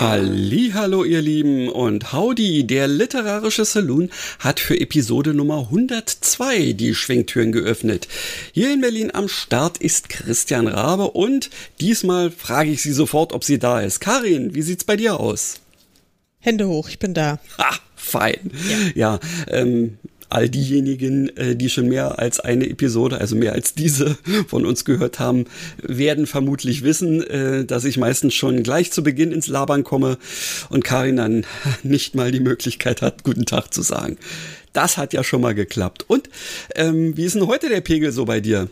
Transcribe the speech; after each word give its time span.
Hallo 0.00 1.04
ihr 1.04 1.20
Lieben 1.20 1.68
und 1.68 2.14
howdy, 2.14 2.66
der 2.66 2.88
literarische 2.88 3.66
Saloon 3.66 4.08
hat 4.38 4.58
für 4.58 4.80
Episode 4.80 5.34
Nummer 5.34 5.58
102 5.58 6.72
die 6.72 6.94
Schwingtüren 6.94 7.52
geöffnet. 7.52 8.08
Hier 8.52 8.72
in 8.72 8.80
Berlin 8.80 9.10
am 9.12 9.28
Start 9.28 9.76
ist 9.76 10.08
Christian 10.08 10.68
Rabe 10.68 11.10
und 11.10 11.50
diesmal 11.82 12.30
frage 12.30 12.70
ich 12.70 12.80
sie 12.80 12.92
sofort, 12.92 13.34
ob 13.34 13.44
sie 13.44 13.58
da 13.58 13.82
ist. 13.82 14.00
Karin, 14.00 14.54
wie 14.54 14.62
sieht's 14.62 14.84
bei 14.84 14.96
dir 14.96 15.20
aus? 15.20 15.60
Hände 16.38 16.66
hoch, 16.66 16.88
ich 16.88 16.98
bin 16.98 17.12
da. 17.12 17.38
Ha, 17.58 17.76
fein. 17.94 18.50
Ja, 18.94 19.18
ja 19.18 19.20
ähm, 19.48 19.98
all 20.30 20.48
diejenigen, 20.48 21.34
äh, 21.36 21.56
die 21.56 21.68
schon 21.68 21.88
mehr 21.88 22.18
als 22.18 22.40
eine 22.40 22.68
Episode, 22.68 23.18
also 23.18 23.36
mehr 23.36 23.52
als 23.52 23.74
diese 23.74 24.16
von 24.48 24.64
uns 24.64 24.84
gehört 24.84 25.18
haben, 25.18 25.44
werden 25.82 26.26
vermutlich 26.26 26.82
wissen, 26.82 27.22
äh, 27.22 27.64
dass 27.64 27.84
ich 27.84 27.98
meistens 27.98 28.34
schon 28.34 28.62
gleich 28.62 28.92
zu 28.92 29.02
Beginn 29.02 29.32
ins 29.32 29.48
Labern 29.48 29.84
komme 29.84 30.18
und 30.68 30.84
Karin 30.84 31.16
dann 31.16 31.44
nicht 31.82 32.14
mal 32.14 32.30
die 32.30 32.40
Möglichkeit 32.40 33.02
hat, 33.02 33.24
guten 33.24 33.46
Tag 33.46 33.74
zu 33.74 33.82
sagen. 33.82 34.16
Das 34.72 34.96
hat 34.96 35.12
ja 35.12 35.24
schon 35.24 35.40
mal 35.40 35.54
geklappt. 35.54 36.04
Und 36.06 36.28
ähm, 36.76 37.16
wie 37.16 37.24
ist 37.24 37.34
denn 37.34 37.46
heute 37.46 37.68
der 37.68 37.80
Pegel 37.80 38.12
so 38.12 38.24
bei 38.24 38.40
dir? 38.40 38.68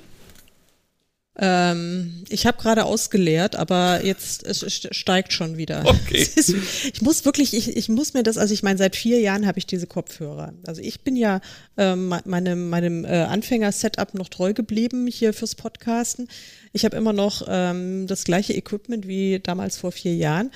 Ähm, 1.41 2.25
ich 2.29 2.47
habe 2.47 2.61
gerade 2.61 2.85
ausgeleert, 2.85 3.55
aber 3.55 4.05
jetzt 4.05 4.45
es 4.45 4.65
steigt 4.91 5.33
schon 5.33 5.57
wieder. 5.57 5.85
Okay. 5.87 6.23
Ist, 6.35 6.53
ich 6.93 7.01
muss 7.01 7.25
wirklich, 7.25 7.55
ich, 7.55 7.77
ich 7.77 7.89
muss 7.89 8.13
mir 8.13 8.25
das, 8.25 8.39
also 8.39 8.53
ich 8.53 8.65
meine, 8.65 8.77
seit 8.77 8.97
vier 8.97 9.21
Jahren 9.21 9.47
habe 9.47 9.59
ich 9.59 9.67
diese 9.67 9.87
Kopfhörer. 9.87 10.53
Also 10.67 10.83
ich 10.83 11.03
bin 11.03 11.15
ja 11.15 11.41
ähm, 11.77 12.13
meinem, 12.25 12.69
meinem 12.69 13.05
äh, 13.05 13.23
Anfänger-Setup 13.23 14.15
noch 14.15 14.29
treu 14.29 14.53
geblieben 14.53 15.07
hier 15.07 15.33
fürs 15.33 15.55
Podcasten. 15.55 16.29
Ich 16.73 16.85
habe 16.85 16.97
immer 16.97 17.13
noch 17.13 17.47
ähm, 17.49 18.09
das 18.09 18.25
gleiche 18.25 18.55
Equipment 18.55 19.07
wie 19.07 19.39
damals 19.39 19.79
vor 19.79 19.93
vier 19.93 20.17
Jahren. 20.17 20.51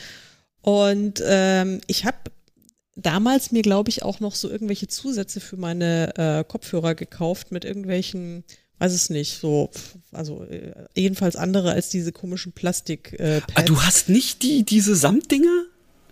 Und 0.62 1.22
ähm, 1.24 1.80
ich 1.86 2.04
habe 2.04 2.18
damals 2.96 3.52
mir, 3.52 3.62
glaube 3.62 3.90
ich, 3.90 4.02
auch 4.02 4.18
noch 4.18 4.34
so 4.34 4.50
irgendwelche 4.50 4.88
Zusätze 4.88 5.40
für 5.40 5.56
meine 5.56 6.16
äh, 6.16 6.44
Kopfhörer 6.44 6.96
gekauft 6.96 7.52
mit 7.52 7.64
irgendwelchen 7.64 8.44
weiß 8.82 8.92
es 8.92 9.10
nicht, 9.10 9.38
so, 9.38 9.70
also 10.10 10.42
äh, 10.42 10.72
jedenfalls 10.96 11.36
andere 11.36 11.70
als 11.70 11.88
diese 11.88 12.10
komischen 12.10 12.50
Plastik. 12.52 13.14
Äh, 13.20 13.40
ah, 13.54 13.62
du 13.62 13.80
hast 13.80 14.08
nicht 14.08 14.42
die, 14.42 14.64
diese 14.64 14.96
Samtdinger? 14.96 15.66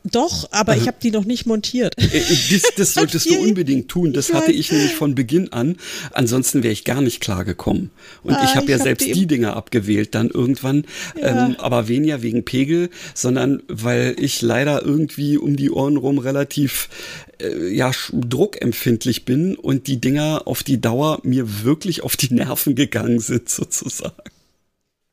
Doch, 0.05 0.49
aber 0.51 0.73
also, 0.73 0.83
ich 0.83 0.89
habe 0.89 0.97
die 1.03 1.11
noch 1.11 1.25
nicht 1.25 1.47
montiert. 1.47 1.95
Äh, 1.99 2.19
äh, 2.19 2.37
das, 2.51 2.63
das 2.77 2.95
solltest 2.95 3.29
du 3.29 3.39
unbedingt 3.39 3.89
tun. 3.89 4.13
Das 4.13 4.33
hatte 4.33 4.53
ich 4.53 4.73
nämlich 4.73 4.95
von 4.95 5.15
Beginn 5.15 5.53
an. 5.53 5.77
Ansonsten 6.13 6.63
wäre 6.63 6.73
ich 6.73 6.85
gar 6.85 7.03
nicht 7.03 7.21
klar 7.21 7.45
gekommen. 7.45 7.91
Und 8.23 8.35
ah, 8.35 8.45
ich 8.45 8.55
habe 8.57 8.71
ja 8.71 8.79
hab 8.79 8.85
selbst 8.85 9.07
die, 9.07 9.13
die 9.13 9.27
Dinger 9.27 9.57
abgewählt 9.57 10.15
dann 10.15 10.31
irgendwann. 10.31 10.87
Ja. 11.21 11.47
Ähm, 11.47 11.57
aber 11.59 11.89
weniger 11.89 12.23
wegen 12.23 12.45
Pegel, 12.45 12.89
sondern 13.15 13.63
weil 13.69 14.17
ich 14.19 14.41
leider 14.41 14.83
irgendwie 14.83 15.37
um 15.37 15.57
die 15.57 15.71
Ohren 15.71 15.99
rum 15.99 16.19
relativ 16.19 16.89
äh, 17.41 17.69
ja 17.69 17.91
druckempfindlich 18.13 19.27
bin 19.27 19.55
und 19.55 19.87
die 19.87 20.01
Dinger 20.01 20.43
auf 20.47 20.63
die 20.63 20.81
Dauer 20.81 21.21
mir 21.25 21.63
wirklich 21.63 22.03
auf 22.03 22.17
die 22.17 22.33
Nerven 22.33 22.75
gegangen 22.75 23.21
sind 23.21 23.49
sozusagen. 23.51 24.15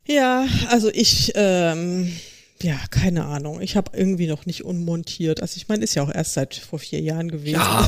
Ja, 0.07 0.47
also 0.69 0.89
ich 0.93 1.33
ähm 1.35 2.13
ja, 2.61 2.79
keine 2.89 3.25
Ahnung. 3.25 3.61
Ich 3.61 3.75
habe 3.75 3.97
irgendwie 3.97 4.27
noch 4.27 4.45
nicht 4.45 4.63
unmontiert. 4.65 5.41
Also 5.41 5.57
ich 5.57 5.67
meine, 5.67 5.83
ist 5.83 5.95
ja 5.95 6.03
auch 6.03 6.13
erst 6.13 6.33
seit 6.33 6.55
vor 6.55 6.79
vier 6.79 6.99
Jahren 6.99 7.29
gewesen. 7.29 7.55
Ja, 7.55 7.87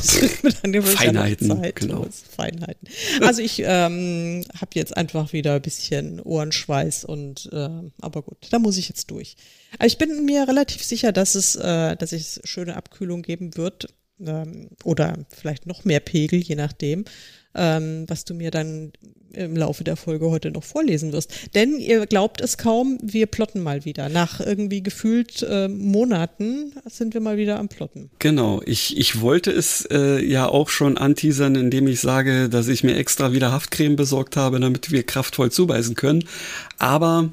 Feinheiten. 0.82 1.48
Zeit, 1.48 1.76
genau. 1.76 2.06
Feinheiten. 2.36 2.88
Also 3.20 3.42
ich 3.42 3.62
ähm, 3.64 4.44
habe 4.60 4.70
jetzt 4.74 4.96
einfach 4.96 5.32
wieder 5.32 5.54
ein 5.54 5.62
bisschen 5.62 6.20
Ohrenschweiß 6.20 7.04
und 7.04 7.48
äh, 7.52 7.68
aber 8.00 8.22
gut, 8.22 8.46
da 8.50 8.58
muss 8.58 8.76
ich 8.76 8.88
jetzt 8.88 9.10
durch. 9.10 9.36
Aber 9.78 9.86
ich 9.86 9.98
bin 9.98 10.24
mir 10.24 10.46
relativ 10.46 10.82
sicher, 10.82 11.12
dass 11.12 11.34
es, 11.34 11.56
äh, 11.56 11.96
dass 11.96 12.12
es 12.12 12.40
schöne 12.44 12.76
Abkühlung 12.76 13.22
geben 13.22 13.56
wird 13.56 13.88
ähm, 14.20 14.70
oder 14.84 15.18
vielleicht 15.28 15.66
noch 15.66 15.84
mehr 15.84 16.00
Pegel, 16.00 16.40
je 16.40 16.56
nachdem 16.56 17.04
ähm, 17.54 18.04
was 18.08 18.24
du 18.24 18.34
mir 18.34 18.50
dann 18.50 18.92
im 19.32 19.56
Laufe 19.56 19.84
der 19.84 19.96
Folge 19.96 20.30
heute 20.30 20.50
noch 20.50 20.64
vorlesen 20.64 21.12
wirst. 21.12 21.32
Denn 21.54 21.78
ihr 21.78 22.06
glaubt 22.06 22.40
es 22.40 22.58
kaum, 22.58 22.98
wir 23.02 23.26
plotten 23.26 23.62
mal 23.62 23.84
wieder. 23.84 24.08
Nach 24.08 24.40
irgendwie 24.40 24.82
gefühlt 24.82 25.42
äh, 25.42 25.68
Monaten 25.68 26.72
sind 26.86 27.14
wir 27.14 27.20
mal 27.20 27.36
wieder 27.36 27.58
am 27.58 27.68
Plotten. 27.68 28.10
Genau, 28.18 28.60
ich, 28.64 28.96
ich 28.96 29.20
wollte 29.20 29.50
es 29.50 29.86
äh, 29.90 30.24
ja 30.24 30.48
auch 30.48 30.68
schon 30.68 30.98
anteasern, 30.98 31.54
indem 31.54 31.86
ich 31.86 32.00
sage, 32.00 32.48
dass 32.48 32.68
ich 32.68 32.84
mir 32.84 32.96
extra 32.96 33.32
wieder 33.32 33.52
Haftcreme 33.52 33.96
besorgt 33.96 34.36
habe, 34.36 34.60
damit 34.60 34.90
wir 34.90 35.02
kraftvoll 35.02 35.50
zubeißen 35.50 35.94
können. 35.94 36.24
Aber 36.78 37.32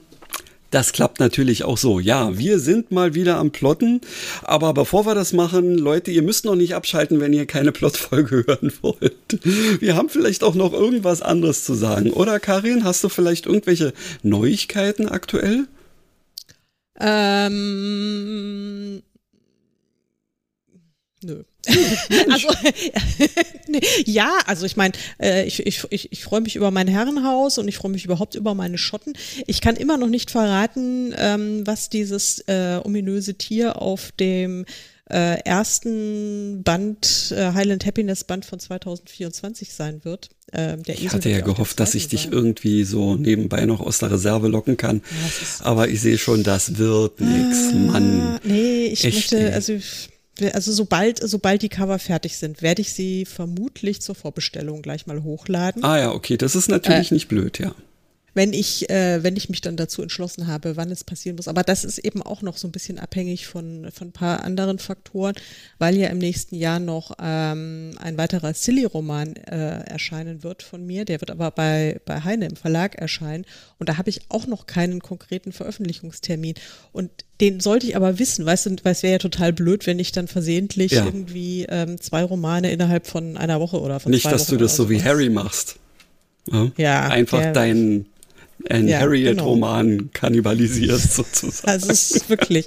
das 0.72 0.92
klappt 0.92 1.20
natürlich 1.20 1.64
auch 1.64 1.78
so. 1.78 2.00
Ja, 2.00 2.38
wir 2.38 2.60
sind 2.60 2.92
mal 2.92 3.14
wieder 3.16 3.38
am 3.38 3.52
Plotten. 3.52 4.02
Aber 4.44 4.74
bevor 4.74 5.06
wir 5.06 5.16
das 5.16 5.34
machen, 5.34 5.78
Leute, 5.78 6.12
ihr 6.12 6.22
müsst 6.22 6.46
noch 6.46 6.56
nicht 6.56 6.76
abschalten, 6.76 7.20
wenn 7.20 7.34
ihr 7.34 7.46
keine 7.46 7.72
Plotfolge 7.72 8.44
hören 8.48 8.74
wollt. 8.82 9.40
Wir 9.80 9.96
haben 9.96 10.10
vielleicht 10.10 10.44
auch 10.44 10.56
noch 10.56 10.74
irgendwas 10.74 11.22
anderes 11.22 11.64
zu 11.64 11.74
sagen. 11.74 12.12
Oder 12.12 12.40
Karin, 12.40 12.84
hast 12.84 13.04
du 13.04 13.10
vielleicht 13.10 13.46
irgendwelche 13.46 13.94
Neuigkeiten 14.24 15.08
aktuell? 15.08 15.68
Ähm, 17.00 18.24
nö. 21.24 21.44
Also, 22.30 22.48
ja, 24.06 24.32
also 24.46 24.66
ich 24.66 24.76
meine, 24.78 24.94
äh, 25.22 25.46
ich, 25.46 25.66
ich, 25.66 25.84
ich, 25.90 26.12
ich 26.12 26.24
freue 26.24 26.42
mich 26.42 26.56
über 26.56 26.72
mein 26.72 26.88
Herrenhaus 26.88 27.58
und 27.58 27.68
ich 27.68 27.78
freue 27.78 27.92
mich 27.92 28.06
überhaupt 28.06 28.36
über 28.36 28.54
meine 28.54 28.78
Schotten. 28.78 29.14
Ich 29.46 29.62
kann 29.62 29.76
immer 29.76 29.98
noch 29.98 30.10
nicht 30.10 30.32
verraten, 30.32 31.14
ähm, 31.18 31.66
was 31.66 31.90
dieses 31.90 32.40
äh, 32.48 32.80
ominöse 32.84 33.36
Tier 33.36 33.82
auf 33.82 34.12
dem 34.20 34.66
äh, 35.10 35.40
ersten 35.44 36.64
Band, 36.64 37.34
äh, 37.36 37.54
Highland 37.54 37.86
Happiness 37.86 38.24
Band 38.24 38.46
von 38.46 38.60
2024 38.60 39.74
sein 39.74 40.04
wird. 40.04 40.30
Ähm, 40.54 40.84
der 40.84 40.96
ich 40.96 41.10
hatte 41.10 41.30
ja 41.30 41.42
gehofft, 41.42 41.80
dass 41.80 41.96
ich 41.96 42.08
dich 42.08 42.24
sein. 42.24 42.34
irgendwie 42.34 42.84
so 42.84 43.16
nebenbei 43.16 43.66
noch 43.66 43.82
aus 43.82 44.00
der 44.00 44.12
Reserve 44.12 44.48
locken 44.48 44.78
kann. 44.78 45.02
Ja, 45.10 45.66
Aber 45.66 45.90
ich 45.90 46.02
sehe 46.02 46.18
schon, 46.18 46.44
das 46.44 46.78
wird 46.78 47.20
nix, 47.20 47.74
Mann. 47.74 48.40
Nee, 48.44 48.86
ich 48.86 49.04
Echt, 49.04 49.32
möchte, 49.32 49.54
also 49.54 49.78
also 50.53 50.72
sobald, 50.72 51.20
sobald 51.22 51.62
die 51.62 51.70
Cover 51.70 52.00
fertig 52.00 52.38
sind, 52.38 52.62
werde 52.62 52.81
ich 52.81 52.94
sie 52.94 53.25
vermutlich 53.25 54.02
zur 54.02 54.16
Vorbestellung 54.16 54.81
gleich 54.81 55.08
mal 55.08 55.24
hochladen. 55.24 55.84
Ah 55.84 55.98
ja, 55.98 56.12
okay, 56.12 56.38
das 56.38 56.56
ist 56.56 56.70
natürlich 56.70 57.12
äh, 57.12 57.16
nicht 57.16 57.28
blöd, 57.28 57.59
ja 57.59 57.74
wenn 58.38 58.53
ich, 58.53 58.88
äh, 58.92 59.24
wenn 59.24 59.36
ich 59.36 59.50
mich 59.50 59.62
dann 59.62 59.78
dazu 59.78 60.03
entschlossen 60.03 60.46
habe, 60.46 60.78
wann 60.78 60.92
es 60.92 61.03
passieren 61.03 61.38
muss. 61.38 61.48
Aber 61.48 61.64
das 61.64 61.84
ist 61.84 61.98
eben 61.98 62.22
auch 62.22 62.44
noch 62.44 62.58
so 62.58 62.68
ein 62.68 62.72
bisschen 62.72 63.00
abhängig 63.00 63.48
von, 63.48 63.90
von 63.92 64.09
ein 64.09 64.12
paar 64.12 64.44
anderen 64.44 64.78
Faktoren, 64.78 65.34
weil 65.80 65.98
ja 65.98 66.08
im 66.09 66.20
nächsten 66.20 66.56
Jahr 66.56 66.80
noch 66.80 67.18
ähm, 67.20 67.96
ein 68.00 68.16
weiterer 68.20 68.53
Silly-Roman 68.53 69.38
äh, 69.38 69.90
erscheinen 69.90 70.44
wird 70.44 70.62
von 70.62 70.86
mir. 70.86 71.03
Der 71.03 71.20
wird 71.20 71.31
aber 71.31 71.50
bei, 71.50 72.00
bei 72.06 72.24
Heine 72.24 72.46
im 72.46 72.56
Verlag 72.56 72.94
erscheinen. 72.96 73.44
Und 73.80 73.90
da 73.90 73.98
habe 73.98 74.12
ich 74.12 74.22
auch 74.30 74.46
noch 74.46 74.68
keinen 74.68 75.02
konkreten 75.02 75.52
Veröffentlichungstermin. 75.52 76.54
Und 76.92 77.09
den 77.42 77.59
sollte 77.59 77.88
ich 77.88 77.96
aber 77.96 78.19
wissen, 78.19 78.46
weißt 78.46 78.68
du, 78.68 78.75
weil 78.84 78.92
es 78.92 79.02
wäre 79.02 79.14
ja 79.14 79.18
total 79.18 79.52
blöd, 79.52 79.88
wenn 79.88 79.98
ich 79.98 80.12
dann 80.12 80.28
versehentlich 80.28 80.92
ja. 80.92 81.06
irgendwie 81.06 81.66
ähm, 81.69 82.00
zwei 82.00 82.24
Romane 82.24 82.72
innerhalb 82.72 83.08
von 83.08 83.36
einer 83.36 83.59
Woche 83.59 83.81
oder 83.81 84.00
von 84.00 84.12
Nicht, 84.12 84.24
zwei 84.24 84.31
dass 84.31 84.42
Wochen 84.42 84.59
du 84.59 84.64
das 84.64 84.75
so 84.75 84.92
wie 84.92 85.02
Harry 85.02 85.30
machst. 85.30 85.78
Ja, 86.51 86.72
ja 86.78 87.07
einfach 87.07 87.51
dein 87.51 88.06
ein 88.69 88.88
ja, 88.88 89.00
Harriet-Roman 89.00 89.98
genau. 89.98 90.09
kannibalisiert 90.13 91.01
sozusagen. 91.12 91.69
Also 91.69 91.89
es 91.89 92.12
ist 92.12 92.30
wirklich. 92.30 92.65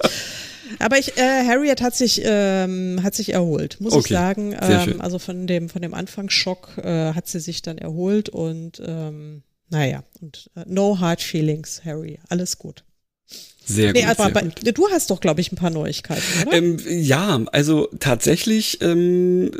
Aber 0.79 0.97
ich, 0.97 1.17
äh, 1.17 1.45
Harriet 1.45 1.81
hat 1.81 1.95
sich 1.95 2.21
ähm, 2.23 3.01
hat 3.03 3.13
sich 3.13 3.33
erholt, 3.33 3.77
muss 3.81 3.93
okay. 3.93 4.01
ich 4.05 4.09
sagen. 4.09 4.55
Ähm, 4.59 5.01
also 5.01 5.19
von 5.19 5.47
dem 5.47 5.69
von 5.69 5.81
dem 5.81 5.93
Anfangsschock 5.93 6.77
äh, 6.77 7.13
hat 7.13 7.27
sie 7.27 7.39
sich 7.39 7.61
dann 7.61 7.77
erholt 7.77 8.29
und 8.29 8.81
ähm, 8.85 9.43
naja 9.69 10.03
und 10.21 10.49
äh, 10.55 10.63
no 10.67 10.99
hard 10.99 11.21
feelings, 11.21 11.81
Harry, 11.83 12.19
alles 12.29 12.57
gut. 12.57 12.83
Sehr 13.63 13.93
nee, 13.93 14.01
gut. 14.01 14.19
Aber 14.19 14.29
bei, 14.31 14.41
du 14.41 14.89
hast 14.89 15.11
doch, 15.11 15.19
glaube 15.19 15.41
ich, 15.41 15.51
ein 15.51 15.55
paar 15.55 15.69
Neuigkeiten, 15.69 16.23
oder? 16.41 16.53
Ähm, 16.57 16.77
ja, 16.87 17.41
also 17.51 17.89
tatsächlich 17.99 18.81
ähm, 18.81 19.51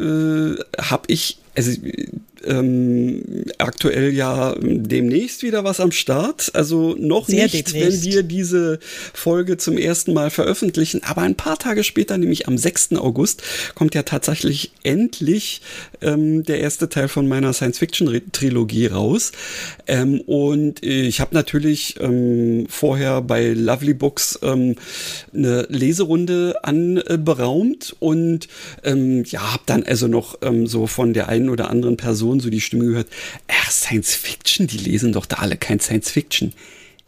äh, 0.57 0.81
habe 0.81 1.04
ich, 1.07 1.38
also 1.56 1.71
ähm, 2.45 3.45
aktuell 3.57 4.13
ja 4.13 4.56
demnächst 4.59 5.44
wieder 5.44 5.63
was 5.63 5.80
am 5.80 5.92
Start. 5.92 6.51
Also 6.53 6.95
noch 6.98 7.27
Sehr 7.27 7.44
nicht, 7.44 7.74
demnächst. 7.74 8.06
wenn 8.06 8.12
wir 8.12 8.24
diese 8.24 8.80
Folge 9.13 9.57
zum 9.57 9.77
ersten 9.77 10.13
Mal 10.13 10.30
veröffentlichen, 10.30 11.01
aber 11.03 11.21
ein 11.21 11.36
paar 11.36 11.57
Tage 11.57 11.83
später, 11.83 12.18
nämlich 12.18 12.48
am 12.48 12.57
6. 12.57 12.94
August, 12.94 13.44
kommt 13.75 13.95
ja 13.95 14.03
tatsächlich 14.03 14.71
endlich 14.83 15.62
ähm, 16.01 16.44
der 16.44 16.59
erste 16.59 16.89
Teil 16.89 17.07
von 17.07 17.27
meiner 17.27 17.53
Science-Fiction-Trilogie 17.53 18.88
raus. 18.88 19.31
Ähm, 19.88 20.21
und 20.21 20.83
ich 20.83 21.19
habe 21.19 21.33
natürlich 21.36 21.95
ähm, 22.00 22.65
vorher 22.69 23.21
bei 23.21 23.50
Lovely 23.50 23.94
Books 23.94 24.39
ähm, 24.42 24.75
eine 25.33 25.68
Leserunde 25.69 26.56
anberaumt 26.63 27.95
und 28.00 28.48
ähm, 28.83 29.24
ja, 29.25 29.53
habe 29.53 29.63
dann 29.65 29.83
also 29.83 30.07
noch 30.07 30.39
so 30.65 30.88
von 30.88 31.13
der 31.13 31.27
einen 31.27 31.50
oder 31.51 31.69
anderen 31.69 31.98
Person 31.98 32.39
so 32.39 32.50
die 32.50 32.62
Stimme 32.62 32.86
gehört, 32.86 33.07
äh, 33.48 33.53
Science 33.69 34.15
Fiction, 34.15 34.68
die 34.68 34.77
lesen 34.77 35.13
doch 35.13 35.25
da 35.25 35.38
alle 35.38 35.57
kein 35.57 35.80
Science 35.80 36.09
Fiction. 36.09 36.53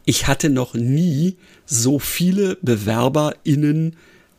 Ich 0.04 0.26
hatte 0.26 0.50
noch 0.50 0.74
nie 0.74 1.36
so 1.66 1.98
viele 1.98 2.56
BewerberInnen 2.62 3.96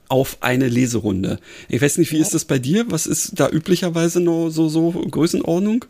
auf 0.08 0.38
eine 0.42 0.68
Leserunde. 0.68 1.40
Ich 1.68 1.82
weiß 1.82 1.98
nicht, 1.98 2.12
wie 2.12 2.20
ist 2.20 2.34
das 2.34 2.46
bei 2.46 2.60
dir? 2.60 2.86
Was 2.90 3.08
ist 3.08 3.40
da 3.40 3.50
üblicherweise 3.50 4.20
noch 4.20 4.50
so, 4.50 4.70
so 4.70 4.92
Größenordnung? 4.92 5.86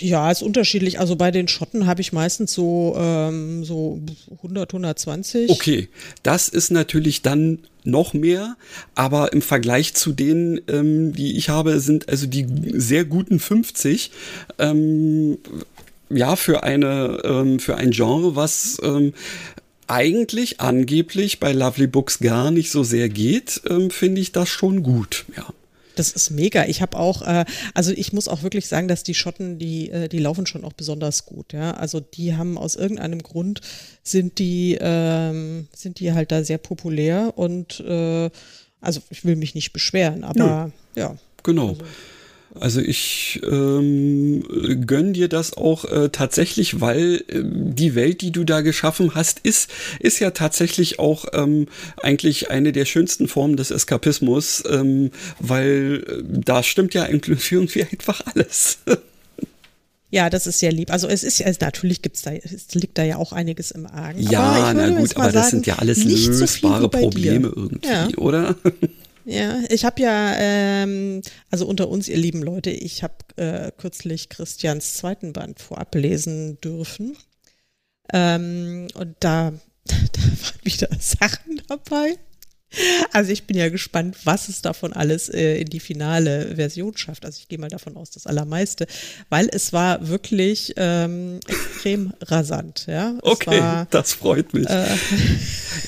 Ja, 0.00 0.30
ist 0.30 0.42
unterschiedlich. 0.42 0.98
Also 0.98 1.16
bei 1.16 1.30
den 1.30 1.48
Schotten 1.48 1.86
habe 1.86 2.00
ich 2.00 2.12
meistens 2.12 2.52
so, 2.52 2.94
ähm, 2.98 3.64
so 3.64 4.00
100, 4.42 4.72
120. 4.72 5.50
Okay, 5.50 5.88
das 6.22 6.48
ist 6.48 6.70
natürlich 6.70 7.22
dann 7.22 7.60
noch 7.84 8.14
mehr, 8.14 8.56
aber 8.94 9.32
im 9.32 9.42
Vergleich 9.42 9.94
zu 9.94 10.12
denen, 10.12 10.60
ähm, 10.68 11.12
die 11.12 11.36
ich 11.36 11.48
habe, 11.48 11.80
sind 11.80 12.08
also 12.08 12.26
die 12.26 12.46
sehr 12.72 13.04
guten 13.04 13.38
50. 13.38 14.10
Ähm, 14.58 15.38
ja, 16.10 16.36
für 16.36 16.62
eine, 16.62 17.20
ähm, 17.24 17.58
für 17.58 17.76
ein 17.76 17.90
Genre, 17.90 18.36
was 18.36 18.78
ähm, 18.82 19.12
eigentlich 19.86 20.60
angeblich 20.60 21.40
bei 21.40 21.52
Lovely 21.52 21.86
Books 21.86 22.18
gar 22.18 22.50
nicht 22.50 22.70
so 22.70 22.82
sehr 22.82 23.08
geht, 23.08 23.60
ähm, 23.68 23.90
finde 23.90 24.20
ich 24.20 24.32
das 24.32 24.48
schon 24.48 24.82
gut, 24.82 25.24
ja. 25.36 25.46
Das 25.96 26.12
ist 26.12 26.30
mega. 26.30 26.64
Ich 26.66 26.82
habe 26.82 26.98
auch, 26.98 27.22
äh, 27.22 27.44
also 27.74 27.92
ich 27.92 28.12
muss 28.12 28.28
auch 28.28 28.42
wirklich 28.42 28.66
sagen, 28.68 28.88
dass 28.88 29.02
die 29.02 29.14
Schotten, 29.14 29.58
die, 29.58 29.90
äh, 29.90 30.08
die 30.08 30.18
laufen 30.18 30.46
schon 30.46 30.64
auch 30.64 30.72
besonders 30.72 31.26
gut. 31.26 31.52
Ja, 31.52 31.72
also 31.72 32.00
die 32.00 32.36
haben 32.36 32.58
aus 32.58 32.76
irgendeinem 32.76 33.22
Grund 33.22 33.60
sind 34.02 34.38
die, 34.38 34.76
ähm, 34.80 35.68
sind 35.74 36.00
die 36.00 36.12
halt 36.12 36.32
da 36.32 36.42
sehr 36.44 36.58
populär 36.58 37.32
und 37.36 37.80
äh, 37.80 38.30
also 38.80 39.00
ich 39.10 39.24
will 39.24 39.36
mich 39.36 39.54
nicht 39.54 39.72
beschweren, 39.72 40.24
aber 40.24 40.72
ja. 40.94 41.16
Genau. 41.42 41.70
Also, 41.70 41.84
Also 42.60 42.80
ich 42.80 43.40
ähm, 43.44 44.44
gönn 44.86 45.12
dir 45.12 45.28
das 45.28 45.56
auch 45.56 45.84
äh, 45.86 46.08
tatsächlich, 46.10 46.80
weil 46.80 47.24
äh, 47.28 47.42
die 47.42 47.94
Welt, 47.96 48.20
die 48.20 48.30
du 48.30 48.44
da 48.44 48.60
geschaffen 48.60 49.14
hast, 49.16 49.40
ist, 49.40 49.70
ist 49.98 50.20
ja 50.20 50.30
tatsächlich 50.30 50.98
auch 51.00 51.24
ähm, 51.32 51.66
eigentlich 52.00 52.50
eine 52.50 52.70
der 52.72 52.84
schönsten 52.84 53.26
Formen 53.26 53.56
des 53.56 53.72
Eskapismus, 53.72 54.62
ähm, 54.70 55.10
weil 55.40 56.04
äh, 56.08 56.22
da 56.24 56.62
stimmt 56.62 56.94
ja 56.94 57.08
irgendwie 57.50 57.82
einfach 57.84 58.22
alles. 58.34 58.78
Ja, 60.10 60.30
das 60.30 60.46
ist 60.46 60.60
sehr 60.60 60.70
lieb. 60.70 60.92
Also 60.92 61.08
es 61.08 61.24
ist 61.24 61.40
ja, 61.40 61.46
also 61.46 61.58
natürlich 61.60 62.00
gibt's 62.00 62.22
da, 62.22 62.30
es 62.32 62.72
liegt 62.74 62.96
da 62.98 63.02
ja 63.02 63.16
auch 63.16 63.32
einiges 63.32 63.72
im 63.72 63.86
Argen. 63.86 64.22
ja, 64.30 64.40
aber 64.42 64.74
na 64.74 64.88
gut, 65.00 65.16
aber 65.16 65.32
das 65.32 65.50
sagen, 65.50 65.50
sind 65.50 65.66
ja 65.66 65.76
alles 65.80 65.98
so 66.02 66.08
lösbare 66.08 66.84
wie 66.84 66.88
bei 66.88 66.98
dir. 67.00 67.08
Probleme 67.10 67.52
irgendwie, 67.56 67.88
Ja. 67.88 68.08
oder? 68.16 68.54
Ja, 69.24 69.62
ich 69.70 69.84
habe 69.84 70.02
ja, 70.02 70.34
ähm, 70.36 71.22
also 71.50 71.66
unter 71.66 71.88
uns, 71.88 72.08
ihr 72.08 72.18
lieben 72.18 72.42
Leute, 72.42 72.70
ich 72.70 73.02
habe 73.02 73.14
äh, 73.36 73.72
kürzlich 73.76 74.28
Christians 74.28 74.94
zweiten 74.94 75.32
Band 75.32 75.60
vorab 75.60 75.94
lesen 75.94 76.60
dürfen. 76.60 77.16
Ähm, 78.12 78.88
und 78.94 79.16
da, 79.20 79.52
da 79.84 79.94
waren 79.94 80.60
wieder 80.64 80.88
Sachen 80.98 81.62
dabei. 81.68 82.18
Also 83.12 83.30
ich 83.32 83.44
bin 83.44 83.56
ja 83.56 83.68
gespannt, 83.68 84.16
was 84.24 84.48
es 84.48 84.62
davon 84.62 84.92
alles 84.92 85.28
äh, 85.28 85.58
in 85.60 85.66
die 85.68 85.80
finale 85.80 86.56
Version 86.56 86.96
schafft. 86.96 87.24
Also 87.24 87.38
ich 87.40 87.48
gehe 87.48 87.58
mal 87.58 87.68
davon 87.68 87.96
aus, 87.96 88.10
das 88.10 88.26
Allermeiste, 88.26 88.86
weil 89.28 89.48
es 89.52 89.72
war 89.72 90.08
wirklich 90.08 90.74
ähm, 90.76 91.40
extrem 91.46 92.12
rasant. 92.22 92.86
Ja, 92.88 93.14
es 93.18 93.22
Okay, 93.30 93.60
war, 93.60 93.86
das 93.90 94.12
freut 94.12 94.52
mich. 94.54 94.68
äh, 94.68 94.86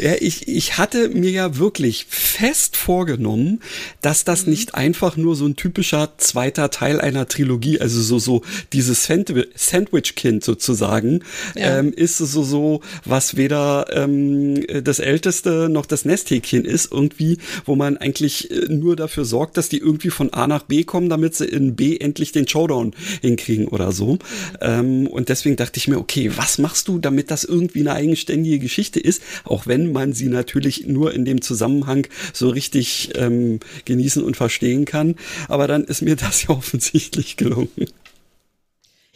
Ja, 0.01 0.15
ich, 0.21 0.49
ich 0.49 0.79
hatte 0.79 1.09
mir 1.09 1.31
ja 1.31 1.57
wirklich 1.59 2.07
fest 2.09 2.77
vorgenommen, 2.77 3.61
dass 4.03 4.25
das 4.25 4.45
Mhm. 4.45 4.51
nicht 4.51 4.75
einfach 4.75 5.17
nur 5.17 5.37
so 5.37 5.47
ein 5.47 5.57
typischer 5.57 6.13
zweiter 6.19 6.71
Teil 6.71 7.01
einer 7.01 7.29
Trilogie, 7.29 7.81
also 7.81 8.03
so, 8.03 8.19
so 8.19 8.43
dieses 8.73 9.09
Sandwi- 9.09 9.47
Sandwich-Kind 9.55 10.45
sozusagen, 10.45 11.23
Ja. 11.55 11.79
ähm, 11.79 11.93
ist 11.93 12.19
so, 12.19 12.43
so, 12.43 12.81
was 13.05 13.37
weder 13.37 13.87
ähm, 13.93 14.65
das 14.85 14.99
Älteste 14.99 15.69
noch 15.71 15.87
das 15.87 16.05
Nesthäkchen 16.05 16.65
ist, 16.65 16.76
irgendwie, 16.85 17.39
wo 17.65 17.75
man 17.75 17.97
eigentlich 17.97 18.51
äh, 18.51 18.67
nur 18.69 18.97
dafür 18.97 19.25
sorgt, 19.25 19.57
dass 19.57 19.71
die 19.71 19.79
irgendwie 19.79 20.11
von 20.11 20.33
A 20.33 20.47
nach 20.47 20.65
B 20.65 20.85
kommen, 20.85 21.09
damit 21.09 21.35
sie 21.35 21.47
in 21.47 21.77
B 21.77 21.97
endlich 21.97 22.33
den 22.33 22.47
Showdown 22.47 22.95
hinkriegen 23.23 23.69
oder 23.69 23.93
so. 23.93 24.19
Ähm, 24.61 25.07
und 25.07 25.31
deswegen 25.31 25.57
dachte 25.57 25.79
ich 25.79 25.89
mir, 25.89 25.99
okay, 25.99 26.31
was 26.37 26.59
machst 26.59 26.89
du, 26.89 26.99
damit 26.99 27.31
das 27.31 27.45
irgendwie 27.45 27.81
eine 27.81 27.93
eigenständige 27.93 28.59
Geschichte 28.59 29.01
ist, 29.01 29.23
auch 29.45 29.67
wenn 29.67 29.93
man 29.93 30.13
sie 30.13 30.29
natürlich 30.29 30.87
nur 30.87 31.15
in 31.15 31.25
dem 31.25 31.41
Zusammenhang 31.41 32.07
so 32.33 32.49
richtig 32.51 33.11
ähm, 33.15 33.61
genießen 33.85 34.23
und 34.23 34.37
verstehen 34.37 34.85
kann. 34.85 35.17
Aber 35.49 35.67
dann 35.67 35.85
ist 35.85 36.03
mir 36.03 36.17
das 36.17 36.43
ja 36.45 36.51
offensichtlich 36.57 37.37
gelungen. 37.37 37.71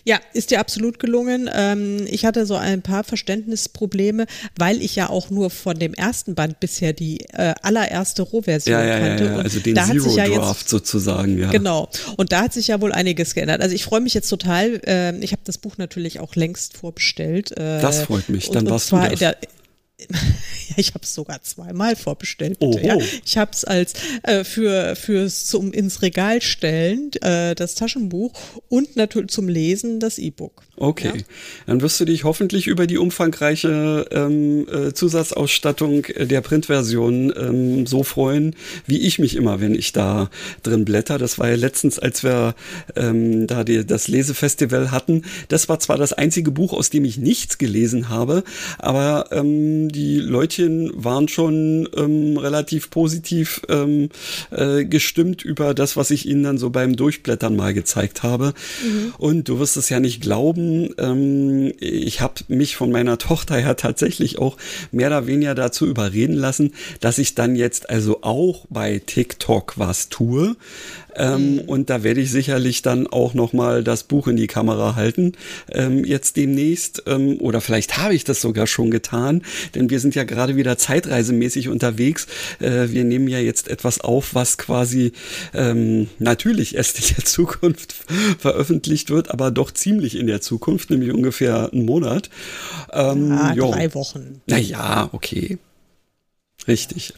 Ja, 0.05 0.19
ist 0.33 0.51
dir 0.51 0.61
absolut 0.61 0.99
gelungen. 0.99 1.49
Ähm, 1.53 2.07
ich 2.09 2.25
hatte 2.25 2.47
so 2.47 2.55
ein 2.57 2.83
paar 2.83 3.05
Verständnisprobleme, 3.05 4.27
weil 4.57 4.81
ich 4.83 4.97
ja 4.97 5.09
auch 5.11 5.31
nur 5.31 5.51
von 5.51 5.79
dem 5.79 5.95
ersten 5.95 6.35
Band 6.35 6.61
bisher 6.61 6.93
die 6.93 7.21
äh, 7.33 7.55
allererste 7.63 8.23
Rohversion 8.23 8.73
Ja, 8.75 8.85
ja, 8.85 8.99
ja, 8.99 9.07
kannte. 9.09 9.25
ja. 9.25 9.35
Und 9.37 9.45
also 9.45 9.61
den 9.61 9.77
Zero 9.77 10.17
ja 10.17 10.27
Draft 10.29 10.61
jetzt 10.63 10.71
sozusagen, 10.71 11.39
ja. 11.39 11.51
Genau. 11.51 11.89
Und 12.17 12.33
da 12.33 12.43
hat 12.43 12.53
sich 12.53 12.69
ja 12.69 12.81
wohl 12.81 12.93
einiges 12.93 13.35
geändert. 13.35 13.61
Also 13.61 13.75
ich 13.75 13.85
freue 13.85 14.01
mich 14.01 14.15
jetzt 14.15 14.29
total. 14.29 14.81
ähm, 14.87 15.23
ich 15.23 15.33
habe 15.33 15.43
das 15.45 15.59
Buch 15.59 15.77
natürlich 15.79 16.21
auch 16.21 16.35
längst 16.35 16.77
vorbestellt. 16.77 17.53
äh, 17.53 17.81
Das 17.81 18.03
freut 18.03 18.29
mich. 18.29 18.49
und- 18.49 18.55
Dann 18.55 18.65
und 18.67 18.71
warst 18.73 18.87
du 18.87 18.97
zwar 18.97 19.09
das. 19.09 19.21
Ich 20.77 20.95
habe 20.95 21.05
es 21.05 21.15
sogar 21.15 21.43
zweimal 21.43 21.97
vorbestellt. 21.97 22.59
Ja. 22.83 22.97
Ich 23.25 23.39
habe 23.39 23.51
es 23.53 23.65
als 23.65 23.95
äh, 24.23 24.45
für 24.45 24.97
fürs 24.97 25.47
zum 25.47 25.73
ins 25.73 26.03
Regal 26.03 26.41
stellen 26.43 27.11
äh, 27.23 27.55
das 27.55 27.75
Taschenbuch 27.75 28.33
und 28.69 28.97
natürlich 28.97 29.31
zum 29.31 29.49
Lesen 29.49 30.01
das 30.01 30.19
E-Book. 30.19 30.63
Okay, 30.77 31.13
Ja. 31.15 31.23
dann 31.67 31.83
wirst 31.83 32.01
du 32.01 32.07
dich 32.07 32.25
hoffentlich 32.25 32.67
über 32.67 32.87
die 32.87 32.97
umfangreiche 32.97 34.07
ähm, 34.11 34.67
äh, 34.69 34.95
Zusatzausstattung 34.95 36.07
äh, 36.07 36.27
der 36.27 36.41
Printversion 36.41 37.33
ähm, 37.37 37.87
so 37.87 38.03
freuen, 38.03 38.57
wie 38.87 38.99
ich 38.99 39.19
mich 39.19 39.37
immer, 39.37 39.61
wenn 39.61 39.75
ich 39.75 39.93
da 39.93 40.31
drin 40.63 40.87
blätter. 40.87 41.19
Das 41.19 41.39
war 41.39 41.51
ja 41.51 41.57
letztens, 41.57 41.99
als 41.99 42.23
wir 42.25 42.55
ähm, 42.97 43.47
da 43.47 43.63
die, 43.65 43.85
das 43.85 44.09
Lesefestival 44.09 44.91
hatten. 44.91 45.25
Das 45.49 45.69
war 45.69 45.81
zwar 45.81 45.99
das 45.99 46.15
einzige 46.15 46.51
Buch, 46.51 46.73
aus 46.73 46.89
dem 46.89 47.05
ich 47.05 47.19
nichts 47.19 47.59
gelesen 47.59 48.09
habe, 48.09 48.43
aber 48.79 49.27
ähm, 49.33 49.90
die 49.93 50.19
Leutchen 50.19 50.91
waren 50.95 51.29
schon 51.29 51.89
ähm, 51.97 52.37
relativ 52.37 52.91
positiv 52.91 53.63
ähm, 53.69 54.09
äh, 54.51 54.85
gestimmt 54.85 55.45
über 55.45 55.75
das, 55.75 55.97
was 55.97 56.11
ich 56.11 56.27
ihnen 56.27 56.43
dann 56.43 56.59
so 56.59 56.71
beim 56.71 56.97
Durchblättern 56.97 57.57
mal 57.57 57.75
gezeigt 57.75 58.23
habe. 58.23 58.55
Und 59.19 59.49
du 59.49 59.59
wirst 59.59 59.77
es 59.77 59.89
ja 59.89 60.01
nicht 60.01 60.21
glauben, 60.21 60.95
ähm, 60.99 61.73
ich 61.79 62.21
habe 62.21 62.35
mich 62.49 62.77
von 62.77 62.91
meiner 62.91 63.19
Tochter 63.19 63.59
ja 63.59 63.75
tatsächlich 63.75 64.39
auch 64.39 64.57
mehr 64.93 65.09
oder 65.09 65.27
weniger 65.27 65.55
dazu 65.55 65.87
überreden 65.87 66.35
lassen, 66.35 66.73
dass 67.01 67.19
ich 67.19 67.35
dann 67.35 67.57
jetzt 67.57 67.91
also 67.91 68.23
auch 68.23 68.67
bei 68.69 69.01
TikTok 69.05 69.79
was 69.79 70.09
tue. 70.09 70.57
Ähm, 71.17 71.61
Und 71.67 71.91
da 71.91 72.03
werde 72.03 72.21
ich 72.21 72.31
sicherlich 72.31 72.83
dann 72.83 73.07
auch 73.07 73.35
noch 73.35 73.53
mal 73.53 73.83
das 73.85 74.05
Buch 74.05 74.29
in 74.29 74.37
die 74.37 74.47
Kamera 74.47 74.95
halten, 74.97 75.33
ähm, 75.71 76.05
jetzt 76.05 76.37
demnächst. 76.37 77.03
Ähm, 77.07 77.39
oder 77.41 77.61
vielleicht 77.61 77.99
habe 77.99 78.15
ich 78.15 78.25
das 78.25 78.41
sogar 78.41 78.67
schon 78.67 78.91
getan, 78.91 79.43
denn 79.75 79.91
wir 79.91 80.01
sind 80.01 80.15
ja 80.15 80.25
gerade 80.25 80.57
wieder 80.57 80.79
zeitreisemäßig 80.79 81.69
unterwegs. 81.69 82.27
Äh, 82.61 82.89
wir 82.91 83.05
nehmen 83.05 83.29
ja 83.29 83.39
jetzt 83.39 83.69
etwas 83.69 84.01
auf, 84.01 84.35
was 84.35 84.59
quasi 84.59 85.13
ähm, 85.55 86.09
natürlich 86.19 86.75
erst 86.77 86.99
in 87.01 87.17
der 87.17 87.25
Zukunft 87.31 87.95
veröffentlicht 88.39 89.11
wird, 89.11 89.31
aber 89.31 89.51
doch 89.51 89.71
ziemlich 89.71 90.17
in 90.17 90.27
der 90.27 90.41
Zukunft, 90.41 90.91
nämlich 90.91 91.13
ungefähr 91.13 91.71
einen 91.73 91.85
Monat. 91.85 92.31
Ähm, 92.93 93.33
Ah, 93.33 93.55
jo. 93.55 93.71
drei 93.71 93.93
Wochen. 93.95 94.41
Naja, 94.47 95.09
okay. 95.13 95.59
Richtig. 96.69 97.15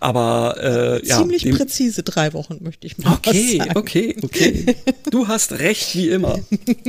Aber 0.00 0.56
äh, 1.02 1.06
ja. 1.06 1.18
Ziemlich 1.18 1.50
präzise 1.50 2.02
drei 2.02 2.32
Wochen, 2.32 2.58
möchte 2.62 2.86
ich 2.86 2.96
mal 2.98 3.12
Okay, 3.14 3.58
sagen. 3.58 3.72
okay, 3.76 4.16
okay. 4.22 4.76
Du 5.10 5.26
hast 5.28 5.52
recht 5.52 5.96
wie 5.96 6.08
immer. 6.10 6.38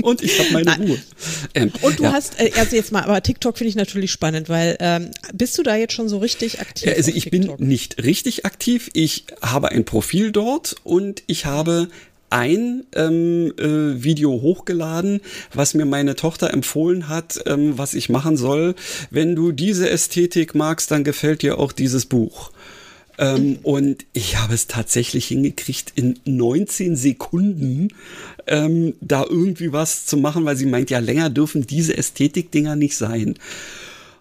Und 0.02 0.22
ich 0.22 0.40
habe 0.40 0.52
meine 0.52 0.78
Ruhe. 0.86 0.98
Ähm, 1.54 1.72
Und 1.82 2.00
du 2.00 2.04
ja. 2.04 2.14
hast, 2.14 2.40
äh, 2.40 2.52
also 2.58 2.76
jetzt 2.76 2.92
mal, 2.92 3.04
aber 3.04 3.22
TikTok 3.24 3.58
finde 3.58 3.70
ich 3.70 3.76
natürlich 3.76 4.12
spannend, 4.12 4.50
weil 4.50 4.78
ähm, 4.80 5.10
bist 5.34 5.58
du 5.58 5.64
da 5.64 5.76
jetzt 5.76 5.94
schon 5.94 6.08
so 6.08 6.20
richtig 6.20 6.60
aktiv? 6.62 6.94
Also 6.96 7.12
auf 7.12 7.18
ich 7.18 7.32
bin 7.32 7.42
TikTok? 7.44 7.60
nicht 7.60 8.04
richtig 8.04 8.46
aktiv. 8.46 8.90
Ich 8.94 9.26
habe 9.42 9.70
ein 9.70 9.84
Profil 9.84 10.32
dort 10.32 10.76
und 10.84 11.24
ich 11.28 11.46
habe 11.46 11.88
ein 12.30 12.86
ähm, 12.94 13.54
äh, 13.58 14.04
Video 14.04 14.32
hochgeladen, 14.32 15.22
was 15.54 15.74
mir 15.74 15.86
meine 15.86 16.16
Tochter 16.16 16.54
empfohlen 16.54 17.08
hat, 17.08 17.40
ähm, 17.46 17.78
was 17.78 17.94
ich 17.94 18.10
machen 18.10 18.38
soll. 18.38 18.76
Wenn 19.10 19.36
du 19.36 19.52
diese 19.52 19.90
Ästhetik 19.90 20.56
magst, 20.56 20.92
dann 20.92 21.04
gefällt 21.04 21.42
dir 21.42 21.60
auch 21.60 21.72
dieses 21.72 22.06
Buch. 22.06 22.52
Ähm, 23.18 23.60
und 23.64 24.06
ich 24.14 24.38
habe 24.38 24.54
es 24.54 24.68
tatsächlich 24.68 25.28
hingekriegt, 25.28 25.94
in 25.96 26.20
19 26.26 26.96
Sekunden 26.96 27.90
ähm, 28.48 28.94
da 29.02 29.24
irgendwie 29.24 29.72
was 29.72 30.06
zu 30.06 30.18
machen, 30.18 30.46
weil 30.46 30.58
sie 30.58 30.66
meint, 30.66 30.90
ja, 30.90 31.00
länger 31.00 31.30
dürfen 31.30 31.66
diese 31.66 31.98
Ästhetik-Dinger 31.98 32.76
nicht 32.76 32.98
sein. 32.98 33.36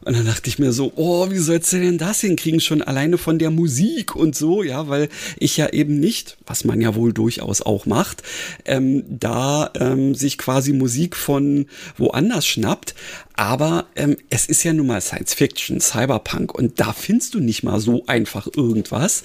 Und 0.05 0.17
dann 0.17 0.27
dachte 0.27 0.49
ich 0.49 0.59
mir 0.59 0.73
so, 0.73 0.93
oh, 0.97 1.31
wie 1.31 1.39
sollst 1.39 1.73
du 1.73 1.81
denn 1.81 1.99
das 1.99 2.21
hinkriegen? 2.21 2.61
Schon 2.61 2.83
alleine 2.83 3.19
von 3.19 3.39
der 3.39 3.51
Musik 3.51 4.15
und 4.15 4.37
so, 4.37 4.63
ja, 4.63 4.89
weil 4.89 5.09
ich 5.39 5.57
ja 5.57 5.69
eben 5.71 5.99
nicht, 5.99 6.37
was 6.47 6.65
man 6.65 6.81
ja 6.81 6.95
wohl 6.95 7.13
durchaus 7.13 7.63
auch 7.63 7.87
macht, 7.87 8.23
ähm, 8.65 9.05
da 9.09 9.71
ähm, 9.75 10.15
sich 10.15 10.39
quasi 10.39 10.73
Musik 10.73 11.17
von 11.17 11.67
woanders 11.97 12.47
schnappt. 12.47 12.95
Aber 13.37 13.87
ähm, 13.97 14.17
es 14.31 14.47
ist 14.47 14.63
ja 14.63 14.73
nun 14.73 14.87
mal 14.87 15.01
Science 15.01 15.35
Fiction, 15.35 15.81
Cyberpunk 15.81 16.55
und 16.55 16.79
da 16.79 16.93
findest 16.93 17.35
du 17.35 17.41
nicht 17.41 17.65
mal 17.65 17.81
so 17.81 18.07
einfach 18.07 18.47
irgendwas. 18.57 19.25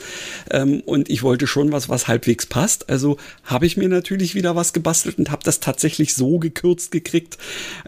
Ähm, 0.50 0.81
und 0.81 1.12
ich 1.12 1.21
wollte 1.21 1.45
schon 1.45 1.71
was, 1.71 1.89
was 1.89 2.07
halbwegs 2.07 2.48
passt. 2.48 2.89
Also 2.89 3.17
habe 3.43 3.67
ich 3.67 3.77
mir 3.77 3.88
natürlich 3.88 4.33
wieder 4.33 4.55
was 4.55 4.74
gebastelt 4.74 5.19
und 5.19 5.29
habe 5.29 5.43
das 5.43 5.59
tatsächlich 5.59 6.15
so 6.15 6.39
gekürzt 6.39 6.91
gekriegt, 6.91 7.38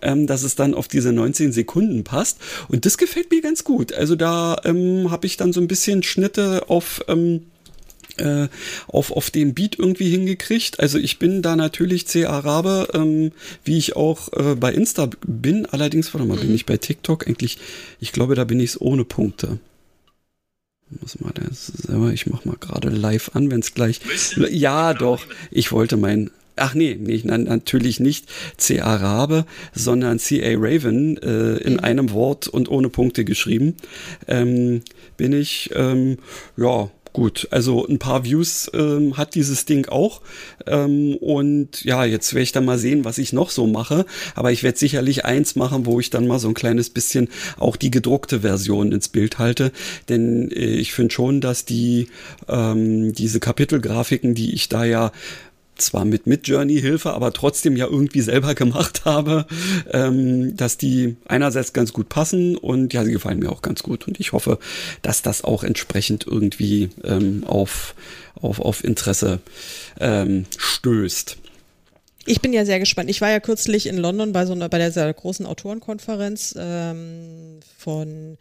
ähm, 0.03 0.27
dass 0.27 0.43
es 0.43 0.53
dann 0.53 0.75
auf 0.75 0.87
diese 0.87 1.11
19 1.11 1.53
Sekunden 1.53 2.03
passt. 2.03 2.37
Und 2.67 2.80
das 2.81 2.97
gefällt 2.97 3.31
mir 3.31 3.41
ganz 3.41 3.63
gut. 3.63 3.93
Also 3.93 4.15
da 4.15 4.57
ähm, 4.63 5.11
habe 5.11 5.27
ich 5.27 5.37
dann 5.37 5.53
so 5.53 5.61
ein 5.61 5.67
bisschen 5.67 6.03
Schnitte 6.03 6.69
auf 6.69 7.01
ähm, 7.07 7.43
äh, 8.17 8.47
auf, 8.87 9.11
auf 9.11 9.29
den 9.29 9.53
Beat 9.53 9.79
irgendwie 9.79 10.09
hingekriegt. 10.09 10.79
Also 10.79 10.97
ich 10.97 11.19
bin 11.19 11.41
da 11.41 11.55
natürlich 11.55 12.07
C 12.07 12.25
Arabe, 12.25 12.89
ähm, 12.93 13.31
wie 13.63 13.77
ich 13.77 13.95
auch 13.95 14.31
äh, 14.33 14.55
bei 14.55 14.73
Insta 14.73 15.09
bin. 15.25 15.65
Allerdings, 15.65 16.13
warte 16.13 16.27
mal, 16.27 16.35
mhm. 16.37 16.41
bin 16.41 16.55
ich 16.55 16.65
bei 16.65 16.77
TikTok 16.77 17.27
eigentlich, 17.27 17.57
ich 17.99 18.11
glaube, 18.11 18.35
da 18.35 18.43
bin 18.43 18.59
ich 18.59 18.71
es 18.71 18.81
ohne 18.81 19.05
Punkte. 19.05 19.59
Muss 20.99 21.19
mal 21.21 21.31
das 21.33 21.67
selber, 21.67 22.11
ich 22.11 22.27
mach 22.27 22.43
mal 22.43 22.57
gerade 22.59 22.89
live 22.89 23.31
an, 23.33 23.49
wenn 23.49 23.61
es 23.61 23.73
gleich. 23.73 24.01
Ja, 24.49 24.93
doch. 24.93 25.25
Ich 25.49 25.71
wollte 25.71 25.95
mein 25.95 26.31
Ach 26.61 26.75
nee, 26.75 26.95
nee 26.99 27.21
natürlich 27.23 27.99
nicht 27.99 28.27
C. 28.55 28.81
Arabe, 28.81 29.45
sondern 29.73 30.19
C.A. 30.19 30.55
Raven 30.59 31.17
äh, 31.17 31.57
in 31.57 31.73
mhm. 31.73 31.79
einem 31.79 32.11
Wort 32.11 32.47
und 32.47 32.69
ohne 32.69 32.89
Punkte 32.89 33.25
geschrieben. 33.25 33.75
Ähm, 34.27 34.83
bin 35.17 35.33
ich, 35.33 35.71
ähm, 35.73 36.17
ja, 36.57 36.91
gut, 37.13 37.47
also 37.49 37.87
ein 37.87 37.97
paar 37.97 38.25
Views 38.25 38.69
ähm, 38.75 39.17
hat 39.17 39.33
dieses 39.33 39.65
Ding 39.65 39.87
auch. 39.89 40.21
Ähm, 40.67 41.15
und 41.15 41.83
ja, 41.83 42.05
jetzt 42.05 42.35
werde 42.35 42.43
ich 42.43 42.51
dann 42.51 42.65
mal 42.65 42.77
sehen, 42.77 43.05
was 43.05 43.17
ich 43.17 43.33
noch 43.33 43.49
so 43.49 43.65
mache. 43.65 44.05
Aber 44.35 44.51
ich 44.51 44.61
werde 44.61 44.77
sicherlich 44.77 45.25
eins 45.25 45.55
machen, 45.55 45.87
wo 45.87 45.99
ich 45.99 46.11
dann 46.11 46.27
mal 46.27 46.37
so 46.37 46.47
ein 46.47 46.53
kleines 46.53 46.91
bisschen 46.91 47.29
auch 47.57 47.75
die 47.75 47.89
gedruckte 47.89 48.41
Version 48.41 48.91
ins 48.91 49.09
Bild 49.09 49.39
halte. 49.39 49.71
Denn 50.09 50.51
äh, 50.51 50.59
ich 50.59 50.93
finde 50.93 51.11
schon, 51.11 51.41
dass 51.41 51.65
die 51.65 52.09
ähm, 52.47 53.13
diese 53.13 53.39
Kapitelgrafiken, 53.39 54.35
die 54.35 54.53
ich 54.53 54.69
da 54.69 54.85
ja 54.85 55.11
zwar 55.81 56.05
mit 56.05 56.27
Midjourney-Hilfe, 56.27 57.13
aber 57.13 57.33
trotzdem 57.33 57.75
ja 57.75 57.85
irgendwie 57.87 58.21
selber 58.21 58.55
gemacht 58.61 59.05
habe, 59.05 59.45
ähm, 59.91 60.55
dass 60.55 60.77
die 60.77 61.15
einerseits 61.27 61.73
ganz 61.73 61.93
gut 61.93 62.09
passen 62.09 62.55
und 62.55 62.93
ja, 62.93 63.03
sie 63.03 63.11
gefallen 63.11 63.39
mir 63.39 63.51
auch 63.51 63.61
ganz 63.61 63.83
gut. 63.83 64.07
Und 64.07 64.19
ich 64.19 64.33
hoffe, 64.33 64.59
dass 65.01 65.21
das 65.21 65.43
auch 65.43 65.63
entsprechend 65.63 66.25
irgendwie 66.25 66.89
ähm, 67.03 67.43
auf, 67.45 67.95
auf, 68.35 68.59
auf 68.59 68.83
Interesse 68.83 69.39
ähm, 69.99 70.45
stößt. 70.57 71.37
Ich 72.25 72.39
bin 72.39 72.53
ja 72.53 72.65
sehr 72.65 72.79
gespannt. 72.79 73.09
Ich 73.09 73.21
war 73.21 73.31
ja 73.31 73.39
kürzlich 73.39 73.87
in 73.87 73.97
London 73.97 74.31
bei 74.31 74.45
so 74.45 74.53
einer, 74.53 74.69
bei 74.69 74.77
der 74.77 75.13
großen 75.13 75.45
Autorenkonferenz 75.45 76.55
ähm, 76.57 77.59
von 77.77 78.37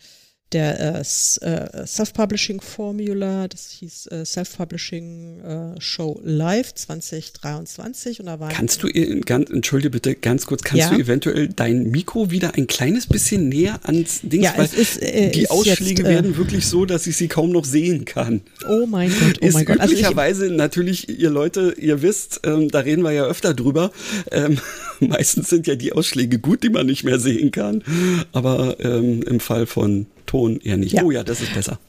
der 0.53 0.81
äh, 0.81 1.01
äh, 1.01 1.87
Self-Publishing 1.87 2.61
Formula, 2.61 3.47
das 3.47 3.71
hieß 3.71 4.07
äh, 4.09 4.25
Self-Publishing 4.25 5.41
äh, 5.41 5.81
Show 5.81 6.21
Live 6.25 6.75
2023 6.75 8.21
und 8.21 8.27
da 8.27 8.41
war 8.41 8.49
Kannst 8.49 8.83
du, 8.83 8.89
ganz, 9.25 9.51
entschuldige 9.51 9.91
bitte 9.91 10.15
ganz 10.17 10.47
kurz, 10.47 10.63
kannst 10.63 10.91
ja? 10.91 10.91
du 10.91 11.01
eventuell 11.01 11.49
dein 11.49 11.91
Mikro 11.91 12.31
wieder 12.31 12.55
ein 12.55 12.67
kleines 12.67 13.07
bisschen 13.07 13.49
näher 13.49 13.79
ans 13.85 14.21
Ding, 14.23 14.43
ja, 14.43 14.55
weil 14.57 14.69
ist, 14.77 15.01
äh, 15.01 15.31
die 15.31 15.49
Ausschläge 15.51 16.03
jetzt, 16.03 16.09
äh, 16.09 16.15
werden 16.15 16.37
wirklich 16.37 16.67
so, 16.67 16.85
dass 16.85 17.07
ich 17.07 17.17
sie 17.17 17.29
kaum 17.29 17.51
noch 17.51 17.65
sehen 17.65 18.05
kann. 18.05 18.41
Oh 18.69 18.87
mein 18.87 19.11
Gott, 19.11 19.39
oh 19.41 19.47
ist 19.47 19.55
mein 19.55 19.65
Gott. 19.65 19.79
Also 19.79 19.95
üblicherweise 19.95 20.47
ich, 20.47 20.53
natürlich, 20.53 21.09
ihr 21.09 21.31
Leute, 21.31 21.75
ihr 21.79 22.03
wisst, 22.03 22.41
ähm, 22.45 22.69
da 22.69 22.81
reden 22.81 23.03
wir 23.03 23.13
ja 23.13 23.25
öfter 23.25 23.55
drüber, 23.55 23.93
ähm, 24.33 24.59
meistens 25.01 25.49
sind 25.49 25.69
ja 25.69 25.77
die 25.77 25.93
Ausschläge 25.93 26.41
gut, 26.41 26.65
die 26.65 26.71
man 26.71 26.87
nicht 26.87 27.05
mehr 27.05 27.21
sehen 27.21 27.53
kann, 27.53 27.85
aber 28.33 28.81
ähm, 28.81 29.23
im 29.23 29.39
Fall 29.39 29.67
von 29.67 30.07
Ton 30.31 30.61
eher 30.63 30.77
nicht. 30.77 30.93
Ja. 30.93 31.03
Oh 31.03 31.11
ja, 31.11 31.25
das 31.25 31.41
ist 31.41 31.53
besser. 31.55 31.81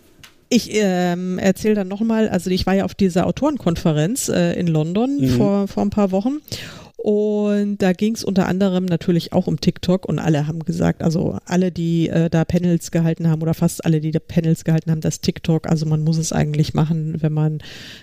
Ich 0.49 0.71
ähm, 0.73 1.37
erzähle 1.37 1.75
dann 1.75 1.87
nochmal, 1.87 2.27
also 2.27 2.49
ich 2.49 2.65
war 2.65 2.73
ja 2.73 2.85
auf 2.85 2.95
dieser 2.95 3.27
Autorenkonferenz 3.27 4.29
äh, 4.29 4.59
in 4.59 4.65
London 4.65 5.17
mhm. 5.21 5.29
vor, 5.37 5.67
vor 5.67 5.83
ein 5.83 5.91
paar 5.91 6.11
Wochen 6.11 6.39
und 6.97 7.81
da 7.81 7.93
ging 7.93 8.13
es 8.13 8.23
unter 8.23 8.47
anderem 8.47 8.85
natürlich 8.85 9.33
auch 9.33 9.47
um 9.47 9.59
TikTok 9.59 10.05
und 10.07 10.19
alle 10.19 10.45
haben 10.45 10.59
gesagt, 10.65 11.01
also 11.01 11.39
alle, 11.45 11.71
die 11.71 12.09
äh, 12.09 12.29
da 12.29 12.45
Panels 12.45 12.91
gehalten 12.91 13.27
haben 13.27 13.41
oder 13.41 13.55
fast 13.55 13.83
alle, 13.85 14.01
die 14.01 14.11
da 14.11 14.19
Panels 14.19 14.63
gehalten 14.63 14.91
haben, 14.91 15.01
dass 15.01 15.19
TikTok, 15.19 15.67
also 15.67 15.87
man 15.87 16.03
muss 16.03 16.19
es 16.19 16.31
eigentlich 16.31 16.75
machen, 16.75 17.15
wenn 17.21 17.33
man 17.33 17.57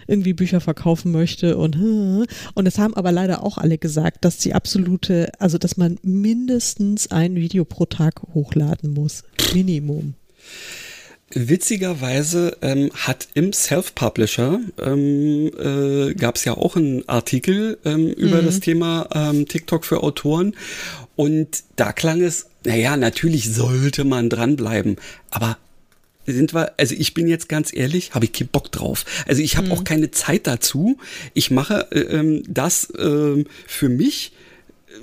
irgendwie 0.08 0.32
Bücher 0.32 0.60
verkaufen 0.60 1.12
möchte 1.12 1.56
und 1.56 1.76
und 2.54 2.66
es 2.66 2.78
haben 2.78 2.94
aber 2.94 3.12
leider 3.12 3.44
auch 3.44 3.56
alle 3.58 3.78
gesagt, 3.78 4.24
dass 4.24 4.38
die 4.38 4.52
absolute, 4.52 5.30
also 5.38 5.58
dass 5.58 5.76
man 5.76 5.98
mindestens 6.02 7.08
ein 7.12 7.36
Video 7.36 7.64
pro 7.64 7.86
Tag 7.86 8.22
hochladen 8.34 8.94
muss, 8.94 9.22
Minimum. 9.54 10.14
Witzigerweise 11.34 12.56
ähm, 12.62 12.90
hat 12.94 13.28
im 13.34 13.52
Self-Publisher 13.52 14.60
ähm, 14.80 15.50
äh, 15.58 16.14
gab 16.14 16.36
es 16.36 16.46
ja 16.46 16.54
auch 16.54 16.74
einen 16.74 17.06
Artikel 17.06 17.78
ähm, 17.84 18.08
über 18.08 18.40
mhm. 18.40 18.46
das 18.46 18.60
Thema 18.60 19.08
ähm, 19.14 19.46
TikTok 19.46 19.84
für 19.84 20.02
Autoren 20.02 20.56
und 21.16 21.64
da 21.76 21.92
klang 21.92 22.22
es, 22.22 22.46
naja, 22.64 22.96
natürlich 22.96 23.52
sollte 23.52 24.04
man 24.04 24.30
dranbleiben, 24.30 24.96
aber 25.30 25.58
sind 26.24 26.54
wir, 26.54 26.72
also 26.78 26.94
ich 26.96 27.12
bin 27.12 27.28
jetzt 27.28 27.48
ganz 27.48 27.74
ehrlich, 27.74 28.14
habe 28.14 28.24
ich 28.24 28.32
keinen 28.32 28.48
Bock 28.48 28.72
drauf. 28.72 29.04
Also 29.26 29.42
ich 29.42 29.56
habe 29.56 29.66
mhm. 29.66 29.72
auch 29.72 29.84
keine 29.84 30.10
Zeit 30.10 30.46
dazu. 30.46 30.98
Ich 31.34 31.50
mache 31.50 31.88
äh, 31.90 32.00
ähm, 32.00 32.42
das 32.46 32.90
äh, 32.90 33.44
für 33.66 33.88
mich, 33.88 34.32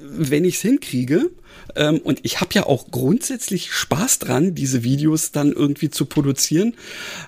wenn 0.01 0.45
ich 0.45 0.55
es 0.55 0.61
hinkriege 0.61 1.29
ähm, 1.75 1.99
und 1.99 2.19
ich 2.23 2.41
habe 2.41 2.53
ja 2.53 2.65
auch 2.65 2.91
grundsätzlich 2.91 3.71
Spaß 3.71 4.19
dran, 4.19 4.55
diese 4.55 4.83
Videos 4.83 5.31
dann 5.31 5.51
irgendwie 5.51 5.89
zu 5.89 6.05
produzieren. 6.05 6.75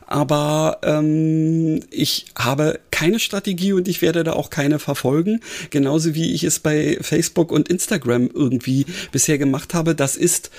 Aber 0.06 0.80
ähm, 0.84 1.82
ich 1.92 2.28
habe 2.38 2.80
keine 2.92 3.20
Strategie 3.20 3.74
und 3.74 3.88
ich 3.88 4.02
werde 4.02 4.24
da 4.24 4.34
auch 4.34 4.50
keine 4.50 4.80
verfolgen. 4.80 5.42
Genauso 5.70 6.16
wie 6.16 6.34
ich 6.34 6.44
es 6.44 6.60
bei 6.60 6.98
Facebook 7.02 7.52
und 7.52 7.70
Instagram 7.70 8.30
irgendwie 8.34 8.86
bisher 9.12 9.38
gemacht 9.38 9.74
habe. 9.74 9.96
Das 9.96 10.16
ist 10.16 10.52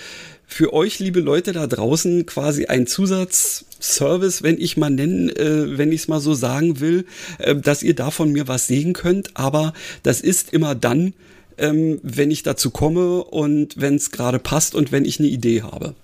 für 0.51 0.73
euch, 0.73 0.99
liebe 0.99 1.21
Leute 1.21 1.53
da 1.53 1.67
draußen, 1.67 2.25
quasi 2.25 2.67
ein 2.67 2.87
Zusatzservice, 2.87 4.43
wenn 4.43 4.59
ich 4.59 4.79
mal 4.79 4.91
nennen, 4.91 5.29
äh, 5.29 5.77
wenn 5.77 5.93
ich 5.93 6.03
es 6.03 6.09
mal 6.09 6.21
so 6.21 6.33
sagen 6.33 6.81
will, 6.81 7.05
äh, 7.39 7.55
dass 7.55 7.83
ihr 7.83 7.95
davon 7.95 8.33
mir 8.33 8.49
was 8.49 8.67
sehen 8.67 8.95
könnt. 8.95 9.37
Aber 9.37 9.75
das 10.03 10.23
ist 10.23 10.53
immer 10.55 10.75
dann, 10.75 11.13
ähm, 11.59 12.01
wenn 12.03 12.31
ich 12.31 12.43
dazu 12.43 12.71
komme 12.71 13.25
und 13.25 13.81
wenn 13.81 13.97
es 13.97 14.11
gerade 14.11 14.39
passt 14.39 14.75
und 14.75 14.93
wenn 14.93 15.05
ich 15.05 15.19
eine 15.19 15.29
Idee 15.29 15.63
habe. 15.63 15.95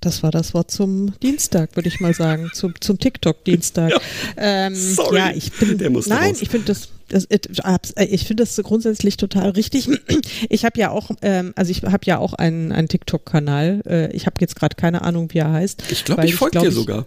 Das 0.00 0.22
war 0.22 0.30
das 0.30 0.54
Wort 0.54 0.70
zum 0.70 1.18
Dienstag, 1.20 1.74
würde 1.74 1.88
ich 1.88 2.00
mal 2.00 2.14
sagen, 2.14 2.50
zum, 2.54 2.74
zum 2.80 2.98
TikTok-Dienstag. 2.98 3.90
Ja, 3.90 3.98
ähm, 4.36 4.74
sorry, 4.74 5.18
ja, 5.18 5.30
ich 5.34 5.52
bin, 5.52 5.78
der 5.78 5.90
muss 5.90 6.06
nein, 6.06 6.30
raus. 6.30 6.42
ich 6.42 6.48
finde 6.48 6.66
das, 6.66 6.90
das, 7.08 7.24
äh, 7.24 8.04
ich 8.04 8.26
finde 8.26 8.44
das 8.44 8.56
grundsätzlich 8.56 9.16
total 9.16 9.50
richtig. 9.50 9.88
Ich 10.48 10.64
habe 10.64 10.78
ja 10.78 10.90
auch, 10.90 11.10
ähm, 11.22 11.52
also 11.56 11.70
ich 11.70 11.82
habe 11.82 12.04
ja 12.04 12.18
auch 12.18 12.34
einen, 12.34 12.70
einen 12.72 12.88
TikTok-Kanal. 12.88 13.82
Äh, 13.86 14.12
ich 14.12 14.26
habe 14.26 14.36
jetzt 14.40 14.54
gerade 14.54 14.76
keine 14.76 15.02
Ahnung, 15.02 15.32
wie 15.32 15.38
er 15.38 15.50
heißt. 15.50 15.82
Ich 15.90 16.04
glaube, 16.04 16.24
ich 16.24 16.34
folge 16.34 16.60
dir 16.60 16.70
sogar 16.70 17.06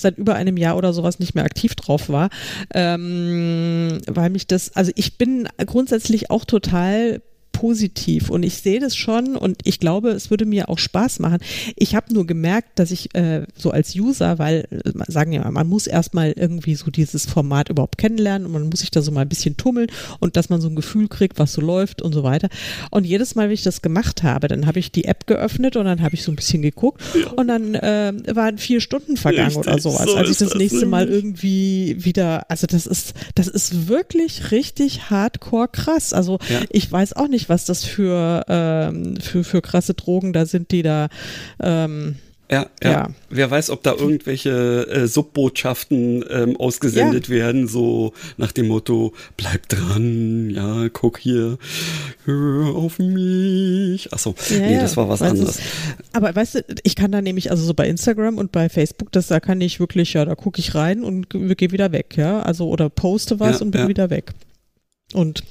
seit 0.00 0.18
über 0.18 0.34
einem 0.34 0.56
Jahr 0.56 0.76
oder 0.76 0.92
sowas 0.92 1.18
nicht 1.18 1.34
mehr 1.34 1.44
aktiv 1.44 1.74
drauf 1.74 2.08
war, 2.08 2.30
ähm, 2.74 3.98
weil 4.06 4.30
mich 4.30 4.46
das, 4.46 4.74
also 4.74 4.92
ich 4.94 5.18
bin 5.18 5.48
grundsätzlich 5.66 6.30
auch 6.30 6.44
total 6.44 7.20
positiv 7.62 8.28
und 8.28 8.42
ich 8.42 8.56
sehe 8.56 8.80
das 8.80 8.96
schon 8.96 9.36
und 9.36 9.58
ich 9.62 9.78
glaube, 9.78 10.10
es 10.10 10.30
würde 10.30 10.46
mir 10.46 10.68
auch 10.68 10.80
Spaß 10.80 11.20
machen. 11.20 11.38
Ich 11.76 11.94
habe 11.94 12.12
nur 12.12 12.26
gemerkt, 12.26 12.76
dass 12.80 12.90
ich 12.90 13.14
äh, 13.14 13.46
so 13.56 13.70
als 13.70 13.94
User, 13.94 14.40
weil 14.40 14.66
äh, 14.72 14.90
sagen 15.06 15.30
ja, 15.30 15.48
man 15.48 15.68
muss 15.68 15.86
erstmal 15.86 16.32
irgendwie 16.32 16.74
so 16.74 16.90
dieses 16.90 17.24
Format 17.24 17.68
überhaupt 17.68 17.98
kennenlernen 17.98 18.46
und 18.46 18.52
man 18.52 18.68
muss 18.68 18.80
sich 18.80 18.90
da 18.90 19.00
so 19.00 19.12
mal 19.12 19.20
ein 19.20 19.28
bisschen 19.28 19.56
tummeln 19.56 19.86
und 20.18 20.36
dass 20.36 20.48
man 20.48 20.60
so 20.60 20.68
ein 20.68 20.74
Gefühl 20.74 21.06
kriegt, 21.06 21.38
was 21.38 21.52
so 21.52 21.60
läuft 21.60 22.02
und 22.02 22.12
so 22.12 22.24
weiter. 22.24 22.48
Und 22.90 23.04
jedes 23.04 23.36
Mal, 23.36 23.46
wenn 23.46 23.54
ich 23.54 23.62
das 23.62 23.80
gemacht 23.80 24.24
habe, 24.24 24.48
dann 24.48 24.66
habe 24.66 24.80
ich 24.80 24.90
die 24.90 25.04
App 25.04 25.28
geöffnet 25.28 25.76
und 25.76 25.84
dann 25.84 26.02
habe 26.02 26.16
ich 26.16 26.24
so 26.24 26.32
ein 26.32 26.36
bisschen 26.36 26.62
geguckt 26.62 27.00
und 27.36 27.46
dann 27.46 27.76
äh, 27.76 28.12
waren 28.32 28.58
vier 28.58 28.80
Stunden 28.80 29.16
vergangen 29.16 29.54
Richtig, 29.54 29.68
oder 29.68 29.78
sowas, 29.78 30.06
so 30.06 30.16
als 30.16 30.30
ich 30.30 30.38
das, 30.38 30.48
das 30.48 30.58
nächste 30.58 30.86
Mal 30.86 31.08
irgendwie 31.08 31.94
wieder, 32.00 32.50
also 32.50 32.66
das 32.66 32.88
ist, 32.88 33.14
das 33.36 33.46
ist 33.46 33.86
wirklich 33.86 34.50
richtig 34.50 35.10
hardcore 35.10 35.68
krass. 35.68 36.12
Also 36.12 36.40
ja. 36.48 36.58
ich 36.70 36.90
weiß 36.90 37.12
auch 37.12 37.28
nicht, 37.28 37.51
was 37.52 37.66
das 37.66 37.84
für, 37.84 38.44
ähm, 38.48 39.16
für, 39.20 39.44
für 39.44 39.60
krasse 39.60 39.92
Drogen 39.92 40.32
da 40.32 40.46
sind, 40.46 40.70
die 40.70 40.82
da 40.82 41.08
ähm, 41.60 42.16
ja, 42.50 42.66
ja, 42.82 42.90
ja. 42.90 43.10
Wer 43.30 43.50
weiß, 43.50 43.70
ob 43.70 43.82
da 43.82 43.92
irgendwelche 43.94 44.86
äh, 44.86 45.06
Subbotschaften 45.06 46.22
ähm, 46.28 46.56
ausgesendet 46.56 47.28
ja. 47.28 47.34
werden, 47.34 47.66
so 47.68 48.12
nach 48.36 48.52
dem 48.52 48.68
Motto, 48.68 49.14
bleib 49.38 49.68
dran, 49.68 50.50
ja, 50.50 50.88
guck 50.90 51.18
hier, 51.18 51.56
hör 52.26 52.74
auf 52.74 52.98
mich. 52.98 54.12
Achso, 54.12 54.34
ja, 54.50 54.58
nee, 54.58 54.78
das 54.78 54.98
war 54.98 55.08
was 55.08 55.22
anderes. 55.22 55.56
Es, 55.56 55.62
aber 56.12 56.34
weißt 56.34 56.54
du, 56.56 56.64
ich 56.82 56.94
kann 56.94 57.12
da 57.12 57.22
nämlich, 57.22 57.50
also 57.50 57.64
so 57.64 57.72
bei 57.72 57.88
Instagram 57.88 58.36
und 58.36 58.52
bei 58.52 58.68
Facebook, 58.68 59.12
das 59.12 59.28
da 59.28 59.40
kann 59.40 59.60
ich 59.62 59.80
wirklich, 59.80 60.12
ja, 60.12 60.24
da 60.26 60.34
gucke 60.34 60.60
ich 60.60 60.74
rein 60.74 61.04
und 61.04 61.30
gehe 61.30 61.72
wieder 61.72 61.92
weg, 61.92 62.16
ja. 62.16 62.40
Also 62.40 62.68
oder 62.68 62.90
poste 62.90 63.40
was 63.40 63.62
und 63.62 63.70
bin 63.70 63.88
wieder 63.88 64.10
weg. 64.10 64.32
Und 65.14 65.42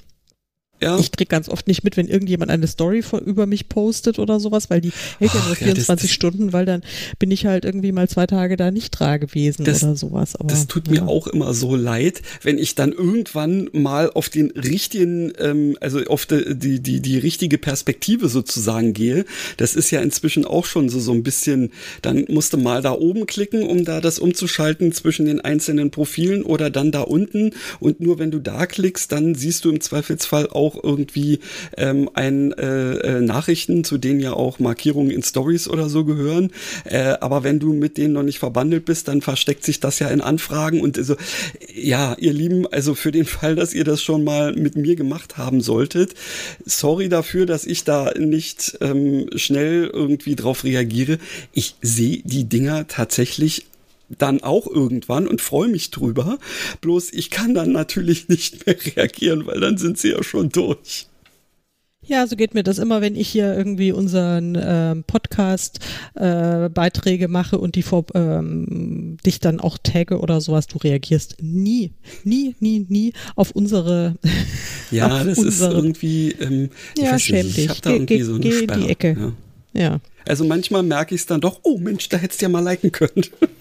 ja. 0.81 0.97
Ich 0.97 1.11
krieg 1.11 1.29
ganz 1.29 1.47
oft 1.47 1.67
nicht 1.67 1.83
mit, 1.83 1.95
wenn 1.95 2.07
irgendjemand 2.07 2.51
eine 2.51 2.67
Story 2.67 3.01
von, 3.01 3.19
über 3.21 3.45
mich 3.45 3.69
postet 3.69 4.19
oder 4.19 4.39
sowas, 4.39 4.69
weil 4.69 4.81
die 4.81 4.91
hält 5.19 5.33
ja 5.33 5.45
nur 5.45 5.55
24 5.55 5.87
ja, 5.87 5.95
das, 5.95 6.11
Stunden, 6.11 6.53
weil 6.53 6.65
dann 6.65 6.81
bin 7.19 7.31
ich 7.31 7.45
halt 7.45 7.65
irgendwie 7.65 7.91
mal 7.91 8.09
zwei 8.09 8.25
Tage 8.27 8.57
da 8.57 8.71
nicht 8.71 8.99
da 8.99 9.17
gewesen 9.17 9.63
das, 9.63 9.83
oder 9.83 9.95
sowas. 9.95 10.35
Aber, 10.35 10.47
das 10.47 10.67
tut 10.67 10.87
ja. 10.87 10.93
mir 10.93 11.07
auch 11.07 11.27
immer 11.27 11.53
so 11.53 11.75
leid, 11.75 12.21
wenn 12.41 12.57
ich 12.57 12.75
dann 12.75 12.91
irgendwann 12.91 13.69
mal 13.73 14.11
auf 14.11 14.29
den 14.29 14.51
richtigen, 14.51 15.33
ähm, 15.39 15.77
also 15.79 16.03
auf 16.05 16.25
die, 16.25 16.57
die, 16.57 16.79
die, 16.79 17.01
die 17.01 17.17
richtige 17.17 17.57
Perspektive 17.57 18.27
sozusagen 18.27 18.93
gehe. 18.93 19.25
Das 19.57 19.75
ist 19.75 19.91
ja 19.91 20.01
inzwischen 20.01 20.45
auch 20.45 20.65
schon 20.65 20.89
so, 20.89 20.99
so 20.99 21.11
ein 21.11 21.23
bisschen, 21.23 21.71
dann 22.01 22.25
musste 22.27 22.57
mal 22.57 22.81
da 22.81 22.91
oben 22.93 23.27
klicken, 23.27 23.63
um 23.63 23.85
da 23.85 24.01
das 24.01 24.19
umzuschalten 24.19 24.91
zwischen 24.91 25.25
den 25.25 25.41
einzelnen 25.41 25.91
Profilen 25.91 26.43
oder 26.43 26.69
dann 26.69 26.91
da 26.91 27.01
unten. 27.01 27.51
Und 27.79 27.99
nur 27.99 28.19
wenn 28.19 28.31
du 28.31 28.39
da 28.39 28.65
klickst, 28.65 29.11
dann 29.11 29.35
siehst 29.35 29.65
du 29.65 29.69
im 29.69 29.79
Zweifelsfall 29.79 30.47
auch 30.49 30.70
auch 30.71 30.83
irgendwie 30.83 31.39
ähm, 31.77 32.09
ein 32.13 32.51
äh, 32.53 32.93
äh, 32.93 33.21
Nachrichten, 33.21 33.83
zu 33.83 33.97
denen 33.97 34.19
ja 34.19 34.33
auch 34.33 34.59
Markierungen 34.59 35.11
in 35.11 35.23
Stories 35.23 35.67
oder 35.67 35.89
so 35.89 36.05
gehören. 36.05 36.51
Äh, 36.85 37.15
aber 37.19 37.43
wenn 37.43 37.59
du 37.59 37.73
mit 37.73 37.97
denen 37.97 38.13
noch 38.13 38.23
nicht 38.23 38.39
verbandelt 38.39 38.85
bist, 38.85 39.07
dann 39.07 39.21
versteckt 39.21 39.63
sich 39.63 39.79
das 39.79 39.99
ja 39.99 40.07
in 40.09 40.21
Anfragen 40.21 40.81
und 40.81 40.97
also 40.97 41.15
ja, 41.73 42.15
ihr 42.19 42.33
Lieben, 42.33 42.67
also 42.67 42.95
für 42.95 43.11
den 43.11 43.25
Fall, 43.31 43.55
dass 43.55 43.73
ihr 43.73 43.83
das 43.83 44.01
schon 44.01 44.23
mal 44.23 44.53
mit 44.53 44.75
mir 44.75 44.95
gemacht 44.95 45.37
haben 45.37 45.61
solltet, 45.61 46.13
sorry 46.65 47.09
dafür, 47.09 47.45
dass 47.45 47.65
ich 47.65 47.83
da 47.83 48.13
nicht 48.17 48.77
ähm, 48.81 49.29
schnell 49.35 49.89
irgendwie 49.91 50.35
drauf 50.35 50.63
reagiere. 50.63 51.17
Ich 51.53 51.75
sehe 51.81 52.21
die 52.23 52.45
Dinger 52.45 52.87
tatsächlich 52.87 53.65
dann 54.17 54.43
auch 54.43 54.67
irgendwann 54.67 55.27
und 55.27 55.41
freue 55.41 55.69
mich 55.69 55.91
drüber. 55.91 56.37
Bloß 56.81 57.13
ich 57.13 57.29
kann 57.29 57.53
dann 57.53 57.71
natürlich 57.71 58.27
nicht 58.29 58.65
mehr 58.65 58.75
reagieren, 58.95 59.45
weil 59.45 59.59
dann 59.59 59.77
sind 59.77 59.97
sie 59.97 60.11
ja 60.11 60.23
schon 60.23 60.49
durch. 60.49 61.07
Ja, 62.03 62.25
so 62.25 62.35
geht 62.35 62.55
mir 62.55 62.63
das 62.63 62.79
immer, 62.79 62.99
wenn 63.01 63.15
ich 63.15 63.29
hier 63.29 63.55
irgendwie 63.55 63.91
unseren 63.91 64.57
ähm, 64.59 65.03
Podcast 65.05 65.79
äh, 66.15 66.67
Beiträge 66.67 67.27
mache 67.27 67.59
und 67.59 67.75
die 67.75 67.83
vor 67.83 68.05
ähm, 68.15 69.17
dich 69.23 69.39
dann 69.39 69.59
auch 69.59 69.77
tagge 69.77 70.19
oder 70.19 70.41
sowas. 70.41 70.65
Du 70.65 70.79
reagierst 70.79 71.37
nie, 71.41 71.91
nie, 72.23 72.55
nie, 72.59 72.87
nie 72.89 73.13
auf 73.35 73.51
unsere. 73.51 74.15
Ja, 74.89 75.07
auf 75.07 75.23
das 75.23 75.37
unsere, 75.37 75.69
ist 75.69 75.77
irgendwie. 75.77 76.31
Ähm, 76.31 76.69
ich 76.97 77.03
ja, 77.03 77.17
schäm 77.17 77.45
dich. 77.45 77.59
Ich 77.59 77.69
hab 77.69 77.81
da 77.81 77.91
irgendwie 77.91 78.17
geh, 78.17 78.23
so 78.23 78.33
eine 78.33 78.41
geh 78.41 78.51
Sperre. 78.51 78.77
in 78.77 78.85
die 78.85 78.91
Ecke. 78.91 79.33
Ja. 79.73 79.81
ja. 79.81 79.99
Also 80.27 80.43
manchmal 80.43 80.83
merke 80.83 81.15
ich 81.15 81.21
es 81.21 81.27
dann 81.27 81.39
doch. 81.39 81.61
Oh 81.63 81.77
Mensch, 81.77 82.09
da 82.09 82.17
hättest 82.17 82.41
du 82.41 82.45
ja 82.47 82.49
mal 82.49 82.59
liken 82.59 82.91
können. 82.91 83.25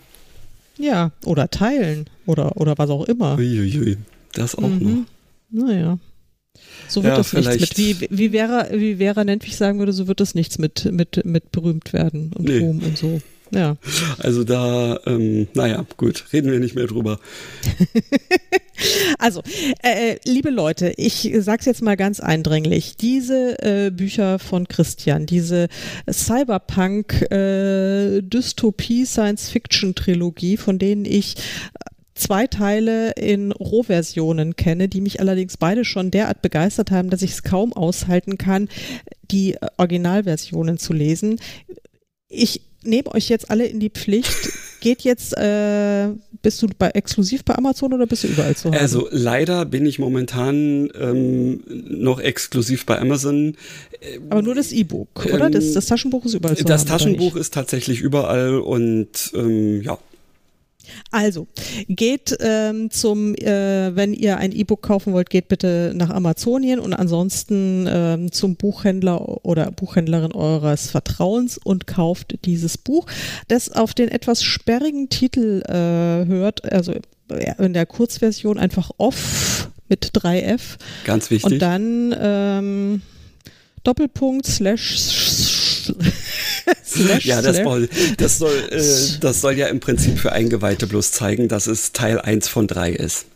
Ja, 0.81 1.13
oder 1.25 1.49
teilen 1.51 2.07
oder, 2.27 2.57
oder 2.57 2.79
was 2.79 2.91
auch 2.91 3.05
immer. 3.05 3.37
Uiuiui, 3.37 3.99
das 4.33 4.55
auch 4.55 4.69
mhm. 4.69 5.07
noch. 5.51 5.67
Naja. 5.67 5.99
So 6.89 7.05
wird 7.05 7.13
ja, 7.13 7.19
das 7.19 7.33
nichts 7.33 7.79
mit, 7.79 7.79
wie, 7.79 8.09
wie 8.11 8.29
Vera, 8.31 8.67
wie 8.73 8.97
Vera 8.97 9.25
Nentwich 9.25 9.57
sagen 9.57 9.79
würde, 9.79 9.93
so 9.93 10.09
wird 10.09 10.21
das 10.21 10.35
nichts 10.35 10.59
mit, 10.59 10.91
mit, 10.91 11.25
mit 11.25 11.53
berühmt 11.53 11.93
werden 11.93 12.33
und 12.35 12.49
nee. 12.49 12.59
Ruhm 12.59 12.81
und 12.81 12.99
so. 12.99 13.21
Ja. 13.53 13.77
Also 14.19 14.45
da, 14.45 15.01
ähm, 15.07 15.49
naja, 15.55 15.85
gut, 15.97 16.25
reden 16.33 16.53
wir 16.53 16.61
nicht 16.61 16.75
mehr 16.75 16.87
drüber. 16.87 17.19
also, 19.19 19.43
äh, 19.83 20.17
liebe 20.25 20.51
Leute, 20.51 20.93
ich 20.97 21.33
sag's 21.39 21.65
jetzt 21.65 21.83
mal 21.83 21.97
ganz 21.97 22.21
eindringlich. 22.21 22.97
Diese 22.97 23.59
äh, 23.63 23.91
Bücher 23.91 24.39
von 24.39 24.69
Christian, 24.69 25.27
diese 25.27 25.69
Cyberpunk 26.09 27.23
äh, 27.31 28.23
von 30.57 30.79
denen 30.79 31.05
ich 31.05 31.37
zwei 32.21 32.47
Teile 32.47 33.13
in 33.13 33.51
Rohversionen 33.53 34.55
kenne, 34.55 34.89
die 34.89 35.01
mich 35.01 35.21
allerdings 35.21 35.57
beide 35.57 35.85
schon 35.85 36.11
derart 36.11 36.43
begeistert 36.43 36.91
haben, 36.91 37.11
dass 37.11 37.23
ich 37.23 37.33
es 37.33 37.43
kaum 37.43 37.73
aushalten 37.73 38.39
kann, 38.39 38.69
die 39.31 39.57
Originalversionen 39.79 40.79
zu 40.79 40.93
lesen. 40.93 41.41
Ich 42.29 42.70
nehme 42.85 43.15
euch 43.15 43.29
jetzt 43.29 43.51
alle 43.51 43.67
in 43.67 43.81
die 43.81 43.91
Pflicht. 43.91 44.53
Geht 44.81 45.03
jetzt, 45.03 45.37
äh, 45.37 46.09
bist 46.41 46.63
du 46.63 46.69
bei, 46.79 46.89
exklusiv 46.89 47.45
bei 47.45 47.55
Amazon 47.55 47.93
oder 47.93 48.07
bist 48.07 48.25
du 48.25 48.29
überall 48.29 48.57
zu 48.57 48.71
Hause? 48.71 48.81
Also 48.81 49.09
leider 49.11 49.67
bin 49.67 49.85
ich 49.85 49.99
momentan 49.99 50.91
ähm, 50.99 51.63
noch 51.67 52.19
exklusiv 52.19 52.87
bei 52.87 52.99
Amazon. 52.99 53.57
Aber 54.31 54.41
nur 54.41 54.55
das 54.55 54.73
E-Book, 54.73 55.27
oder? 55.27 55.47
Ähm, 55.47 55.53
das, 55.53 55.75
das, 55.75 55.85
Taschenbuch 55.85 56.25
ist 56.25 56.33
überall 56.33 56.57
zu 56.57 56.65
Das 56.65 56.83
haben, 56.83 56.89
Taschenbuch 56.89 57.37
ist 57.37 57.53
tatsächlich 57.53 58.01
überall 58.01 58.59
und 58.59 59.33
ähm, 59.35 59.83
ja, 59.83 59.99
also, 61.11 61.49
geht 61.89 62.37
ähm, 62.41 62.91
zum, 62.91 63.35
äh, 63.35 63.95
wenn 63.95 64.13
ihr 64.13 64.39
ein 64.39 64.53
E-Book 64.53 64.83
kaufen 64.83 65.13
wollt, 65.13 65.31
geht 65.31 65.49
bitte 65.49 65.93
nach 65.95 66.11
Amazonien 66.11 66.79
und 66.79 66.95
ansonsten 66.95 67.87
ähm, 67.89 68.33
zum 68.33 68.57
Buchhändler 68.57 69.45
oder 69.45 69.71
Buchhändlerin 69.71 70.33
eures 70.33 70.91
Vertrauens 70.91 71.59
und 71.59 71.87
kauft 71.87 72.39
dieses 72.45 72.79
Buch, 72.79 73.07
das 73.49 73.71
auf 73.71 73.95
den 73.95 74.09
etwas 74.09 74.43
sperrigen 74.43 75.09
Titel 75.09 75.63
äh, 75.67 76.27
hört, 76.27 76.71
also 76.73 76.95
in 77.59 77.73
der 77.73 77.87
Kurzversion 77.87 78.59
einfach 78.59 78.91
off 78.99 79.71
mit 79.89 80.07
3F. 80.17 80.79
Ganz 81.05 81.31
wichtig. 81.31 81.53
Und 81.53 81.59
dann 81.61 82.15
ähm, 82.19 83.03
Doppelpunkt 83.85 84.47
slash 84.47 85.93
slash, 86.85 87.25
ja, 87.25 87.43
das, 87.43 87.59
soll, 87.59 87.89
das, 88.17 88.39
soll, 88.39 88.69
äh, 88.71 88.83
das 89.21 89.41
soll 89.41 89.55
ja 89.55 89.69
im 89.69 89.81
Prinzip 89.81 90.19
für 90.19 90.33
Eingeweihte 90.33 90.87
bloß 90.87 91.13
zeigen, 91.13 91.49
dass 91.49 91.67
es 91.67 91.93
Teil 91.93 92.21
1 92.21 92.49
von 92.49 92.67
3 92.67 92.93
ist. 92.93 93.27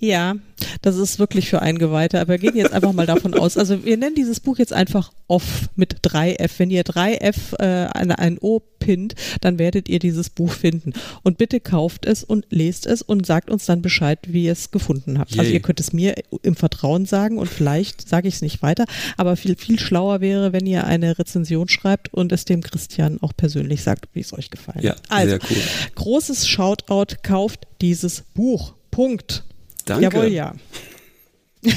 Ja, 0.00 0.34
das 0.80 0.96
ist 0.96 1.18
wirklich 1.18 1.50
für 1.50 1.60
Eingeweihte, 1.60 2.20
aber 2.20 2.32
wir 2.32 2.38
gehen 2.38 2.56
jetzt 2.56 2.72
einfach 2.72 2.94
mal 2.94 3.06
davon 3.06 3.34
aus. 3.34 3.58
Also 3.58 3.84
wir 3.84 3.98
nennen 3.98 4.14
dieses 4.14 4.40
Buch 4.40 4.58
jetzt 4.58 4.72
einfach 4.72 5.12
Off 5.26 5.68
mit 5.76 6.00
3F. 6.00 6.52
Wenn 6.56 6.70
ihr 6.70 6.84
3F 6.84 7.58
äh, 7.58 7.86
an 7.92 8.10
ein 8.10 8.38
O 8.40 8.60
pinnt, 8.78 9.14
dann 9.42 9.58
werdet 9.58 9.90
ihr 9.90 9.98
dieses 9.98 10.30
Buch 10.30 10.52
finden. 10.52 10.94
Und 11.22 11.36
bitte 11.36 11.60
kauft 11.60 12.06
es 12.06 12.24
und 12.24 12.46
lest 12.48 12.86
es 12.86 13.02
und 13.02 13.26
sagt 13.26 13.50
uns 13.50 13.66
dann 13.66 13.82
Bescheid, 13.82 14.20
wie 14.26 14.44
ihr 14.44 14.52
es 14.52 14.70
gefunden 14.70 15.18
habt. 15.18 15.32
Yay. 15.32 15.40
Also 15.40 15.52
ihr 15.52 15.60
könnt 15.60 15.80
es 15.80 15.92
mir 15.92 16.14
im 16.42 16.56
Vertrauen 16.56 17.04
sagen 17.04 17.36
und 17.36 17.48
vielleicht 17.48 18.08
sage 18.08 18.26
ich 18.26 18.36
es 18.36 18.42
nicht 18.42 18.62
weiter, 18.62 18.86
aber 19.18 19.36
viel, 19.36 19.56
viel 19.56 19.78
schlauer 19.78 20.22
wäre, 20.22 20.54
wenn 20.54 20.66
ihr 20.66 20.84
eine 20.84 21.18
Rezension 21.18 21.68
schreibt 21.68 22.12
und 22.14 22.32
es 22.32 22.46
dem 22.46 22.62
Christian 22.62 23.18
auch 23.20 23.34
persönlich 23.36 23.82
sagt, 23.82 24.08
wie 24.14 24.20
es 24.20 24.32
euch 24.32 24.48
gefallen 24.48 24.82
ja, 24.82 24.92
hat. 24.92 25.02
Also, 25.10 25.30
sehr 25.30 25.40
cool. 25.50 25.62
großes 25.94 26.48
Shoutout, 26.48 27.16
kauft 27.22 27.66
dieses 27.82 28.22
Buch. 28.34 28.74
Punkt. 28.90 29.44
Danke. 29.90 30.04
Jawohl, 30.04 30.28
ja. 30.28 30.54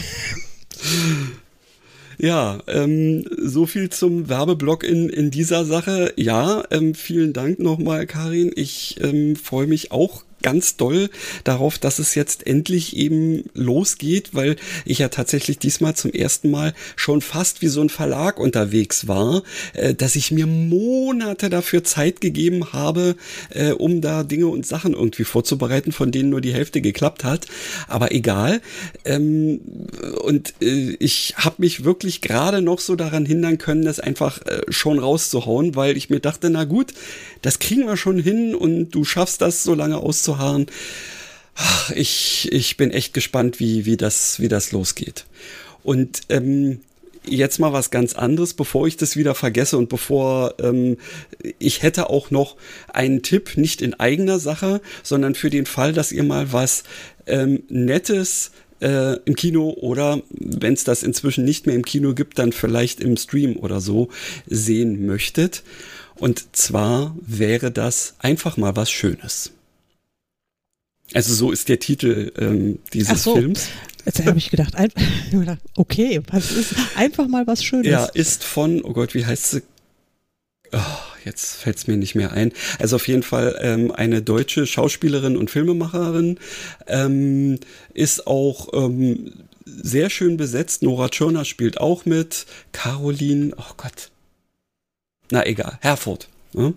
Ja, 2.20 2.60
ähm, 2.68 3.26
so 3.38 3.66
viel 3.66 3.90
zum 3.90 4.30
Werbeblock 4.30 4.84
in, 4.84 5.10
in 5.10 5.32
dieser 5.32 5.66
Sache. 5.66 6.14
Ja, 6.16 6.64
ähm, 6.72 6.94
vielen 6.94 7.34
Dank 7.34 7.60
nochmal, 7.60 8.06
Karin. 8.06 8.52
Ich 8.56 8.98
ähm, 9.02 9.36
freue 9.36 9.68
mich 9.68 9.92
auch 9.92 10.24
ganz 10.44 10.78
doll 10.78 11.10
darauf, 11.44 11.80
dass 11.80 11.98
es 11.98 12.14
jetzt 12.14 12.46
endlich 12.46 12.96
eben 12.96 13.46
losgeht, 13.56 14.36
weil 14.36 14.58
ich 14.86 15.00
ja 15.00 15.08
tatsächlich 15.08 15.58
diesmal 15.58 15.96
zum 15.96 16.12
ersten 16.12 16.52
Mal 16.52 16.74
schon 16.96 17.22
fast 17.22 17.64
wie 17.64 17.68
so 17.68 17.82
ein 17.82 17.90
Verlag 17.90 18.40
unterwegs 18.40 19.08
war, 19.08 19.42
äh, 19.74 19.96
dass 19.96 20.16
ich 20.16 20.32
mir 20.32 20.46
Monate 20.46 21.50
dafür 21.50 21.84
Zeit 21.84 22.22
gegeben 22.22 22.74
habe, 22.74 23.16
äh, 23.50 23.72
um 23.72 24.02
da 24.02 24.24
Dinge 24.24 24.48
und 24.48 24.68
Sachen 24.68 24.94
irgendwie 24.94 25.24
vorzubereiten, 25.24 25.92
von 25.92 26.12
denen 26.12 26.30
nur 26.30 26.42
die 26.42 26.54
Hälfte 26.54 26.82
geklappt 26.82 27.24
hat. 27.24 27.48
Aber 27.88 28.12
egal. 28.12 28.62
Ähm, 29.06 29.62
und 30.24 30.54
äh, 30.62 30.96
ich 31.00 31.36
habe 31.38 31.56
mich 31.58 31.84
wirklich 31.84 32.22
gerade 32.22 32.62
noch 32.62 32.80
so 32.80 32.96
daran 32.96 33.26
hindern 33.26 33.58
können, 33.58 33.84
das 33.84 34.00
einfach 34.00 34.40
schon 34.70 35.00
rauszuhauen, 35.00 35.76
weil 35.76 35.96
ich 35.96 36.10
mir 36.10 36.20
dachte, 36.20 36.50
na 36.50 36.66
gut, 36.66 36.94
das 37.44 37.60
kriegen 37.60 37.86
wir 37.86 37.98
schon 37.98 38.20
hin 38.20 38.56
und 38.56 38.90
du 38.92 39.04
schaffst 39.06 39.42
das 39.42 39.64
so 39.64 39.76
lange 39.76 39.98
auszuharren. 39.98 40.66
Ach, 41.56 41.92
ich, 41.92 42.52
ich 42.52 42.78
bin 42.78 42.90
echt 42.90 43.14
gespannt, 43.14 43.60
wie, 43.60 43.86
wie, 43.86 43.98
das, 43.98 44.40
wie 44.40 44.48
das 44.48 44.72
losgeht. 44.72 45.26
Und 45.84 46.22
ähm, 46.30 46.80
jetzt 47.26 47.60
mal 47.60 47.74
was 47.74 47.92
ganz 47.92 48.16
anderes, 48.16 48.54
bevor 48.54 48.88
ich 48.88 48.98
das 48.98 49.16
wieder 49.16 49.36
vergesse 49.36 49.78
und 49.78 49.90
bevor 49.90 50.56
ähm, 50.60 50.98
ich 51.60 51.84
hätte 51.84 52.10
auch 52.10 52.32
noch 52.32 52.56
einen 52.92 53.22
Tipp, 53.22 53.58
nicht 53.58 53.82
in 53.82 53.94
eigener 53.94 54.40
Sache, 54.40 54.82
sondern 55.04 55.36
für 55.36 55.50
den 55.50 55.66
Fall, 55.66 55.94
dass 55.94 56.12
ihr 56.12 56.24
mal 56.24 56.52
was 56.54 56.84
ähm, 57.28 57.64
Nettes 57.70 58.52
äh, 58.82 59.18
im 59.26 59.36
Kino 59.36 59.70
oder 59.70 60.22
wenn 60.30 60.74
es 60.74 60.84
das 60.84 61.04
inzwischen 61.04 61.46
nicht 61.46 61.66
mehr 61.68 61.76
im 61.76 61.86
Kino 61.86 62.14
gibt, 62.14 62.40
dann 62.40 62.52
vielleicht 62.52 63.00
im 63.00 63.18
Stream 63.18 63.58
oder 63.58 63.80
so 63.80 64.10
sehen 64.48 65.06
möchtet. 65.06 65.64
Und 66.24 66.56
zwar 66.56 67.18
wäre 67.20 67.70
das 67.70 68.16
einfach 68.20 68.56
mal 68.56 68.78
was 68.78 68.90
Schönes. 68.90 69.52
Also 71.14 71.34
so 71.34 71.52
ist 71.52 71.68
der 71.68 71.80
Titel 71.80 72.32
ähm, 72.38 72.80
dieses 72.94 73.24
so. 73.24 73.36
Films. 73.36 73.68
Jetzt 74.06 74.26
habe 74.26 74.38
ich 74.38 74.50
gedacht, 74.50 74.74
ein, 74.76 74.90
okay, 75.76 76.22
was 76.32 76.54
ist 76.54 76.76
einfach 76.96 77.28
mal 77.28 77.46
was 77.46 77.62
Schönes? 77.62 77.88
Ja, 77.88 78.06
ist 78.06 78.46
von, 78.46 78.82
oh 78.86 78.94
Gott, 78.94 79.16
wie 79.16 79.26
heißt 79.26 79.50
sie? 79.52 79.64
Oh, 80.72 80.80
jetzt 81.26 81.58
fällt 81.58 81.76
es 81.76 81.88
mir 81.88 81.98
nicht 81.98 82.16
mehr 82.16 82.32
ein. 82.32 82.54
Also 82.80 82.96
auf 82.96 83.10
jeden 83.10 83.24
Fall 83.24 83.60
ähm, 83.62 83.92
eine 83.92 84.22
deutsche 84.22 84.66
Schauspielerin 84.66 85.36
und 85.36 85.52
Filmemacherin, 85.52 86.40
ähm, 86.88 87.60
ist 87.94 88.28
auch 88.28 88.70
ähm, 88.72 89.34
sehr 89.66 90.10
schön 90.10 90.38
besetzt. 90.38 90.84
Nora 90.84 91.10
Tschirner 91.10 91.44
spielt 91.44 91.82
auch 91.82 92.06
mit. 92.06 92.46
Caroline, 92.72 93.54
oh 93.58 93.74
Gott. 93.76 94.13
Na 95.32 95.46
egal, 95.46 95.78
Herford. 95.82 96.28
Ne? 96.54 96.74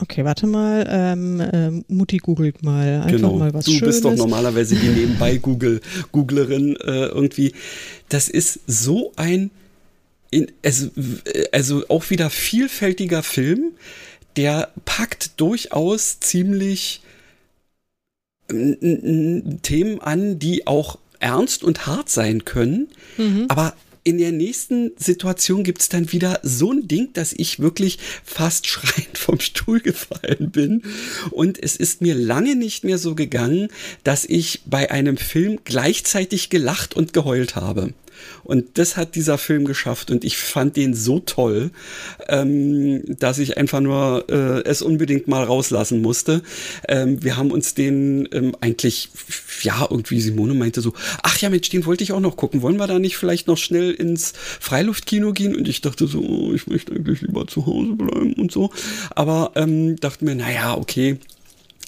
Okay, 0.00 0.24
warte 0.24 0.46
mal. 0.46 0.86
Ähm, 0.88 1.42
ähm, 1.52 1.84
Mutti 1.88 2.18
googelt 2.18 2.62
mal 2.62 2.98
einfach 2.98 3.10
genau. 3.10 3.36
mal 3.36 3.52
was 3.52 3.64
du 3.64 3.72
Schönes. 3.72 3.80
Du 3.80 3.86
bist 3.86 4.04
doch 4.04 4.16
normalerweise 4.16 4.76
die 4.76 4.88
nebenbei 4.88 5.38
Google 5.38 5.80
Googlerin 6.12 6.76
äh, 6.76 7.06
irgendwie. 7.06 7.52
Das 8.08 8.28
ist 8.28 8.60
so 8.66 9.12
ein 9.16 9.50
in, 10.30 10.52
also, 10.64 10.90
also 11.52 11.84
auch 11.88 12.10
wieder 12.10 12.30
vielfältiger 12.30 13.22
Film, 13.22 13.72
der 14.36 14.70
packt 14.84 15.40
durchaus 15.40 16.20
ziemlich 16.20 17.00
Themen 18.48 20.00
an, 20.00 20.38
die 20.38 20.66
auch 20.66 20.98
ernst 21.20 21.64
und 21.64 21.86
hart 21.86 22.08
sein 22.08 22.44
können, 22.44 22.88
mhm. 23.16 23.46
aber 23.48 23.74
in 24.08 24.16
der 24.16 24.32
nächsten 24.32 24.92
Situation 24.96 25.64
gibt 25.64 25.82
es 25.82 25.90
dann 25.90 26.10
wieder 26.12 26.40
so 26.42 26.72
ein 26.72 26.88
Ding, 26.88 27.12
dass 27.12 27.34
ich 27.34 27.60
wirklich 27.60 27.98
fast 28.24 28.66
schreiend 28.66 29.18
vom 29.18 29.38
Stuhl 29.38 29.80
gefallen 29.80 30.50
bin. 30.50 30.82
Und 31.30 31.62
es 31.62 31.76
ist 31.76 32.00
mir 32.00 32.14
lange 32.14 32.56
nicht 32.56 32.84
mehr 32.84 32.96
so 32.96 33.14
gegangen, 33.14 33.68
dass 34.04 34.24
ich 34.24 34.62
bei 34.64 34.90
einem 34.90 35.18
Film 35.18 35.58
gleichzeitig 35.62 36.48
gelacht 36.48 36.96
und 36.96 37.12
geheult 37.12 37.54
habe. 37.54 37.92
Und 38.44 38.78
das 38.78 38.96
hat 38.96 39.14
dieser 39.14 39.38
Film 39.38 39.64
geschafft 39.64 40.10
und 40.10 40.24
ich 40.24 40.38
fand 40.38 40.76
den 40.76 40.94
so 40.94 41.20
toll, 41.20 41.70
ähm, 42.28 43.02
dass 43.06 43.38
ich 43.38 43.56
einfach 43.56 43.80
nur 43.80 44.24
äh, 44.28 44.62
es 44.64 44.82
unbedingt 44.82 45.28
mal 45.28 45.44
rauslassen 45.44 46.02
musste. 46.02 46.42
Ähm, 46.88 47.22
wir 47.22 47.36
haben 47.36 47.50
uns 47.50 47.74
den 47.74 48.28
ähm, 48.32 48.56
eigentlich, 48.60 49.10
ja, 49.62 49.86
irgendwie 49.88 50.20
Simone 50.20 50.54
meinte 50.54 50.80
so, 50.80 50.92
ach 51.22 51.38
ja, 51.38 51.50
Mensch, 51.50 51.68
den 51.68 51.86
wollte 51.86 52.04
ich 52.04 52.12
auch 52.12 52.20
noch 52.20 52.36
gucken. 52.36 52.62
Wollen 52.62 52.78
wir 52.78 52.86
da 52.86 52.98
nicht 52.98 53.16
vielleicht 53.16 53.46
noch 53.46 53.58
schnell 53.58 53.92
ins 53.92 54.32
Freiluftkino 54.60 55.32
gehen? 55.32 55.56
Und 55.56 55.68
ich 55.68 55.80
dachte 55.80 56.06
so, 56.06 56.20
oh, 56.20 56.52
ich 56.52 56.66
möchte 56.66 56.92
eigentlich 56.92 57.22
lieber 57.22 57.46
zu 57.46 57.66
Hause 57.66 57.92
bleiben 57.92 58.34
und 58.34 58.52
so. 58.52 58.70
Aber 59.10 59.52
ähm, 59.54 59.96
dachte 59.96 60.24
mir, 60.24 60.34
naja, 60.34 60.76
okay, 60.76 61.18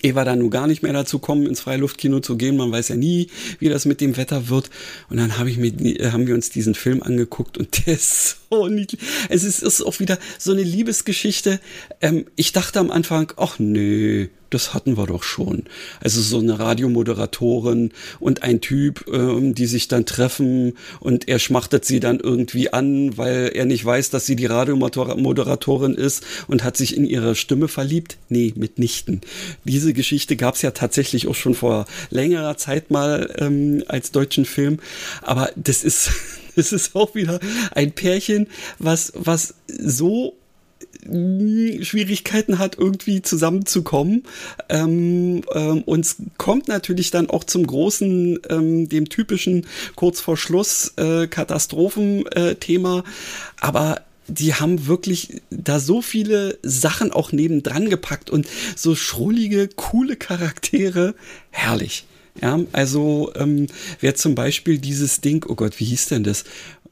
Eva 0.03 0.25
dann 0.25 0.41
nun 0.41 0.51
gar 0.51 0.67
nicht 0.67 0.83
mehr 0.83 0.93
dazu 0.93 1.19
kommen, 1.19 1.47
ins 1.47 1.61
Freiluftkino 1.61 2.21
zu 2.21 2.37
gehen. 2.37 2.57
Man 2.57 2.73
weiß 2.73 2.89
ja 2.89 2.97
nie, 2.97 3.29
wie 3.59 3.69
das 3.69 3.85
mit 3.85 4.01
dem 4.01 4.17
Wetter 4.17 4.49
wird. 4.49 4.71
Und 5.09 5.19
dann 5.19 5.39
hab 5.39 5.47
ich 5.47 5.59
mit, 5.59 5.81
äh, 5.81 6.11
haben 6.11 6.27
wir 6.27 6.35
uns 6.35 6.51
diesen 6.51 6.75
Film 6.75 7.03
angeguckt 7.03 7.59
und 7.59 7.87
der 7.87 7.95
ist 7.95 8.37
so 8.51 8.69
niedlich. 8.69 9.01
Es 9.29 9.45
ist, 9.45 9.63
ist 9.63 9.83
auch 9.83 10.01
wieder 10.01 10.19
so 10.39 10.53
eine 10.53 10.63
Liebesgeschichte. 10.63 11.61
Ähm, 12.01 12.27
ich 12.37 12.53
dachte 12.53 12.81
am 12.81 12.91
Anfang, 12.91 13.33
ach 13.37 13.59
nee, 13.59 14.31
das 14.51 14.75
hatten 14.75 14.97
wir 14.97 15.07
doch 15.07 15.23
schon. 15.23 15.65
Also 16.01 16.21
so 16.21 16.39
eine 16.39 16.59
Radiomoderatorin 16.59 17.93
und 18.19 18.43
ein 18.43 18.61
Typ, 18.61 19.07
ähm, 19.13 19.55
die 19.55 19.67
sich 19.67 19.89
dann 19.89 20.07
treffen 20.07 20.75
und 20.99 21.29
er 21.29 21.39
schmachtet 21.39 21.85
sie 21.85 22.01
dann 22.01 22.21
irgendwie 22.21 22.73
an, 22.73 23.17
weil 23.17 23.53
er 23.55 23.65
nicht 23.65 23.85
weiß, 23.85 24.11
dass 24.11 24.27
sie 24.27 24.37
die 24.37 24.47
Radiomoderatorin 24.47 25.95
ist 25.95 26.25
und 26.49 26.65
hat 26.65 26.77
sich 26.77 26.97
in 26.97 27.05
ihre 27.05 27.35
Stimme 27.35 27.69
verliebt. 27.69 28.19
Nee, 28.29 28.53
mitnichten. 28.57 29.21
Diese 29.65 29.93
Geschichte 29.93 30.37
gab 30.37 30.57
es 30.57 30.63
ja 30.63 30.73
tatsächlich 30.73 31.29
auch 31.29 31.35
schon 31.35 31.55
vor 31.55 31.87
längerer 32.11 32.57
Zeit 32.57 32.91
mal 32.91 33.33
ähm, 33.39 33.85
als 33.89 34.11
deutschen 34.11 34.45
Film. 34.45 34.79
Aber 35.23 35.51
das 35.57 35.85
ist, 35.85 36.11
das 36.57 36.73
ist 36.73 36.95
auch 36.95 37.15
wieder 37.15 37.41
ein 37.73 37.93
Pärchen, 37.93 38.49
was, 38.79 39.13
was 39.15 39.55
so 39.69 40.35
Schwierigkeiten 41.03 42.59
hat, 42.59 42.79
irgendwie 42.79 43.23
zusammenzukommen. 43.23 44.25
Ähm, 44.69 45.43
ähm, 45.55 45.83
und 45.83 46.05
es 46.05 46.17
kommt 46.39 46.69
natürlich 46.69 47.11
dann 47.11 47.31
auch 47.31 47.45
zum 47.45 47.67
großen, 47.67 48.39
ähm, 48.49 48.89
dem 48.89 49.09
typischen 49.09 49.67
kurz 49.97 50.21
vor 50.21 50.37
Schluss 50.37 50.93
äh, 50.97 51.27
Katastrophenthema. 51.27 53.05
Aber 53.61 54.03
die 54.29 54.55
haben 54.55 54.87
wirklich 54.87 55.43
da 55.51 55.81
so 55.81 56.03
viele 56.03 56.59
Sachen 56.63 57.11
auch 57.11 57.33
nebendran 57.33 57.91
gepackt 57.91 58.31
und 58.31 58.47
so 58.77 58.95
schrullige, 58.95 59.69
coole 59.75 60.17
Charaktere. 60.17 61.15
Herrlich. 61.51 62.05
Ja, 62.41 62.61
also 62.73 63.33
ähm, 63.35 63.67
wer 64.01 64.15
zum 64.15 64.35
Beispiel 64.35 64.79
dieses 64.79 65.21
Ding, 65.21 65.45
oh 65.49 65.57
Gott, 65.57 65.79
wie 65.81 65.85
hieß 65.85 66.09
denn 66.09 66.23
das? 66.23 66.45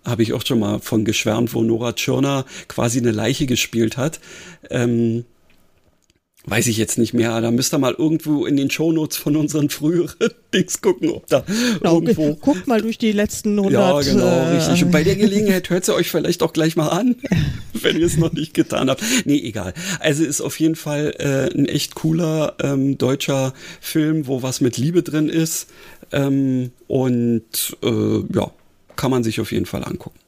Habe 0.08 0.22
ich 0.22 0.32
auch 0.32 0.44
schon 0.44 0.60
mal 0.60 0.80
von 0.80 1.04
geschwärmt, 1.04 1.54
wo 1.54 1.62
Nora 1.62 1.92
Tschirner 1.92 2.44
quasi 2.68 2.98
eine 2.98 3.12
Leiche 3.12 3.46
gespielt 3.46 3.96
hat. 3.96 4.20
Ähm, 4.70 5.24
weiß 6.50 6.66
ich 6.68 6.76
jetzt 6.76 6.98
nicht 6.98 7.14
mehr. 7.14 7.40
Da 7.40 7.50
müsst 7.50 7.74
ihr 7.74 7.78
mal 7.78 7.94
irgendwo 7.96 8.46
in 8.46 8.56
den 8.56 8.70
Shownotes 8.70 9.16
von 9.16 9.36
unseren 9.36 9.70
früheren 9.70 10.30
Dings 10.54 10.80
gucken, 10.80 11.10
ob 11.10 11.26
da 11.26 11.44
genau, 11.78 12.00
irgendwo... 12.00 12.34
Guckt 12.34 12.66
mal 12.66 12.80
durch 12.80 12.98
die 12.98 13.12
letzten 13.12 13.58
100... 13.58 13.72
Ja, 13.72 14.00
genau, 14.12 14.26
äh, 14.26 14.56
richtig. 14.56 14.84
Und 14.84 14.90
bei 14.90 15.04
der 15.04 15.16
Gelegenheit 15.16 15.68
hört 15.70 15.84
sie 15.84 15.94
euch 15.94 16.10
vielleicht 16.10 16.42
auch 16.42 16.52
gleich 16.52 16.76
mal 16.76 16.88
an, 16.88 17.16
wenn 17.74 17.98
ihr 17.98 18.06
es 18.06 18.16
noch 18.16 18.32
nicht 18.32 18.54
getan 18.54 18.88
habt. 18.88 19.02
Nee, 19.24 19.40
egal. 19.42 19.74
Also 20.00 20.24
ist 20.24 20.40
auf 20.40 20.58
jeden 20.58 20.76
Fall 20.76 21.14
äh, 21.18 21.54
ein 21.54 21.66
echt 21.66 21.94
cooler 21.94 22.54
ähm, 22.62 22.96
deutscher 22.96 23.52
Film, 23.80 24.26
wo 24.26 24.42
was 24.42 24.60
mit 24.60 24.76
Liebe 24.78 25.02
drin 25.02 25.28
ist. 25.28 25.68
Ähm, 26.12 26.70
und 26.86 27.76
äh, 27.82 28.22
ja, 28.34 28.50
kann 28.98 29.11
man 29.11 29.24
sich 29.24 29.40
auf 29.40 29.52
jeden 29.52 29.64
Fall 29.64 29.84
angucken. 29.84 30.18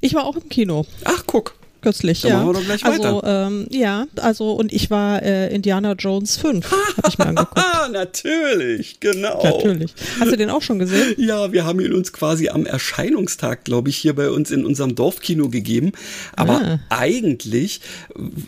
Ich 0.00 0.14
war 0.14 0.24
auch 0.24 0.36
im 0.36 0.48
Kino. 0.48 0.84
Ach, 1.04 1.22
guck 1.26 1.54
kürzlich. 1.86 2.22
Dann 2.22 2.30
ja. 2.30 2.36
machen 2.38 2.48
wir 2.48 2.52
doch 2.54 2.64
gleich 2.64 2.84
also, 2.84 3.22
weiter. 3.22 3.46
Ähm, 3.46 3.66
ja, 3.70 4.06
also 4.16 4.52
und 4.52 4.72
ich 4.72 4.90
war 4.90 5.22
äh, 5.22 5.54
Indiana 5.54 5.92
Jones 5.92 6.36
5, 6.36 6.68
habe 6.68 7.08
ich 7.08 7.18
mir 7.18 7.26
angeguckt. 7.26 7.62
Natürlich, 7.92 8.98
genau. 8.98 9.40
Natürlich. 9.40 9.94
Hast 10.18 10.32
du 10.32 10.36
den 10.36 10.50
auch 10.50 10.62
schon 10.62 10.80
gesehen? 10.80 11.14
Ja, 11.26 11.52
wir 11.52 11.64
haben 11.64 11.80
ihn 11.80 11.92
uns 11.92 12.12
quasi 12.12 12.48
am 12.48 12.66
Erscheinungstag, 12.66 13.64
glaube 13.64 13.90
ich, 13.90 13.96
hier 13.96 14.14
bei 14.14 14.30
uns 14.30 14.50
in 14.50 14.64
unserem 14.64 14.94
Dorfkino 14.94 15.48
gegeben. 15.48 15.92
Aber 16.34 16.60
ah. 16.62 16.78
eigentlich 16.88 17.80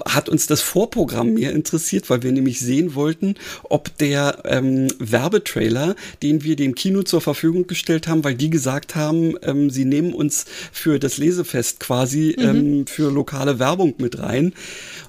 hat 0.04 0.28
uns 0.28 0.46
das 0.46 0.60
Vorprogramm 0.60 1.34
mehr 1.34 1.52
interessiert, 1.52 2.10
weil 2.10 2.22
wir 2.22 2.32
nämlich 2.32 2.60
sehen 2.60 2.94
wollten, 2.94 3.34
ob 3.64 3.96
der 3.98 4.42
ähm, 4.44 4.88
Werbetrailer, 4.98 5.96
den 6.22 6.44
wir 6.44 6.56
dem 6.56 6.74
Kino 6.74 7.02
zur 7.02 7.20
Verfügung 7.20 7.66
gestellt 7.66 8.06
haben, 8.06 8.22
weil 8.22 8.34
die 8.34 8.50
gesagt 8.50 8.94
haben, 8.94 9.34
ähm, 9.42 9.70
sie 9.70 9.84
nehmen 9.84 10.12
uns 10.12 10.46
für 10.72 10.98
das 10.98 11.18
Lesefest 11.18 11.80
quasi 11.80 12.36
mhm. 12.38 12.44
ähm, 12.44 12.86
für 12.86 13.10
Lokal 13.10 13.27
lokale 13.28 13.58
Werbung 13.58 13.94
mit 13.98 14.18
rein. 14.18 14.52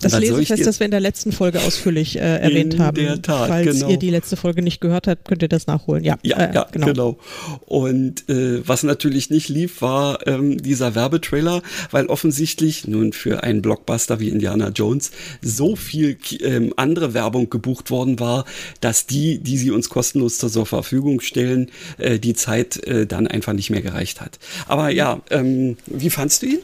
Das 0.01 0.17
Lesefest, 0.17 0.65
das 0.65 0.79
wir 0.79 0.86
in 0.86 0.91
der 0.91 0.99
letzten 0.99 1.32
Folge 1.32 1.62
ausführlich 1.62 2.17
äh, 2.17 2.19
erwähnt 2.19 2.75
in 2.75 2.79
haben. 2.79 2.95
Der 2.95 3.21
Tat, 3.21 3.49
Falls 3.49 3.79
genau. 3.79 3.89
ihr 3.89 3.97
die 3.97 4.10
letzte 4.10 4.38
Folge 4.38 4.62
nicht 4.62 4.79
gehört 4.79 5.08
habt, 5.08 5.27
könnt 5.27 5.41
ihr 5.41 5.49
das 5.49 5.67
nachholen. 5.67 6.03
Ja, 6.03 6.17
ja, 6.23 6.38
äh, 6.38 6.55
ja 6.55 6.67
genau. 6.71 6.86
genau. 6.86 7.19
Und 7.65 8.29
äh, 8.29 8.65
was 8.67 8.84
natürlich 8.84 9.29
nicht 9.29 9.49
lief, 9.49 9.82
war 9.82 10.25
ähm, 10.27 10.62
dieser 10.62 10.95
Werbetrailer, 10.95 11.62
weil 11.91 12.05
offensichtlich 12.08 12.88
nun 12.88 13.12
für 13.13 13.43
einen 13.43 13.62
Blockbuster 13.62 14.19
wie 14.19 14.29
Indiana 14.29 14.69
Jones 14.69 15.12
so 15.41 15.75
viel 15.75 16.17
ähm, 16.41 16.73
andere 16.77 17.13
Werbung 17.13 17.49
gebucht 17.49 17.91
worden 17.91 18.19
war, 18.19 18.45
dass 18.82 19.05
die, 19.05 19.39
die 19.39 19.58
sie 19.58 19.71
uns 19.71 19.89
kostenlos 19.89 20.38
zur 20.38 20.65
Verfügung 20.65 21.19
stellen, 21.19 21.71
äh, 21.97 22.19
die 22.19 22.34
Zeit 22.34 22.82
äh, 22.86 23.05
dann 23.05 23.27
einfach 23.27 23.53
nicht 23.53 23.69
mehr 23.69 23.82
gereicht 23.82 24.21
hat. 24.21 24.39
Aber 24.67 24.89
ja, 24.89 25.21
ähm, 25.29 25.77
wie 25.88 26.10
fandst 26.10 26.41
du 26.41 26.47
ihn? 26.47 26.60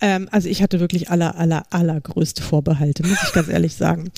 Ähm, 0.00 0.28
also 0.30 0.48
ich 0.48 0.62
hatte 0.62 0.80
wirklich 0.80 1.10
aller, 1.10 1.36
aller, 1.36 1.64
allergrößte 1.70 2.42
Vorbehalte, 2.42 3.06
muss 3.06 3.22
ich 3.22 3.32
ganz 3.32 3.48
ehrlich 3.48 3.74
sagen. 3.74 4.10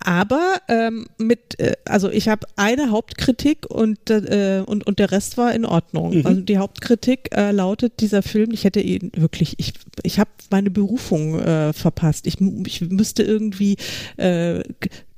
Aber 0.00 0.56
ähm, 0.68 1.06
mit, 1.18 1.58
äh, 1.60 1.72
also 1.84 2.10
ich 2.10 2.28
habe 2.28 2.46
eine 2.56 2.90
Hauptkritik 2.90 3.66
und, 3.68 4.10
äh, 4.10 4.62
und, 4.64 4.86
und 4.86 4.98
der 4.98 5.10
Rest 5.10 5.36
war 5.36 5.54
in 5.54 5.64
Ordnung. 5.64 6.18
Mhm. 6.18 6.26
Also 6.26 6.40
die 6.40 6.58
Hauptkritik 6.58 7.30
äh, 7.36 7.50
lautet, 7.52 8.00
dieser 8.00 8.22
Film, 8.22 8.50
ich 8.52 8.64
hätte 8.64 8.80
ihn 8.80 9.12
wirklich, 9.14 9.54
ich, 9.58 9.74
ich 10.02 10.18
habe 10.18 10.30
meine 10.50 10.70
Berufung 10.70 11.38
äh, 11.38 11.72
verpasst. 11.72 12.26
Ich, 12.26 12.40
ich 12.40 12.80
müsste 12.82 13.22
irgendwie 13.22 13.76
äh, 14.16 14.62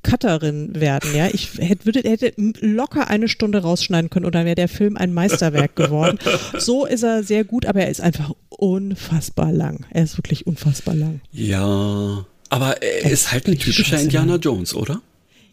Cutterin 0.02 0.80
werden, 0.80 1.14
ja. 1.14 1.28
Ich 1.32 1.58
hätte, 1.58 1.86
würde, 1.86 2.00
hätte 2.00 2.32
locker 2.60 3.08
eine 3.08 3.28
Stunde 3.28 3.62
rausschneiden 3.62 4.10
können 4.10 4.26
und 4.26 4.34
dann 4.34 4.46
wäre 4.46 4.54
der 4.54 4.68
Film 4.68 4.96
ein 4.96 5.12
Meisterwerk 5.12 5.76
geworden. 5.76 6.18
So 6.58 6.86
ist 6.86 7.02
er 7.02 7.22
sehr 7.22 7.44
gut, 7.44 7.66
aber 7.66 7.80
er 7.80 7.90
ist 7.90 8.00
einfach 8.00 8.32
unfassbar 8.48 9.52
lang. 9.52 9.86
Er 9.90 10.04
ist 10.04 10.18
wirklich 10.18 10.46
unfassbar 10.46 10.94
lang. 10.94 11.20
Ja, 11.32 12.24
aber 12.48 12.82
er 12.82 13.10
ist 13.10 13.32
halt 13.32 13.46
ein 13.46 13.58
typischer 13.58 14.00
Indiana 14.00 14.36
Jones, 14.36 14.74
oder? 14.74 15.00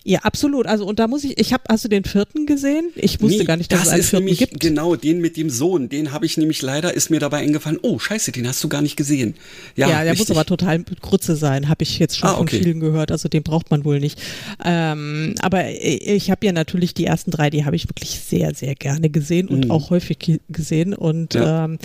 Ja, 0.09 0.19
absolut. 0.19 0.67
Also 0.67 0.85
und 0.85 0.99
da 0.99 1.07
muss 1.07 1.25
ich, 1.25 1.37
ich 1.37 1.51
habe, 1.51 1.63
hast 1.67 1.83
du 1.83 1.89
den 1.89 2.05
vierten 2.05 2.45
gesehen? 2.45 2.91
Ich 2.95 3.19
wusste 3.21 3.39
nee, 3.39 3.43
gar 3.43 3.57
nicht, 3.57 3.69
dass 3.73 3.79
das 3.79 3.87
es 3.87 3.93
einen 3.93 3.99
ist 4.01 4.09
vierten 4.11 4.25
nämlich, 4.25 4.39
gibt. 4.39 4.59
Genau, 4.61 4.95
den 4.95 5.19
mit 5.19 5.35
dem 5.35 5.49
Sohn, 5.49 5.89
den 5.89 6.13
habe 6.13 6.25
ich 6.25 6.37
nämlich 6.37 6.61
leider, 6.61 6.93
ist 6.93 7.09
mir 7.09 7.19
dabei 7.19 7.39
eingefallen, 7.39 7.77
oh 7.81 7.99
scheiße, 7.99 8.31
den 8.31 8.47
hast 8.47 8.63
du 8.63 8.69
gar 8.69 8.81
nicht 8.81 8.95
gesehen. 8.95 9.35
Ja, 9.75 9.89
ja 9.89 10.03
der 10.03 10.13
richtig. 10.13 10.29
muss 10.29 10.37
aber 10.37 10.45
total 10.45 10.81
Grütze 11.01 11.35
sein, 11.35 11.67
habe 11.67 11.83
ich 11.83 11.99
jetzt 11.99 12.17
schon 12.17 12.29
Ah, 12.29 12.35
von 12.35 12.43
okay. 12.43 12.63
vielen 12.63 12.79
gehört. 12.79 13.11
Also 13.11 13.27
den 13.27 13.43
braucht 13.43 13.69
man 13.69 13.83
wohl 13.83 13.99
nicht. 13.99 14.17
Ähm, 14.63 15.35
aber 15.41 15.69
ich 15.69 16.31
habe 16.31 16.45
ja 16.45 16.53
natürlich 16.53 16.93
die 16.93 17.05
ersten 17.05 17.31
drei, 17.31 17.49
die 17.49 17.65
habe 17.65 17.75
ich 17.75 17.89
wirklich 17.89 18.11
sehr, 18.21 18.55
sehr 18.55 18.75
gerne 18.75 19.09
gesehen 19.09 19.49
und 19.49 19.65
Mhm. 19.65 19.71
auch 19.71 19.89
häufig 19.89 20.19
ge- 20.19 20.39
gesehen. 20.47 20.93
Und 20.93 21.33
Ja. 21.33 21.65
ähm, 21.65 21.79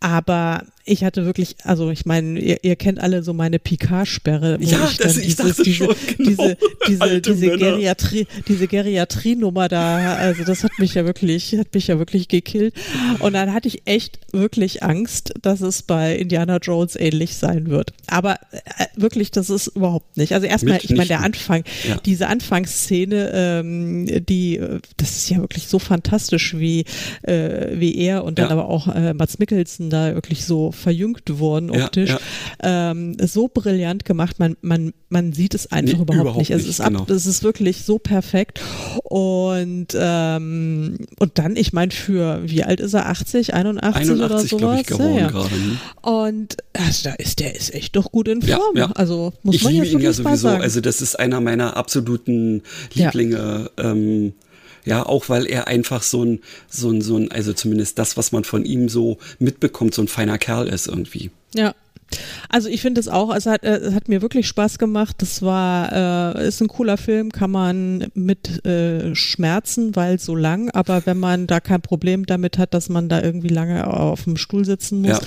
aber 0.00 0.62
ich 0.88 1.04
hatte 1.04 1.24
wirklich, 1.26 1.56
also 1.64 1.90
ich 1.90 2.06
meine, 2.06 2.38
ihr, 2.40 2.58
ihr 2.64 2.76
kennt 2.76 2.98
alle 3.00 3.22
so 3.22 3.32
meine 3.32 3.58
Picard-Sperre. 3.58 4.58
Ja, 4.60 4.88
ich 4.90 4.96
das- 4.98 5.14
dann 5.14 5.22
ich 5.24 5.36
dachte 5.36 5.62
diese, 5.62 5.74
schon, 5.74 5.94
genau. 6.16 6.54
diese, 6.88 7.20
diese, 7.20 7.20
diese. 7.20 7.58
Geriatrie, 7.58 8.26
diese 8.48 8.66
Geriatrie-Nummer 8.66 9.68
da, 9.68 10.14
also 10.16 10.44
das 10.44 10.64
hat 10.64 10.72
mich 10.78 10.94
ja 10.94 11.04
wirklich, 11.04 11.52
hat 11.58 11.74
mich 11.74 11.86
ja 11.88 11.98
wirklich 11.98 12.28
gekillt. 12.28 12.74
Und 13.20 13.34
dann 13.34 13.52
hatte 13.52 13.68
ich 13.68 13.82
echt 13.86 14.18
wirklich 14.32 14.82
Angst, 14.82 15.32
dass 15.42 15.60
es 15.60 15.82
bei 15.82 16.16
Indiana 16.16 16.58
Jones 16.58 16.96
ähnlich 16.96 17.36
sein 17.36 17.68
wird. 17.70 17.92
Aber 18.06 18.34
äh, 18.52 18.86
wirklich, 18.96 19.30
das 19.30 19.50
ist 19.50 19.68
überhaupt 19.68 20.16
nicht. 20.16 20.32
Also 20.32 20.46
erstmal, 20.46 20.78
ich 20.82 20.90
meine, 20.90 21.06
der. 21.06 21.20
Anfang, 21.22 21.64
Ja. 21.88 21.96
diese 22.04 22.28
Anfangsszene, 22.28 23.30
ähm, 23.34 24.24
die, 24.26 24.56
äh, 24.58 24.80
das 24.96 25.10
ist 25.16 25.30
ja 25.30 25.38
wirklich 25.38 25.66
so 25.68 25.78
fantastisch, 25.78 26.56
wie, 26.58 26.84
äh, 27.22 27.78
wie 27.78 27.96
er 27.98 28.24
und 28.24 28.38
dann 28.38 28.46
Ja. 28.46 28.52
aber 28.52 28.68
auch 28.68 28.88
äh, 28.94 29.14
Mats 29.14 29.38
Mikkelsen 29.38 29.90
da 29.90 30.14
wirklich 30.14 30.44
so 30.44 30.72
verjüngt 30.78 31.22
wurden 31.38 31.72
Ja, 31.74 31.84
optisch. 31.84 32.10
ja. 32.10 32.18
Ähm, 32.62 33.16
so 33.20 33.48
brillant 33.48 34.04
gemacht, 34.06 34.38
man, 34.38 34.56
man, 34.62 34.92
man 35.10 35.32
sieht 35.34 35.54
es 35.54 35.70
einfach 35.70 35.96
Nee, 35.98 36.02
überhaupt, 36.02 36.20
überhaupt 36.22 36.38
nicht. 36.38 36.50
Es 36.50 36.66
ist 36.66 36.80
ab, 36.80 36.88
genau. 36.92 37.06
es 37.08 37.26
ist 37.26 37.42
wirklich 37.42 37.84
so 37.84 37.98
perfekt. 37.98 38.60
Und, 39.04 39.88
ähm, 39.94 40.98
und 41.18 41.38
dann, 41.38 41.56
ich 41.56 41.72
meine, 41.72 41.90
für 41.90 42.40
wie 42.44 42.62
alt 42.64 42.80
ist 42.80 42.94
er? 42.94 43.08
80, 43.08 43.54
81, 43.54 44.10
oder 44.10 44.24
81, 44.24 44.50
sowas? 44.50 44.60
glaube 44.60 44.80
ich, 44.80 44.86
geworden 44.86 45.14
ja, 45.14 45.20
ja. 45.22 45.28
gerade. 45.30 45.50
hm? 45.50 45.78
Und 46.02 46.56
also, 46.72 47.10
da 47.10 47.14
ist 47.14 47.40
der 47.40 47.54
ist 47.56 47.74
echt 47.74 47.96
doch 47.96 48.10
gut 48.12 48.28
in 48.28 48.40
Ja, 48.42 48.56
Form. 48.56 48.76
ja. 48.76 48.90
Also 48.94 49.32
muss 49.42 49.54
ich 49.56 49.64
man 49.64 49.72
liebe 49.72 49.86
ihn 49.86 50.00
ja 50.00 50.12
sowieso. 50.12 50.48
Also 50.48 50.80
das 50.80 51.00
ist 51.00 51.18
einer 51.18 51.40
meiner 51.40 51.76
absoluten 51.76 52.62
Lieblinge. 52.94 53.70
Ähm, 53.76 54.32
ja, 54.84 55.04
auch 55.04 55.28
weil 55.28 55.46
er 55.46 55.68
einfach 55.68 56.02
so 56.02 56.24
ein, 56.24 56.40
so 56.68 56.90
ein, 56.90 57.00
so 57.02 57.16
ein, 57.16 57.30
also 57.30 57.52
zumindest 57.52 57.98
das, 57.98 58.16
was 58.16 58.32
man 58.32 58.44
von 58.44 58.64
ihm 58.64 58.88
so 58.88 59.18
mitbekommt, 59.38 59.94
so 59.94 60.02
ein 60.02 60.08
feiner 60.08 60.38
Kerl 60.38 60.68
ist 60.68 60.86
irgendwie. 60.86 61.30
Ja. 61.54 61.74
Also 62.48 62.68
ich 62.68 62.80
finde 62.80 63.00
es 63.00 63.08
auch, 63.08 63.34
es 63.34 63.46
hat, 63.46 63.64
äh, 63.64 63.76
es 63.76 63.94
hat 63.94 64.08
mir 64.08 64.22
wirklich 64.22 64.46
Spaß 64.48 64.78
gemacht. 64.78 65.16
Das 65.18 65.42
war, 65.42 66.36
äh, 66.36 66.48
ist 66.48 66.60
ein 66.62 66.68
cooler 66.68 66.96
Film, 66.96 67.30
kann 67.32 67.50
man 67.50 68.06
mit 68.14 68.64
äh, 68.66 69.14
schmerzen, 69.14 69.94
weil 69.96 70.18
so 70.18 70.34
lang, 70.34 70.70
aber 70.70 71.04
wenn 71.06 71.18
man 71.18 71.46
da 71.46 71.60
kein 71.60 71.82
Problem 71.82 72.24
damit 72.26 72.56
hat, 72.58 72.72
dass 72.74 72.88
man 72.88 73.08
da 73.08 73.22
irgendwie 73.22 73.48
lange 73.48 73.86
auf 73.86 74.24
dem 74.24 74.36
Stuhl 74.36 74.64
sitzen 74.64 75.02
muss, 75.02 75.10
Ja. 75.10 75.20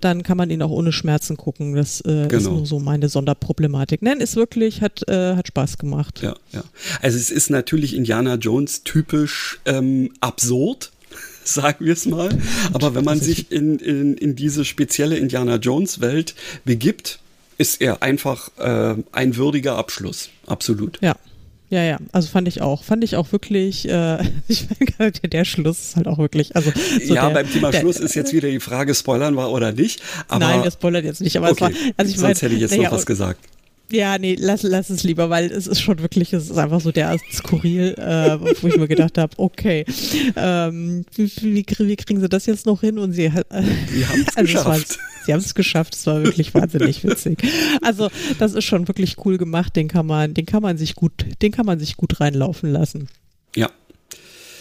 dann 0.00 0.22
kann 0.22 0.36
man 0.36 0.50
ihn 0.50 0.62
auch 0.62 0.70
ohne 0.70 0.92
Schmerzen 0.92 1.36
gucken. 1.36 1.74
Das 1.74 2.00
äh, 2.02 2.22
ist 2.22 2.28
Genau. 2.28 2.50
nur 2.58 2.66
so 2.66 2.78
meine 2.78 3.08
Sonderproblematik. 3.08 4.02
Nein, 4.02 4.20
ist 4.20 4.36
wirklich, 4.36 4.80
hat, 4.80 5.06
äh, 5.08 5.34
hat 5.34 5.48
Spaß 5.48 5.78
gemacht. 5.78 6.20
Ja, 6.22 6.34
ja. 6.52 6.62
Also 7.02 7.16
es 7.18 7.30
ist 7.30 7.50
natürlich 7.50 7.96
Indiana 7.96 8.34
Jones 8.36 8.84
typisch 8.84 9.60
ähm, 9.66 10.10
absurd, 10.20 10.92
sagen 11.54 11.84
wir 11.84 11.92
es 11.92 12.06
mal. 12.06 12.30
Aber 12.72 12.94
wenn 12.94 13.04
man 13.04 13.20
sich 13.20 13.50
in, 13.50 13.78
in, 13.78 14.14
in 14.14 14.36
diese 14.36 14.64
spezielle 14.64 15.16
Indiana 15.16 15.56
Jones 15.56 16.00
Welt 16.00 16.34
begibt, 16.64 17.20
ist 17.58 17.80
er 17.80 18.02
einfach 18.02 18.50
äh, 18.58 18.94
ein 19.12 19.36
würdiger 19.36 19.76
Abschluss. 19.76 20.30
Absolut. 20.46 20.98
Ja. 21.02 21.16
Ja, 21.70 21.82
ja, 21.82 21.98
also 22.12 22.28
fand 22.28 22.48
ich 22.48 22.62
auch. 22.62 22.82
Fand 22.82 23.04
ich 23.04 23.16
auch 23.16 23.30
wirklich, 23.30 23.86
äh, 23.86 24.22
ich 24.48 24.68
meine, 24.98 25.12
der, 25.12 25.28
der 25.28 25.44
Schluss 25.44 25.80
ist 25.80 25.96
halt 25.96 26.06
auch 26.06 26.16
wirklich, 26.16 26.56
also 26.56 26.72
so 27.06 27.14
ja, 27.14 27.26
der, 27.26 27.34
beim 27.34 27.52
Thema 27.52 27.70
der, 27.70 27.80
Schluss 27.80 27.98
ist 27.98 28.14
jetzt 28.14 28.32
wieder 28.32 28.48
die 28.48 28.60
Frage, 28.60 28.94
spoilern 28.94 29.34
wir 29.34 29.50
oder 29.50 29.72
nicht. 29.72 30.00
Aber, 30.28 30.46
Nein, 30.46 30.62
das 30.62 30.74
spoilert 30.74 31.04
jetzt 31.04 31.20
nicht, 31.20 31.36
aber 31.36 31.50
okay, 31.50 31.60
war, 31.60 31.70
also 31.98 32.10
ich 32.10 32.18
sonst 32.18 32.22
mein, 32.22 32.36
hätte 32.36 32.54
ich 32.54 32.60
jetzt 32.62 32.70
naja, 32.70 32.84
noch 32.84 32.92
was 32.92 33.04
gesagt. 33.04 33.40
Ja, 33.90 34.18
nee, 34.18 34.36
lass, 34.38 34.62
lass 34.64 34.90
es 34.90 35.02
lieber, 35.02 35.30
weil 35.30 35.50
es 35.50 35.66
ist 35.66 35.80
schon 35.80 36.00
wirklich, 36.00 36.32
es 36.34 36.50
ist 36.50 36.58
einfach 36.58 36.80
so 36.80 36.92
derart 36.92 37.20
skurril, 37.32 37.94
äh, 37.96 38.38
wo 38.60 38.68
ich 38.68 38.76
mir 38.76 38.86
gedacht 38.88 39.16
habe, 39.16 39.32
okay, 39.38 39.86
ähm, 40.36 41.06
wie, 41.14 41.30
wie, 41.40 41.64
wie 41.66 41.96
kriegen 41.96 42.20
sie 42.20 42.28
das 42.28 42.44
jetzt 42.46 42.66
noch 42.66 42.82
hin? 42.82 42.98
Und 42.98 43.12
sie 43.12 43.24
äh, 43.24 43.30
haben 43.30 44.26
es 44.26 44.36
also 44.36 44.40
es 44.40 44.44
geschafft. 44.64 44.98
Sie 45.24 45.32
haben 45.32 45.40
es 45.40 45.54
geschafft, 45.54 45.94
es 45.94 46.06
war 46.06 46.22
wirklich 46.22 46.52
wahnsinnig 46.54 47.02
witzig. 47.04 47.42
Also 47.82 48.08
das 48.38 48.52
ist 48.54 48.64
schon 48.64 48.88
wirklich 48.88 49.16
cool 49.24 49.38
gemacht, 49.38 49.74
den 49.76 49.88
kann 49.88 50.06
man, 50.06 50.34
den 50.34 50.44
kann 50.46 50.62
man 50.62 50.76
sich 50.78 50.94
gut, 50.94 51.12
den 51.42 51.52
kann 51.52 51.66
man 51.66 51.78
sich 51.78 51.96
gut 51.96 52.20
reinlaufen 52.20 52.70
lassen. 52.70 53.08
Ja. 53.56 53.70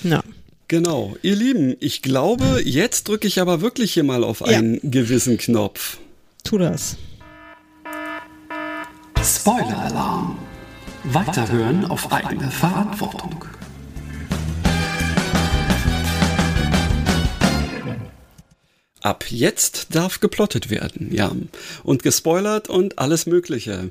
Ja. 0.04 0.24
Genau, 0.70 1.16
ihr 1.22 1.36
Lieben, 1.36 1.76
ich 1.80 2.02
glaube, 2.02 2.62
jetzt 2.64 3.08
drücke 3.08 3.28
ich 3.28 3.40
aber 3.40 3.62
wirklich 3.62 3.94
hier 3.94 4.04
mal 4.04 4.24
auf 4.24 4.42
Ja. 4.42 4.58
einen 4.58 4.80
gewissen 4.84 5.38
Knopf. 5.38 5.98
Tu 6.44 6.58
das. 6.58 6.98
Spoiler-Alarm. 9.24 10.38
Weiterhören 11.04 11.86
auf 11.86 12.12
eigene 12.12 12.50
Verantwortung. 12.52 13.46
Ab 19.02 19.26
jetzt 19.30 19.96
darf 19.96 20.20
geplottet 20.20 20.70
werden, 20.70 21.14
ja. 21.14 21.32
Und 21.84 22.04
gespoilert 22.04 22.70
und 22.70 23.00
alles 23.00 23.26
Mögliche. 23.26 23.90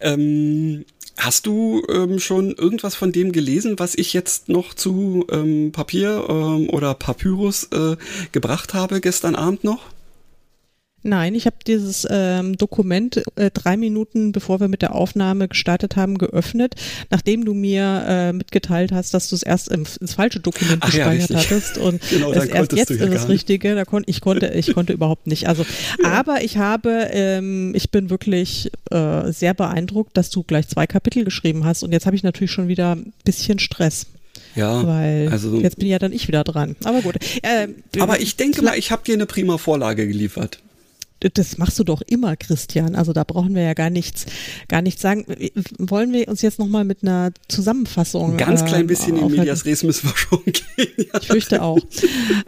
Ähm, 0.00 0.84
hast 1.16 1.46
du 1.46 1.82
ähm, 1.88 2.18
schon 2.18 2.52
irgendwas 2.52 2.94
von 2.94 3.12
dem 3.12 3.32
gelesen, 3.32 3.78
was 3.78 3.94
ich 3.94 4.12
jetzt 4.12 4.48
noch 4.48 4.74
zu 4.74 5.26
ähm, 5.30 5.72
Papier 5.72 6.26
ähm, 6.28 6.68
oder 6.70 6.94
Papyrus 6.94 7.64
äh, 7.72 7.96
gebracht 8.32 8.74
habe 8.74 9.00
gestern 9.00 9.36
Abend 9.36 9.62
noch? 9.62 9.82
Nein, 11.02 11.34
ich 11.34 11.46
habe 11.46 11.56
dieses 11.66 12.06
ähm, 12.10 12.56
Dokument 12.56 13.22
äh, 13.36 13.50
drei 13.50 13.76
Minuten 13.76 14.32
bevor 14.32 14.60
wir 14.60 14.68
mit 14.68 14.82
der 14.82 14.94
Aufnahme 14.94 15.48
gestartet 15.48 15.96
haben 15.96 16.18
geöffnet, 16.18 16.74
nachdem 17.10 17.44
du 17.44 17.54
mir 17.54 18.04
äh, 18.06 18.32
mitgeteilt 18.32 18.92
hast, 18.92 19.14
dass 19.14 19.28
du 19.28 19.36
es 19.36 19.42
erst 19.42 19.68
im, 19.68 19.84
ins 20.00 20.14
falsche 20.14 20.40
Dokument 20.40 20.78
Ach 20.80 20.92
ja, 20.92 21.10
gespeichert 21.10 21.30
richtig. 21.38 21.50
hattest 21.50 21.78
und 21.78 22.00
Genau, 22.10 22.32
es 22.32 22.46
erst 22.46 22.72
jetzt 22.72 22.90
ist 22.90 23.00
ja 23.00 23.06
das. 23.06 23.28
Richtige. 23.28 23.74
Da 23.74 23.84
kon 23.84 24.02
ich 24.06 24.20
konnte 24.20 24.48
ich 24.48 24.74
konnte 24.74 24.92
überhaupt 24.92 25.26
nicht. 25.26 25.48
Also, 25.48 25.64
aber 26.04 26.42
ich 26.42 26.58
habe 26.58 27.08
ähm, 27.12 27.72
ich 27.74 27.90
bin 27.90 28.10
wirklich 28.10 28.70
äh, 28.90 29.30
sehr 29.32 29.54
beeindruckt, 29.54 30.16
dass 30.16 30.30
du 30.30 30.42
gleich 30.42 30.68
zwei 30.68 30.86
Kapitel 30.86 31.24
geschrieben 31.24 31.64
hast 31.64 31.82
und 31.82 31.92
jetzt 31.92 32.06
habe 32.06 32.16
ich 32.16 32.22
natürlich 32.22 32.50
schon 32.50 32.68
wieder 32.68 32.96
ein 32.96 33.12
bisschen 33.24 33.58
Stress. 33.58 34.06
Ja, 34.54 34.86
Weil 34.86 35.28
also, 35.30 35.60
jetzt 35.60 35.78
bin 35.78 35.88
ja 35.88 35.98
dann 35.98 36.12
ich 36.12 36.28
wieder 36.28 36.44
dran. 36.44 36.76
Aber 36.84 37.02
gut. 37.02 37.16
Äh, 37.42 37.68
aber 38.00 38.20
ich 38.20 38.36
denke 38.36 38.62
mal, 38.62 38.76
ich 38.76 38.90
habe 38.90 39.02
dir 39.04 39.14
eine 39.14 39.26
prima 39.26 39.58
Vorlage 39.58 40.06
geliefert. 40.06 40.60
Das 41.34 41.58
machst 41.58 41.78
du 41.78 41.84
doch 41.84 42.00
immer, 42.02 42.36
Christian. 42.36 42.94
Also 42.94 43.12
da 43.12 43.24
brauchen 43.24 43.54
wir 43.54 43.62
ja 43.62 43.74
gar 43.74 43.90
nichts, 43.90 44.26
gar 44.68 44.80
nichts 44.80 45.02
sagen. 45.02 45.26
Wollen 45.78 46.12
wir 46.12 46.28
uns 46.28 46.42
jetzt 46.42 46.58
nochmal 46.58 46.84
mit 46.84 47.02
einer 47.02 47.32
Zusammenfassung. 47.48 48.32
Ein 48.32 48.36
ganz 48.38 48.64
klein 48.64 48.82
ähm, 48.82 48.86
bisschen 48.86 49.16
in? 49.16 49.30
Medias 49.30 49.64
Res 49.64 49.82
müssen 49.82 50.08
wir 50.08 50.16
schon 50.16 50.42
gehen. 50.44 50.88
Ja. 50.96 51.20
Ich 51.20 51.26
fürchte 51.26 51.62
auch. 51.62 51.78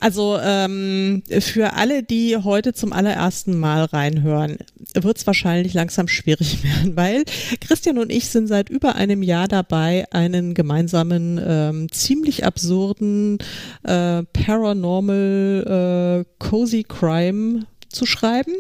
Also 0.01 0.39
ähm, 0.43 1.23
für 1.41 1.75
alle, 1.75 2.03
die 2.03 2.37
heute 2.37 2.73
zum 2.73 2.93
allerersten 2.93 3.59
Mal 3.59 3.85
reinhören, 3.85 4.59
wird 4.95 5.19
es 5.19 5.27
wahrscheinlich 5.27 5.75
langsam 5.75 6.09
schwierig 6.09 6.63
werden, 6.65 6.97
weil 6.97 7.25
Christian 7.61 7.99
und 7.99 8.11
ich 8.11 8.29
sind 8.29 8.47
seit 8.47 8.71
über 8.71 8.95
einem 8.95 9.23
Jahr 9.23 9.49
dabei, 9.49 10.07
einen 10.11 10.55
gemeinsamen, 10.55 11.41
ähm, 11.45 11.93
ziemlich 11.93 12.45
absurden 12.45 13.39
äh, 13.83 14.23
Paranormal 14.33 16.23
äh, 16.23 16.25
Cozy 16.39 16.85
Crime 16.85 17.67
zu 17.93 18.07
schreiben, 18.07 18.55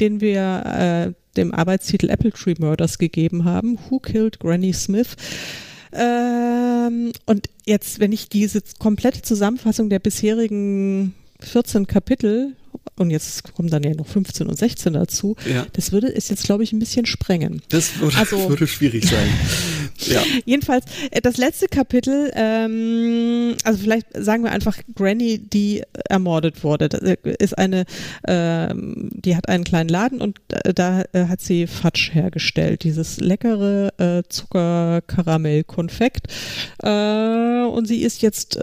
den 0.00 0.20
wir 0.20 1.14
äh, 1.14 1.36
dem 1.36 1.54
Arbeitstitel 1.54 2.10
Apple 2.10 2.32
Tree 2.32 2.54
Murders 2.58 2.98
gegeben 2.98 3.44
haben. 3.44 3.78
Who 3.88 3.98
Killed 4.00 4.38
Granny 4.40 4.72
Smith? 4.72 5.16
Ähm, 5.92 7.12
und 7.26 7.48
jetzt, 7.66 8.00
wenn 8.00 8.12
ich 8.12 8.28
diese 8.28 8.62
komplette 8.78 9.22
Zusammenfassung 9.22 9.90
der 9.90 9.98
bisherigen 9.98 11.14
14 11.40 11.86
Kapitel 11.86 12.56
und 12.96 13.10
jetzt 13.10 13.54
kommen 13.54 13.68
dann 13.68 13.82
ja 13.82 13.94
noch 13.94 14.06
15 14.06 14.46
und 14.46 14.58
16 14.58 14.92
dazu, 14.94 15.36
ja. 15.50 15.66
das 15.72 15.92
würde 15.92 16.14
es 16.14 16.28
jetzt, 16.28 16.44
glaube 16.44 16.64
ich, 16.64 16.72
ein 16.72 16.78
bisschen 16.78 17.06
sprengen. 17.06 17.62
Das 17.68 17.98
würde, 17.98 18.16
also, 18.16 18.36
würde 18.48 18.66
schwierig 18.66 19.06
sein. 19.08 19.28
ja. 20.06 20.22
Jedenfalls, 20.44 20.84
äh, 21.10 21.20
das 21.20 21.36
letzte 21.36 21.68
Kapitel, 21.68 22.32
ähm, 22.34 23.56
also 23.64 23.78
vielleicht 23.78 24.06
sagen 24.14 24.44
wir 24.44 24.52
einfach 24.52 24.78
Granny, 24.94 25.38
die 25.38 25.82
ermordet 26.08 26.64
wurde. 26.64 26.88
Das 26.88 27.00
äh, 27.00 27.16
ist 27.38 27.58
eine, 27.58 27.84
ähm, 28.26 29.10
die 29.12 29.36
hat 29.36 29.48
einen 29.48 29.64
kleinen 29.64 29.88
Laden 29.88 30.20
und 30.20 30.38
äh, 30.50 30.74
da 30.74 31.02
äh, 31.12 31.26
hat 31.26 31.40
sie 31.40 31.66
Fatsch 31.66 32.14
hergestellt, 32.14 32.84
dieses 32.84 33.20
leckere 33.20 33.92
äh, 33.98 34.22
Zuckerkaramell-Konfekt. 34.28 36.28
Äh, 36.82 37.62
und 37.62 37.86
sie 37.86 38.02
ist 38.02 38.22
jetzt 38.22 38.60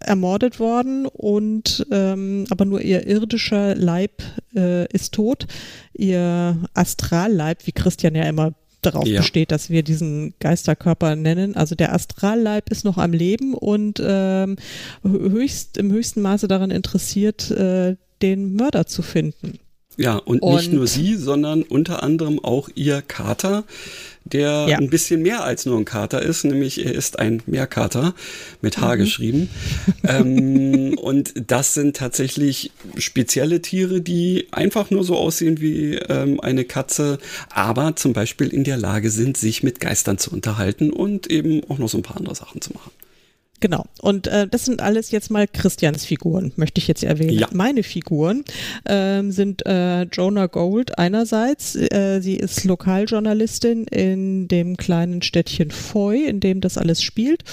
ermordet 0.00 0.58
worden 0.58 1.06
und 1.06 1.86
ähm, 1.90 2.46
aber 2.50 2.64
nur 2.64 2.80
ihr 2.80 3.06
irdischer 3.06 3.74
Leib 3.74 4.22
ist 4.52 5.14
tot. 5.14 5.46
Ihr 5.92 6.58
Astralleib, 6.74 7.66
wie 7.66 7.72
Christian 7.72 8.16
ja 8.16 8.24
immer 8.24 8.52
darauf 8.82 9.06
ja. 9.06 9.20
besteht, 9.20 9.50
dass 9.50 9.70
wir 9.70 9.82
diesen 9.82 10.34
Geisterkörper 10.40 11.16
nennen. 11.16 11.56
Also 11.56 11.74
der 11.74 11.94
Astralleib 11.94 12.70
ist 12.70 12.84
noch 12.84 12.98
am 12.98 13.12
Leben 13.12 13.54
und 13.54 14.02
ähm, 14.04 14.56
höchst, 15.02 15.76
im 15.76 15.90
höchsten 15.90 16.22
Maße 16.22 16.48
daran 16.48 16.70
interessiert, 16.70 17.50
äh, 17.50 17.96
den 18.22 18.54
Mörder 18.54 18.86
zu 18.86 19.02
finden. 19.02 19.58
Ja, 19.96 20.16
und, 20.16 20.40
und, 20.40 20.56
nicht 20.56 20.72
nur 20.72 20.86
sie, 20.86 21.16
sondern 21.16 21.62
unter 21.62 22.02
anderem 22.02 22.42
auch 22.42 22.70
ihr 22.74 23.02
Kater, 23.02 23.64
der 24.24 24.66
ja. 24.68 24.78
ein 24.78 24.90
bisschen 24.90 25.22
mehr 25.22 25.44
als 25.44 25.66
nur 25.66 25.78
ein 25.78 25.84
Kater 25.84 26.22
ist, 26.22 26.44
nämlich 26.44 26.84
er 26.84 26.94
ist 26.94 27.18
ein 27.18 27.42
Meerkater 27.46 28.14
mit 28.60 28.78
H 28.78 28.94
mhm. 28.94 28.98
geschrieben. 28.98 29.50
ähm, 30.04 30.96
und 30.98 31.32
das 31.50 31.74
sind 31.74 31.96
tatsächlich 31.96 32.70
spezielle 32.96 33.60
Tiere, 33.62 34.00
die 34.00 34.48
einfach 34.52 34.90
nur 34.90 35.04
so 35.04 35.16
aussehen 35.16 35.60
wie 35.60 35.94
ähm, 35.94 36.40
eine 36.40 36.64
Katze, 36.64 37.18
aber 37.50 37.96
zum 37.96 38.12
Beispiel 38.12 38.48
in 38.48 38.64
der 38.64 38.76
Lage 38.76 39.10
sind, 39.10 39.36
sich 39.36 39.62
mit 39.62 39.80
Geistern 39.80 40.18
zu 40.18 40.30
unterhalten 40.30 40.90
und 40.90 41.30
eben 41.30 41.62
auch 41.68 41.78
noch 41.78 41.88
so 41.88 41.98
ein 41.98 42.02
paar 42.02 42.16
andere 42.16 42.34
Sachen 42.34 42.60
zu 42.60 42.72
machen. 42.72 42.90
Genau. 43.60 43.84
Und 44.00 44.26
äh, 44.26 44.48
das 44.48 44.64
sind 44.64 44.80
alles 44.80 45.10
jetzt 45.10 45.30
mal 45.30 45.46
Christians 45.46 46.06
Figuren, 46.06 46.52
möchte 46.56 46.80
ich 46.80 46.88
jetzt 46.88 47.04
erwähnen. 47.04 47.38
Ja. 47.38 47.48
Meine 47.52 47.82
Figuren 47.82 48.42
ähm, 48.86 49.30
sind 49.32 49.66
äh, 49.66 50.04
Jonah 50.04 50.46
Gold 50.46 50.98
einerseits. 50.98 51.76
Äh, 51.76 52.20
sie 52.22 52.36
ist 52.36 52.64
Lokaljournalistin 52.64 53.84
in 53.84 54.48
dem 54.48 54.78
kleinen 54.78 55.20
Städtchen 55.20 55.70
Foy, 55.70 56.24
in 56.24 56.40
dem 56.40 56.62
das 56.62 56.78
alles 56.78 57.02
spielt. 57.02 57.44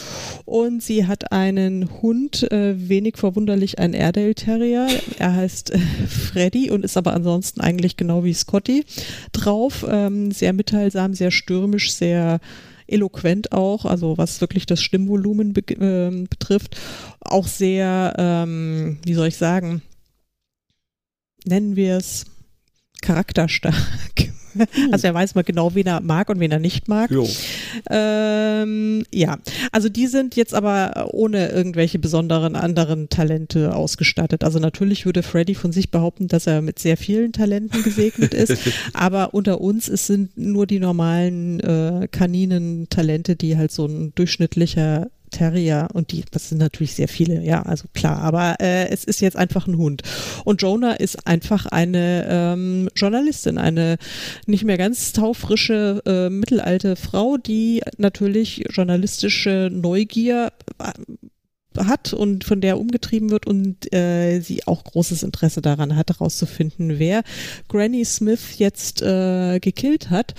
Und 0.45 0.81
sie 0.81 1.07
hat 1.07 1.33
einen 1.33 2.01
Hund, 2.01 2.49
äh, 2.53 2.75
wenig 2.77 3.17
verwunderlich 3.17 3.79
ein 3.79 3.93
Airedale 3.93 4.35
Terrier. 4.35 4.87
Er 5.19 5.35
heißt 5.35 5.71
äh, 5.71 5.79
Freddy 6.07 6.71
und 6.71 6.85
ist 6.85 6.95
aber 6.95 7.13
ansonsten 7.13 7.59
eigentlich 7.59 7.97
genau 7.97 8.23
wie 8.23 8.33
Scotty 8.33 8.85
drauf. 9.33 9.85
Ähm, 9.89 10.31
sehr 10.31 10.53
mitteilsam, 10.53 11.13
sehr 11.13 11.31
stürmisch, 11.31 11.91
sehr 11.93 12.39
eloquent 12.87 13.51
auch, 13.51 13.85
also 13.85 14.17
was 14.17 14.41
wirklich 14.41 14.65
das 14.65 14.81
Stimmvolumen 14.81 15.53
be 15.53 15.61
äh, 15.61 16.25
betrifft, 16.27 16.77
auch 17.19 17.47
sehr, 17.47 18.13
ähm, 18.17 18.99
wie 19.03 19.13
soll 19.13 19.27
ich 19.27 19.37
sagen, 19.37 19.81
nennen 21.45 21.75
wir 21.75 21.97
es 21.97 22.25
charakterstark. 23.01 24.26
Hm. 24.57 24.89
Also 24.91 25.07
er 25.07 25.13
weiß 25.13 25.35
mal 25.35 25.43
genau, 25.43 25.75
wen 25.75 25.87
er 25.87 26.01
mag 26.01 26.29
und 26.29 26.39
wen 26.39 26.51
er 26.51 26.59
nicht 26.59 26.87
mag. 26.87 27.11
Ähm, 27.89 29.03
ja, 29.13 29.37
also 29.71 29.89
die 29.89 30.07
sind 30.07 30.35
jetzt 30.35 30.53
aber 30.53 31.09
ohne 31.13 31.49
irgendwelche 31.49 31.99
besonderen 31.99 32.55
anderen 32.55 33.09
Talente 33.09 33.75
ausgestattet. 33.75 34.43
Also 34.43 34.59
natürlich 34.59 35.05
würde 35.05 35.23
Freddy 35.23 35.55
von 35.55 35.71
sich 35.71 35.91
behaupten, 35.91 36.27
dass 36.27 36.47
er 36.47 36.61
mit 36.61 36.79
sehr 36.79 36.97
vielen 36.97 37.33
Talenten 37.33 37.83
gesegnet 37.83 38.33
ist, 38.33 38.57
aber 38.93 39.33
unter 39.33 39.61
uns 39.61 39.87
es 39.87 40.07
sind 40.07 40.37
nur 40.37 40.67
die 40.67 40.79
normalen 40.79 41.59
äh, 41.59 42.07
Kaninen-Talente, 42.11 43.35
die 43.35 43.57
halt 43.57 43.71
so 43.71 43.85
ein 43.85 44.13
durchschnittlicher 44.15 45.09
Terrier 45.31 45.87
und 45.93 46.11
die, 46.11 46.23
das 46.31 46.49
sind 46.49 46.59
natürlich 46.59 46.95
sehr 46.95 47.07
viele, 47.07 47.41
ja, 47.41 47.61
also 47.63 47.85
klar, 47.93 48.19
aber 48.19 48.55
äh, 48.59 48.89
es 48.89 49.03
ist 49.03 49.21
jetzt 49.21 49.37
einfach 49.37 49.67
ein 49.67 49.77
Hund. 49.77 50.03
Und 50.45 50.61
Jonah 50.61 50.93
ist 50.93 51.27
einfach 51.27 51.65
eine 51.65 52.25
ähm, 52.29 52.89
Journalistin, 52.95 53.57
eine 53.57 53.97
nicht 54.45 54.63
mehr 54.63 54.77
ganz 54.77 55.13
taufrische, 55.13 56.01
äh, 56.05 56.29
mittelalte 56.29 56.95
Frau, 56.95 57.37
die 57.37 57.81
natürlich 57.97 58.63
journalistische 58.71 59.69
Neugier 59.71 60.51
äh, 60.79 60.91
hat 61.77 62.13
und 62.13 62.43
von 62.43 62.61
der 62.61 62.79
umgetrieben 62.79 63.29
wird 63.29 63.45
und 63.45 63.93
äh, 63.93 64.39
sie 64.39 64.65
auch 64.65 64.83
großes 64.83 65.23
Interesse 65.23 65.61
daran 65.61 65.95
hat, 65.95 66.09
herauszufinden, 66.09 66.99
wer 66.99 67.23
Granny 67.67 68.03
Smith 68.05 68.57
jetzt 68.57 69.01
äh, 69.01 69.59
gekillt 69.59 70.09
hat. 70.09 70.33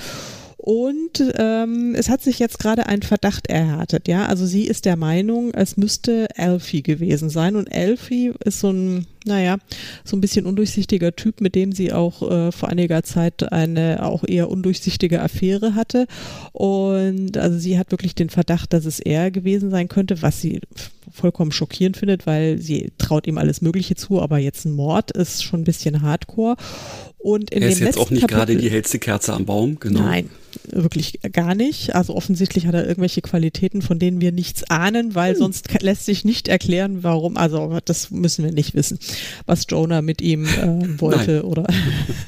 Und 0.68 1.32
ähm, 1.38 1.94
es 1.94 2.10
hat 2.10 2.20
sich 2.20 2.38
jetzt 2.38 2.58
gerade 2.58 2.88
ein 2.88 3.00
Verdacht 3.00 3.46
erhärtet, 3.46 4.06
ja. 4.06 4.26
Also 4.26 4.44
sie 4.44 4.66
ist 4.66 4.84
der 4.84 4.96
Meinung, 4.96 5.54
es 5.54 5.78
müsste 5.78 6.28
Elfie 6.36 6.82
gewesen 6.82 7.30
sein. 7.30 7.56
Und 7.56 7.68
Elfie 7.68 8.34
ist 8.44 8.60
so 8.60 8.68
ein, 8.68 9.06
naja, 9.24 9.56
so 10.04 10.14
ein 10.14 10.20
bisschen 10.20 10.44
undurchsichtiger 10.44 11.16
Typ, 11.16 11.40
mit 11.40 11.54
dem 11.54 11.72
sie 11.72 11.94
auch 11.94 12.20
äh, 12.30 12.52
vor 12.52 12.68
einiger 12.68 13.02
Zeit 13.02 13.50
eine 13.50 14.04
auch 14.04 14.24
eher 14.28 14.50
undurchsichtige 14.50 15.22
Affäre 15.22 15.74
hatte. 15.74 16.06
Und 16.52 17.38
also 17.38 17.58
sie 17.58 17.78
hat 17.78 17.90
wirklich 17.90 18.14
den 18.14 18.28
Verdacht, 18.28 18.74
dass 18.74 18.84
es 18.84 19.00
er 19.00 19.30
gewesen 19.30 19.70
sein 19.70 19.88
könnte, 19.88 20.20
was 20.20 20.42
sie 20.42 20.60
vollkommen 21.10 21.50
schockierend 21.50 21.96
findet, 21.96 22.26
weil 22.26 22.58
sie 22.58 22.92
traut 22.98 23.26
ihm 23.26 23.38
alles 23.38 23.62
Mögliche 23.62 23.94
zu, 23.94 24.20
aber 24.20 24.36
jetzt 24.36 24.66
ein 24.66 24.72
Mord 24.72 25.12
ist 25.12 25.42
schon 25.42 25.60
ein 25.60 25.64
bisschen 25.64 26.02
hardcore. 26.02 26.56
Und 27.18 27.50
in 27.50 27.62
er 27.62 27.68
ist 27.68 27.80
jetzt 27.80 27.98
auch 27.98 28.10
nicht 28.10 28.28
gerade 28.28 28.56
die 28.56 28.70
hellste 28.70 28.98
Kerze 29.00 29.32
am 29.32 29.44
Baum, 29.44 29.80
genau. 29.80 30.00
Nein, 30.00 30.30
wirklich 30.70 31.20
gar 31.32 31.54
nicht. 31.54 31.94
Also 31.94 32.14
offensichtlich 32.14 32.66
hat 32.66 32.74
er 32.74 32.86
irgendwelche 32.86 33.22
Qualitäten, 33.22 33.82
von 33.82 33.98
denen 33.98 34.20
wir 34.20 34.32
nichts 34.32 34.64
ahnen, 34.70 35.14
weil 35.14 35.32
hm. 35.32 35.38
sonst 35.38 35.82
lässt 35.82 36.06
sich 36.06 36.24
nicht 36.24 36.48
erklären, 36.48 37.02
warum. 37.02 37.36
Also 37.36 37.78
das 37.84 38.10
müssen 38.10 38.44
wir 38.44 38.52
nicht 38.52 38.74
wissen, 38.74 38.98
was 39.46 39.66
Jonah 39.68 40.02
mit 40.02 40.20
ihm 40.20 40.46
äh, 40.46 41.00
wollte 41.00 41.44
oder. 41.44 41.66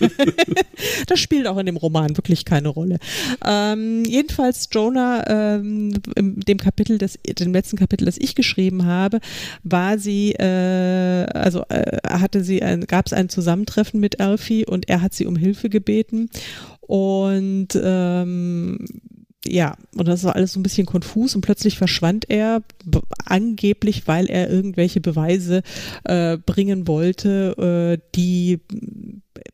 das 1.06 1.20
spielt 1.20 1.46
auch 1.46 1.58
in 1.58 1.66
dem 1.66 1.76
Roman 1.76 2.16
wirklich 2.16 2.44
keine 2.44 2.68
Rolle. 2.68 2.98
Ähm, 3.46 4.04
jedenfalls 4.04 4.68
Jonah 4.72 5.24
ähm, 5.56 5.92
in 6.16 6.40
dem 6.40 6.58
Kapitel, 6.58 6.98
des, 6.98 7.18
dem 7.38 7.52
letzten 7.52 7.76
Kapitel, 7.76 8.06
das 8.06 8.18
ich 8.18 8.34
geschrieben 8.34 8.86
habe, 8.86 9.20
war 9.62 9.98
sie, 9.98 10.32
äh, 10.32 11.26
also 11.32 11.64
äh, 11.68 11.98
hatte 12.08 12.42
sie, 12.42 12.60
gab 12.86 13.06
es 13.06 13.12
ein 13.12 13.28
Zusammentreffen 13.28 14.00
mit 14.00 14.20
Alfie 14.20 14.66
und 14.66 14.79
er 14.88 15.02
hat 15.02 15.14
sie 15.14 15.26
um 15.26 15.36
Hilfe 15.36 15.68
gebeten. 15.68 16.30
Und 16.80 17.68
ähm, 17.82 18.86
ja, 19.46 19.76
und 19.96 20.06
das 20.06 20.24
war 20.24 20.36
alles 20.36 20.52
so 20.52 20.60
ein 20.60 20.62
bisschen 20.62 20.86
konfus. 20.86 21.34
Und 21.34 21.40
plötzlich 21.40 21.78
verschwand 21.78 22.28
er, 22.28 22.62
angeblich, 23.24 24.06
weil 24.06 24.26
er 24.26 24.50
irgendwelche 24.50 25.00
Beweise 25.00 25.62
äh, 26.04 26.36
bringen 26.36 26.86
wollte, 26.86 27.98
äh, 27.98 28.02
die 28.14 28.60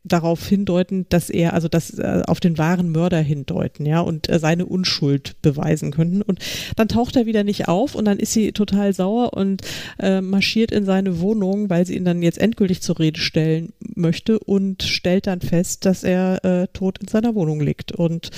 darauf 0.05 0.47
hindeuten, 0.47 1.07
dass 1.09 1.31
er, 1.31 1.55
also 1.55 1.69
das 1.69 1.99
äh, 1.99 2.23
auf 2.27 2.41
den 2.41 2.59
wahren 2.59 2.91
Mörder 2.91 3.21
hindeuten, 3.21 3.87
ja, 3.87 4.01
und 4.01 4.29
äh, 4.29 4.39
seine 4.39 4.67
Unschuld 4.67 5.37
beweisen 5.43 5.91
könnten. 5.93 6.23
Und 6.23 6.41
dann 6.77 6.89
taucht 6.89 7.17
er 7.17 7.27
wieder 7.27 7.45
nicht 7.45 7.69
auf 7.69 7.95
und 7.95 8.05
dann 8.05 8.19
ist 8.19 8.33
sie 8.33 8.53
total 8.53 8.93
sauer 8.93 9.33
und 9.35 9.63
äh, 9.99 10.21
marschiert 10.21 10.73
in 10.73 10.85
seine 10.85 11.21
Wohnung, 11.21 11.71
weil 11.71 11.87
sie 11.87 11.97
ihn 11.97 12.05
dann 12.05 12.23
jetzt 12.23 12.39
endgültig 12.39 12.83
zur 12.83 12.99
Rede 12.99 13.21
stellen 13.21 13.73
möchte 13.95 14.39
und 14.39 14.83
stellt 14.83 15.27
dann 15.27 15.41
fest, 15.41 15.85
dass 15.85 16.03
er 16.03 16.45
äh, 16.45 16.67
tot 16.73 16.99
in 16.99 17.09
seiner 17.09 17.35
Wohnung 17.35 17.61
liegt. 17.61 17.93
Und 17.93 18.31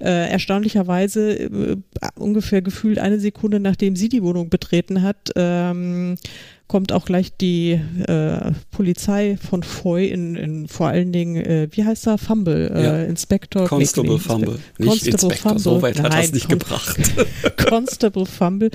äh, 0.00 0.30
erstaunlicherweise 0.30 1.38
äh, 1.38 1.76
ungefähr 2.16 2.62
gefühlt 2.62 2.98
eine 2.98 3.18
Sekunde 3.18 3.60
nachdem 3.64 3.96
sie 3.96 4.08
die 4.08 4.22
Wohnung 4.22 4.48
betreten 4.50 5.02
hat, 5.02 5.32
ähm, 5.34 6.16
kommt 6.66 6.92
auch 6.92 7.04
gleich 7.04 7.36
die 7.36 7.72
äh, 7.72 8.52
Polizei 8.70 9.36
von 9.36 9.62
Foy 9.62 10.08
in, 10.08 10.34
in 10.34 10.68
vor 10.68 10.88
allen 10.88 11.12
Dingen, 11.12 11.36
äh, 11.36 11.68
wie 11.70 11.84
heißt 11.84 12.06
er, 12.06 12.18
Fumble, 12.18 12.72
äh, 12.74 12.82
ja. 12.82 13.02
Inspector. 13.04 13.68
Constable 13.68 14.14
nee, 14.14 14.18
Fumble, 14.18 14.58
nicht 14.78 14.88
Constable 14.88 15.12
Inspector, 15.12 15.36
Fumble. 15.36 15.62
so 15.62 15.82
weit 15.82 16.00
hat 16.00 16.14
er 16.14 16.20
es 16.20 16.32
nicht 16.32 16.48
Con 16.48 16.58
gebracht. 16.58 16.96
Constable 17.68 18.26
Fumble 18.26 18.70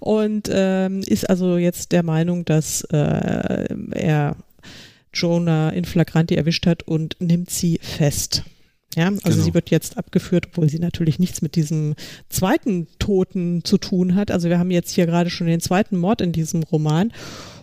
und 0.00 0.48
ähm, 0.52 1.02
ist 1.02 1.28
also 1.28 1.56
jetzt 1.56 1.92
der 1.92 2.02
Meinung, 2.02 2.44
dass 2.44 2.82
äh, 2.92 3.66
er 3.92 4.36
Jonah 5.12 5.70
in 5.70 5.84
Flagranti 5.84 6.34
erwischt 6.34 6.66
hat 6.66 6.82
und 6.84 7.16
nimmt 7.18 7.50
sie 7.50 7.78
fest. 7.82 8.44
Ja, 8.96 9.08
also 9.08 9.20
genau. 9.24 9.42
sie 9.44 9.54
wird 9.54 9.68
jetzt 9.68 9.98
abgeführt, 9.98 10.46
obwohl 10.48 10.70
sie 10.70 10.78
natürlich 10.78 11.18
nichts 11.18 11.42
mit 11.42 11.54
diesem 11.54 11.94
zweiten 12.30 12.88
Toten 12.98 13.62
zu 13.62 13.76
tun 13.76 14.14
hat. 14.14 14.30
Also 14.30 14.48
wir 14.48 14.58
haben 14.58 14.70
jetzt 14.70 14.90
hier 14.92 15.04
gerade 15.04 15.28
schon 15.28 15.46
den 15.46 15.60
zweiten 15.60 15.98
Mord 15.98 16.22
in 16.22 16.32
diesem 16.32 16.62
Roman. 16.62 17.12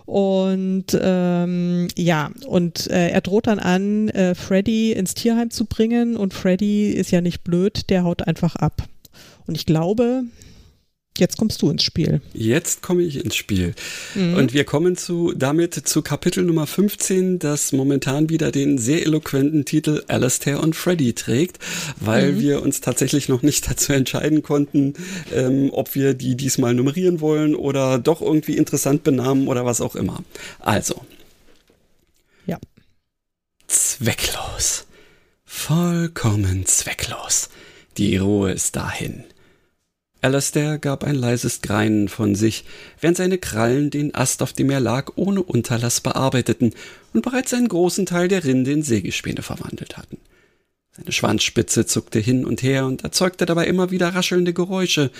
Und 0.06 0.96
ähm, 1.00 1.88
ja, 1.96 2.30
und 2.46 2.88
äh, 2.88 3.08
er 3.08 3.20
droht 3.20 3.48
dann 3.48 3.58
an, 3.58 4.10
äh, 4.10 4.36
Freddy 4.36 4.92
ins 4.92 5.14
Tierheim 5.14 5.50
zu 5.50 5.64
bringen. 5.64 6.16
Und 6.16 6.34
Freddy 6.34 6.90
ist 6.90 7.10
ja 7.10 7.20
nicht 7.20 7.42
blöd, 7.42 7.90
der 7.90 8.04
haut 8.04 8.22
einfach 8.22 8.54
ab. 8.54 8.84
Und 9.46 9.56
ich 9.56 9.66
glaube, 9.66 10.22
Jetzt 11.16 11.38
kommst 11.38 11.62
du 11.62 11.70
ins 11.70 11.84
Spiel. 11.84 12.20
Jetzt 12.32 12.82
komme 12.82 13.02
ich 13.02 13.24
ins 13.24 13.36
Spiel. 13.36 13.74
Mhm. 14.16 14.34
Und 14.34 14.52
wir 14.52 14.64
kommen 14.64 14.96
zu, 14.96 15.32
damit 15.32 15.74
zu 15.74 16.02
Kapitel 16.02 16.42
Nummer 16.42 16.66
15, 16.66 17.38
das 17.38 17.70
momentan 17.70 18.30
wieder 18.30 18.50
den 18.50 18.78
sehr 18.78 19.02
eloquenten 19.06 19.64
Titel 19.64 20.02
Alastair 20.08 20.60
und 20.60 20.74
Freddy 20.74 21.12
trägt, 21.12 21.60
weil 22.00 22.32
mhm. 22.32 22.40
wir 22.40 22.62
uns 22.62 22.80
tatsächlich 22.80 23.28
noch 23.28 23.42
nicht 23.42 23.70
dazu 23.70 23.92
entscheiden 23.92 24.42
konnten, 24.42 24.94
ähm, 25.32 25.70
ob 25.72 25.94
wir 25.94 26.14
die 26.14 26.34
diesmal 26.36 26.74
nummerieren 26.74 27.20
wollen 27.20 27.54
oder 27.54 27.98
doch 27.98 28.20
irgendwie 28.20 28.56
interessant 28.56 29.04
benamen 29.04 29.46
oder 29.46 29.64
was 29.64 29.80
auch 29.80 29.94
immer. 29.94 30.24
Also. 30.58 31.00
Ja. 32.46 32.58
Zwecklos. 33.68 34.86
Vollkommen 35.44 36.66
zwecklos. 36.66 37.50
Die 37.98 38.16
Ruhe 38.16 38.50
ist 38.50 38.74
dahin. 38.74 39.22
Alastair 40.24 40.78
gab 40.78 41.04
ein 41.04 41.16
leises 41.16 41.60
Greinen 41.60 42.08
von 42.08 42.34
sich, 42.34 42.64
während 42.98 43.18
seine 43.18 43.36
Krallen 43.36 43.90
den 43.90 44.14
Ast, 44.14 44.40
auf 44.40 44.54
dem 44.54 44.70
er 44.70 44.80
lag, 44.80 45.12
ohne 45.16 45.42
Unterlass 45.42 46.00
bearbeiteten 46.00 46.72
und 47.12 47.20
bereits 47.20 47.52
einen 47.52 47.68
großen 47.68 48.06
Teil 48.06 48.28
der 48.28 48.42
Rinde 48.42 48.72
in 48.72 48.82
Sägespäne 48.82 49.42
verwandelt 49.42 49.98
hatten. 49.98 50.16
Seine 50.96 51.12
Schwanzspitze 51.12 51.84
zuckte 51.84 52.20
hin 52.20 52.46
und 52.46 52.62
her 52.62 52.86
und 52.86 53.04
erzeugte 53.04 53.44
dabei 53.44 53.66
immer 53.66 53.90
wieder 53.90 54.14
raschelnde 54.14 54.54
Geräusche, 54.54 55.10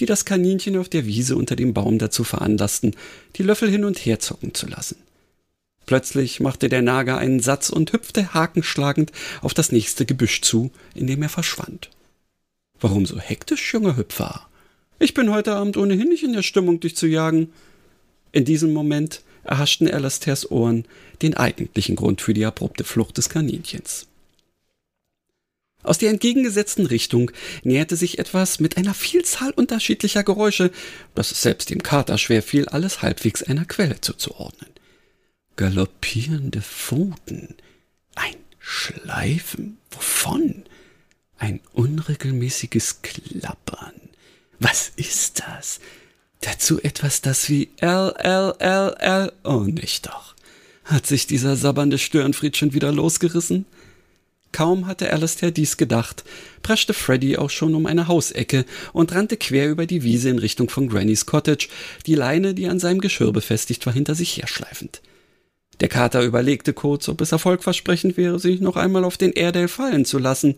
die 0.00 0.06
das 0.06 0.24
Kaninchen 0.24 0.78
auf 0.78 0.88
der 0.88 1.04
Wiese 1.04 1.36
unter 1.36 1.56
dem 1.56 1.74
Baum 1.74 1.98
dazu 1.98 2.24
veranlassten, 2.24 2.96
die 3.36 3.42
Löffel 3.42 3.68
hin 3.68 3.84
und 3.84 3.98
her 3.98 4.18
zucken 4.18 4.54
zu 4.54 4.66
lassen. 4.66 4.96
Plötzlich 5.84 6.40
machte 6.40 6.70
der 6.70 6.80
Nager 6.80 7.18
einen 7.18 7.40
Satz 7.40 7.68
und 7.68 7.92
hüpfte 7.92 8.32
hakenschlagend 8.32 9.12
auf 9.42 9.52
das 9.52 9.72
nächste 9.72 10.06
Gebüsch 10.06 10.40
zu, 10.40 10.70
in 10.94 11.06
dem 11.06 11.20
er 11.20 11.28
verschwand. 11.28 11.90
Warum 12.80 13.04
so 13.04 13.18
hektisch, 13.18 13.74
junger 13.74 13.98
Hüpfer? 13.98 14.46
Ich 14.98 15.14
bin 15.14 15.30
heute 15.30 15.54
Abend 15.54 15.76
ohnehin 15.76 16.08
nicht 16.08 16.22
in 16.22 16.32
der 16.32 16.42
Stimmung, 16.42 16.80
dich 16.80 16.96
zu 16.96 17.06
jagen. 17.06 17.52
In 18.32 18.44
diesem 18.44 18.72
Moment 18.72 19.22
erhaschten 19.42 19.88
Alastairs 19.88 20.50
Ohren 20.50 20.84
den 21.22 21.34
eigentlichen 21.34 21.96
Grund 21.96 22.20
für 22.20 22.34
die 22.34 22.44
abrupte 22.44 22.84
Flucht 22.84 23.18
des 23.18 23.28
Kaninchens. 23.28 24.06
Aus 25.82 25.98
der 25.98 26.10
entgegengesetzten 26.10 26.86
Richtung 26.86 27.30
näherte 27.62 27.96
sich 27.96 28.18
etwas 28.18 28.58
mit 28.58 28.78
einer 28.78 28.94
Vielzahl 28.94 29.50
unterschiedlicher 29.50 30.24
Geräusche, 30.24 30.70
dass 31.14 31.30
es 31.30 31.42
selbst 31.42 31.68
dem 31.68 31.82
Kater 31.82 32.16
schwer 32.16 32.42
fiel, 32.42 32.66
alles 32.66 33.02
halbwegs 33.02 33.42
einer 33.42 33.66
Quelle 33.66 34.00
zuzuordnen. 34.00 34.70
Galoppierende 35.56 36.62
Pfoten, 36.62 37.54
ein 38.14 38.36
Schleifen, 38.58 39.76
wovon? 39.90 40.64
Ein 41.36 41.60
unregelmäßiges 41.74 43.02
Klappern. 43.02 43.92
Was 44.60 44.92
ist 44.96 45.40
das? 45.40 45.80
Dazu 46.40 46.80
etwas, 46.82 47.22
das 47.22 47.48
wie 47.48 47.70
L, 47.78 48.14
L, 48.18 48.54
L, 48.58 48.94
L. 48.98 49.32
Oh, 49.44 49.60
nicht 49.60 50.06
doch. 50.06 50.34
Hat 50.84 51.06
sich 51.06 51.26
dieser 51.26 51.56
sabbernde 51.56 51.98
Störenfried 51.98 52.56
schon 52.56 52.74
wieder 52.74 52.92
losgerissen? 52.92 53.64
Kaum 54.52 54.86
hatte 54.86 55.12
Alastair 55.12 55.50
dies 55.50 55.76
gedacht, 55.78 56.22
preschte 56.62 56.94
Freddy 56.94 57.38
auch 57.38 57.50
schon 57.50 57.74
um 57.74 57.86
eine 57.86 58.06
Hausecke 58.06 58.64
und 58.92 59.12
rannte 59.12 59.36
quer 59.36 59.68
über 59.68 59.84
die 59.84 60.04
Wiese 60.04 60.28
in 60.28 60.38
Richtung 60.38 60.68
von 60.68 60.88
Grannys 60.88 61.26
Cottage, 61.26 61.68
die 62.06 62.14
Leine, 62.14 62.54
die 62.54 62.68
an 62.68 62.78
seinem 62.78 63.00
Geschirr 63.00 63.32
befestigt 63.32 63.84
war, 63.84 63.92
hinter 63.92 64.14
sich 64.14 64.36
herschleifend. 64.36 65.00
Der 65.80 65.88
Kater 65.88 66.22
überlegte 66.22 66.72
kurz, 66.72 67.08
ob 67.08 67.20
es 67.20 67.32
erfolgversprechend 67.32 68.16
wäre, 68.16 68.38
sich 68.38 68.60
noch 68.60 68.76
einmal 68.76 69.02
auf 69.02 69.16
den 69.16 69.32
Airedale 69.34 69.66
fallen 69.66 70.04
zu 70.04 70.18
lassen, 70.18 70.54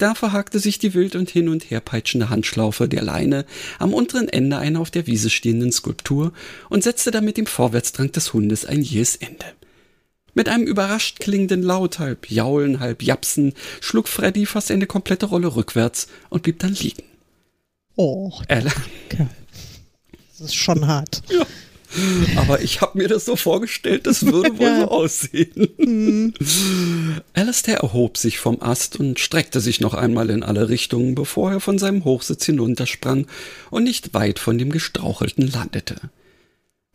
da 0.00 0.14
verhakte 0.14 0.58
sich 0.58 0.78
die 0.78 0.94
wild 0.94 1.14
und 1.14 1.30
hin 1.30 1.48
und 1.48 1.70
her 1.70 1.80
peitschende 1.80 2.30
Handschlaufe 2.30 2.88
der 2.88 3.02
Leine 3.02 3.44
am 3.78 3.92
unteren 3.92 4.28
Ende 4.28 4.58
einer 4.58 4.80
auf 4.80 4.90
der 4.90 5.06
Wiese 5.06 5.30
stehenden 5.30 5.72
Skulptur 5.72 6.32
und 6.68 6.82
setzte 6.82 7.10
damit 7.10 7.36
dem 7.36 7.46
Vorwärtsdrang 7.46 8.12
des 8.12 8.32
Hundes 8.32 8.64
ein 8.64 8.82
jähes 8.82 9.16
Ende. 9.16 9.44
Mit 10.34 10.48
einem 10.48 10.64
überrascht 10.64 11.18
klingenden 11.18 11.62
Laut, 11.62 11.98
halb 11.98 12.30
Jaulen, 12.30 12.80
halb 12.80 13.02
Japsen, 13.02 13.52
schlug 13.80 14.08
Freddy 14.08 14.46
fast 14.46 14.70
eine 14.70 14.86
komplette 14.86 15.26
Rolle 15.26 15.54
rückwärts 15.56 16.08
und 16.28 16.44
blieb 16.44 16.60
dann 16.60 16.74
liegen. 16.74 17.02
Oh, 17.96 18.32
Ella. 18.48 18.72
Das 19.08 20.40
ist 20.40 20.54
schon 20.54 20.86
hart. 20.86 21.22
Ja. 21.28 21.44
Aber 22.36 22.60
ich 22.62 22.80
habe 22.80 22.98
mir 22.98 23.08
das 23.08 23.24
so 23.24 23.36
vorgestellt, 23.36 24.06
das 24.06 24.24
würde 24.24 24.58
wohl 24.58 24.66
ja. 24.66 24.80
so 24.80 24.88
aussehen. 24.88 25.68
Mhm. 25.78 26.34
Alistair 27.34 27.78
erhob 27.78 28.16
sich 28.16 28.38
vom 28.38 28.62
Ast 28.62 28.98
und 29.00 29.18
streckte 29.18 29.60
sich 29.60 29.80
noch 29.80 29.94
einmal 29.94 30.30
in 30.30 30.42
alle 30.42 30.68
Richtungen, 30.68 31.14
bevor 31.14 31.50
er 31.50 31.60
von 31.60 31.78
seinem 31.78 32.04
Hochsitz 32.04 32.46
hinuntersprang 32.46 33.26
und 33.70 33.84
nicht 33.84 34.14
weit 34.14 34.38
von 34.38 34.58
dem 34.58 34.70
Gestrauchelten 34.70 35.50
landete. 35.50 35.96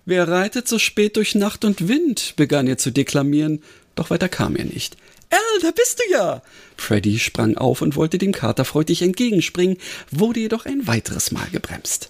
Wer 0.06 0.28
reitet 0.28 0.68
so 0.68 0.80
spät 0.80 1.18
durch 1.18 1.36
Nacht 1.36 1.66
und 1.66 1.88
Wind? 1.88 2.34
begann 2.36 2.68
er 2.68 2.78
zu 2.78 2.92
deklamieren, 2.92 3.62
doch 3.96 4.12
weiter 4.12 4.30
kam 4.30 4.56
er 4.56 4.66
nicht. 4.66 4.98
Al, 5.32 5.62
da 5.62 5.72
bist 5.72 6.00
du 6.00 6.14
ja! 6.14 6.42
Freddy 6.78 7.20
sprang 7.20 7.58
auf 7.58 7.82
und 7.82 7.96
wollte 7.96 8.18
dem 8.18 8.32
Kater 8.32 8.66
freudig 8.66 9.02
entgegenspringen, 9.02 9.78
wurde 10.12 10.42
jedoch 10.42 10.66
ein 10.66 10.88
weiteres 10.88 11.32
Mal 11.32 11.48
gebremst. 11.52 12.10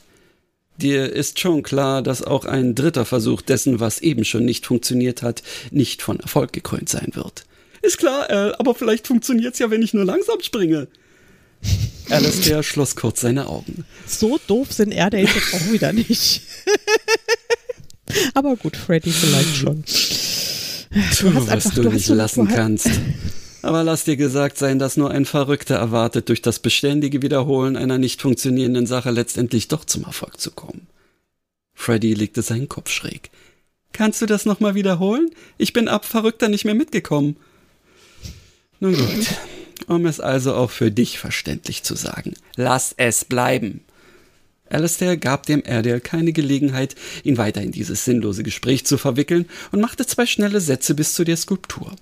Dir 0.78 1.11
ist 1.11 1.39
schon 1.39 1.63
klar, 1.63 2.01
dass 2.01 2.21
auch 2.21 2.45
ein 2.45 2.76
dritter 2.76 3.05
Versuch 3.05 3.41
dessen, 3.41 3.80
was 3.80 3.99
eben 3.99 4.26
schon 4.26 4.43
nicht 4.43 4.65
funktioniert 4.65 5.21
hat, 5.21 5.41
nicht 5.71 6.01
von 6.01 6.19
Erfolg 6.19 6.51
gekrönt 6.51 6.89
sein 6.89 7.11
wird. 7.13 7.45
Ist 7.82 7.97
klar, 7.97 8.30
Al, 8.30 8.55
aber 8.55 8.76
vielleicht 8.76 9.07
funktioniert's 9.07 9.59
ja, 9.59 9.69
wenn 9.69 9.82
ich 9.82 9.93
nur 9.93 10.05
langsam 10.05 10.41
springe. 10.41 10.88
Alistair 12.09 12.61
schloss 12.63 12.95
kurz 12.95 13.21
seine 13.21 13.47
Augen. 13.47 13.86
So 14.05 14.39
doof 14.47 14.71
sind 14.71 14.91
Erddates 14.91 15.34
jetzt 15.36 15.53
auch 15.53 15.71
wieder 15.71 15.93
nicht. 15.93 16.41
aber 18.34 18.55
gut, 18.55 18.76
Freddy 18.76 19.11
vielleicht 19.11 19.55
schon. 19.55 19.84
Du, 20.91 21.15
tu, 21.15 21.36
was 21.36 21.49
einfach, 21.49 21.73
du, 21.73 21.84
du 21.84 21.89
nicht 21.89 22.07
lassen 22.09 22.47
kannst. 22.47 22.89
Aber 23.66 23.84
lass 23.84 24.03
dir 24.03 24.16
gesagt 24.16 24.59
sein, 24.59 24.78
dass 24.78 24.95
nur 24.95 25.09
ein 25.09 25.26
Verrückter 25.26 25.74
erwartet, 25.74 26.30
durch 26.30 26.43
das 26.43 26.59
beständige 26.59 27.24
Wiederholen 27.24 27.76
einer 27.76 27.97
nicht 27.97 28.22
funktionierenden 28.22 28.86
Sache 28.86 29.09
letztendlich 29.09 29.70
doch 29.70 29.86
zum 29.86 30.03
Erfolg 30.03 30.39
zu 30.39 30.51
kommen. 30.51 30.86
Freddy 31.74 32.13
legte 32.13 32.43
seinen 32.43 32.70
Kopf 32.70 32.91
schräg. 32.91 33.32
Kannst 33.91 34.22
du 34.22 34.28
das 34.28 34.45
nochmal 34.45 34.76
wiederholen? 34.76 35.32
Ich 35.57 35.74
bin 35.74 35.88
ab 35.88 36.05
Verrückter 36.05 36.47
nicht 36.47 36.63
mehr 36.63 36.76
mitgekommen. 36.76 37.38
Nun 38.80 38.95
gut, 38.95 39.28
um 39.88 40.05
es 40.05 40.20
also 40.20 40.53
auch 40.53 40.70
für 40.70 40.91
dich 40.91 41.18
verständlich 41.18 41.82
zu 41.82 41.95
sagen. 41.95 42.36
Lass 42.55 42.93
es 42.97 43.26
bleiben. 43.26 43.84
Alistair 44.70 45.18
gab 45.18 45.47
dem 45.47 45.63
Airedale 45.66 46.01
keine 46.01 46.34
Gelegenheit, 46.34 46.93
ihn 47.24 47.39
weiter 47.39 47.63
in 47.63 47.72
dieses 47.72 48.05
sinnlose 48.05 48.43
Gespräch 48.43 48.86
zu 48.86 48.99
verwickeln 48.99 49.47
und 49.72 49.82
machte 49.82 50.05
zwei 50.05 50.28
schnelle 50.28 50.61
Sätze 50.61 50.93
bis 50.93 51.13
zu 51.16 51.24
der 51.24 51.38
Skulptur. 51.38 51.95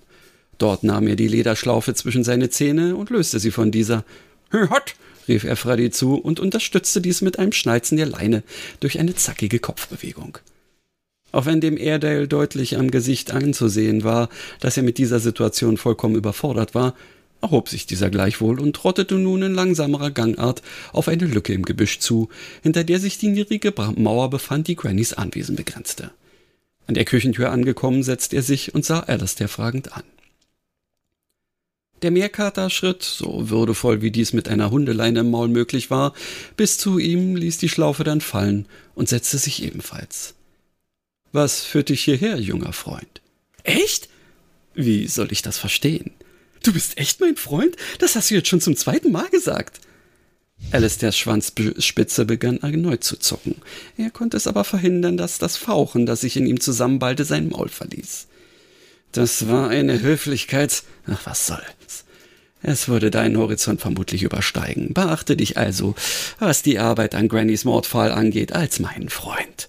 Dort 0.64 0.86
nahm 0.86 1.07
er 1.07 1.18
die 1.18 1.28
Lederschlaufe 1.28 1.93
zwischen 1.93 2.24
seine 2.24 2.49
Zähne 2.49 2.95
und 2.95 3.09
löste 3.09 3.38
sie 3.38 3.51
von 3.51 3.70
dieser. 3.70 4.05
Hot! 4.53 4.95
rief 5.28 5.43
er 5.43 5.57
Freddy 5.57 5.91
zu 5.91 6.16
und 6.16 6.39
unterstützte 6.39 7.01
dies 7.01 7.20
mit 7.20 7.38
einem 7.38 7.51
Schnalzen 7.51 7.97
der 7.97 8.05
Leine 8.05 8.43
durch 8.80 8.97
eine 8.97 9.14
zackige 9.14 9.59
Kopfbewegung. 9.59 10.38
Auch 11.34 11.45
wenn 11.45 11.59
dem 11.59 11.76
Airedale 11.76 12.30
deutlich 12.30 12.78
am 12.78 12.91
Gesicht 12.91 13.34
anzusehen 13.34 14.05
war, 14.05 14.30
dass 14.61 14.78
er 14.78 14.84
mit 14.84 14.97
dieser 14.97 15.20
Situation 15.20 15.76
vollkommen 15.76 16.16
überfordert 16.16 16.74
war, 16.74 16.95
erhob 17.41 17.68
sich 17.68 17.86
dieser 17.86 18.09
gleichwohl 18.09 18.57
und 18.61 18.74
trottete 18.74 19.16
nun 19.16 19.41
in 19.41 19.53
langsamerer 19.53 20.11
Gangart 20.11 20.61
auf 20.93 21.09
eine 21.09 21.26
Lücke 21.26 21.51
im 21.51 21.64
Gebüsch 21.64 21.99
zu, 21.99 22.30
hinter 22.61 22.86
der 22.86 23.01
sich 23.01 23.18
die 23.18 23.28
niedrige 23.28 23.74
Mauer 23.97 24.30
befand, 24.30 24.70
die 24.70 24.78
Grannys 24.78 25.11
Anwesen 25.11 25.57
begrenzte. 25.57 26.11
An 26.88 26.93
der 26.93 27.03
Küchentür 27.03 27.51
angekommen, 27.51 28.01
setzte 28.01 28.38
er 28.38 28.43
sich 28.43 28.74
und 28.74 28.86
sah 28.86 29.01
Alistair 29.01 29.49
fragend 29.49 29.91
an. 29.91 30.03
Der 32.04 32.12
Meerkater 32.12 32.70
schritt, 32.70 33.01
so 33.01 33.49
würdevoll 33.49 34.01
wie 34.01 34.12
dies 34.12 34.34
mit 34.34 34.49
einer 34.49 34.72
Hundeleine 34.72 35.22
im 35.22 35.32
Maul 35.32 35.47
möglich 35.47 35.89
war, 35.89 36.14
bis 36.58 36.78
zu 36.78 36.99
ihm, 36.99 37.38
ließ 37.38 37.60
die 37.60 37.70
Schlaufe 37.70 38.04
dann 38.04 38.20
fallen 38.20 38.68
und 38.93 39.08
setzte 39.08 39.38
sich 39.38 39.64
ebenfalls. 39.64 40.36
Was 41.32 41.64
führt 41.64 41.88
dich 41.88 42.04
hierher, 42.04 42.38
junger 42.38 42.74
Freund? 42.74 43.22
Echt? 43.64 44.10
Wie 44.74 45.08
soll 45.08 45.32
ich 45.32 45.41
das 45.43 45.58
verstehen? 45.58 46.12
Du 46.62 46.74
bist 46.74 46.97
echt 46.97 47.22
mein 47.22 47.38
Freund? 47.38 47.78
Das 47.99 48.16
hast 48.16 48.30
du 48.30 48.36
jetzt 48.36 48.49
schon 48.49 48.62
zum 48.62 48.76
zweiten 48.76 49.14
Mal 49.14 49.30
gesagt. 49.30 49.80
Alistairs 50.72 51.18
Schwanzspitze 51.18 52.26
begann 52.26 52.58
erneut 52.58 53.06
zu 53.06 53.16
zucken. 53.16 53.56
Er 53.97 54.12
konnte 54.12 54.36
es 54.36 54.47
aber 54.47 54.66
verhindern, 54.66 55.16
dass 55.16 55.38
das 55.38 55.56
Fauchen, 55.56 56.06
das 56.06 56.22
sich 56.22 56.36
in 56.36 56.47
ihm 56.47 56.60
zusammenballte, 56.60 57.24
sein 57.24 57.47
Maul 57.47 57.70
verließ. 57.70 58.28
Das 59.14 59.47
war 59.47 59.70
eine 59.70 60.01
Höflichkeits... 60.01 60.84
Ach, 61.08 61.22
was 61.26 61.47
soll's. 61.47 61.83
Es 62.66 62.88
würde 62.88 63.11
deinen 63.11 63.38
Horizont 63.38 63.82
vermutlich 63.82 64.24
übersteigen. 64.24 64.93
Beachte 64.93 65.36
dich 65.36 65.57
also, 65.57 65.95
was 66.39 66.64
die 66.64 66.80
Arbeit 66.80 67.14
an 67.14 67.28
Grannys 67.28 67.66
Mordfall 67.66 68.09
angeht, 68.09 68.53
als 68.53 68.80
meinen 68.80 69.09
Freund. 69.09 69.68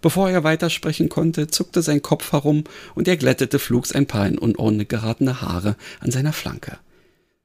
Bevor 0.00 0.30
er 0.30 0.42
weitersprechen 0.42 1.10
konnte, 1.10 1.48
zuckte 1.48 1.82
sein 1.82 2.00
Kopf 2.00 2.32
herum 2.32 2.64
und 2.94 3.06
er 3.06 3.18
glättete 3.18 3.58
flugs 3.58 3.92
ein 3.92 4.06
paar 4.06 4.26
in 4.26 4.38
Unordnung 4.38 4.88
geratene 4.88 5.42
Haare 5.42 5.76
an 6.00 6.10
seiner 6.10 6.32
Flanke. 6.32 6.78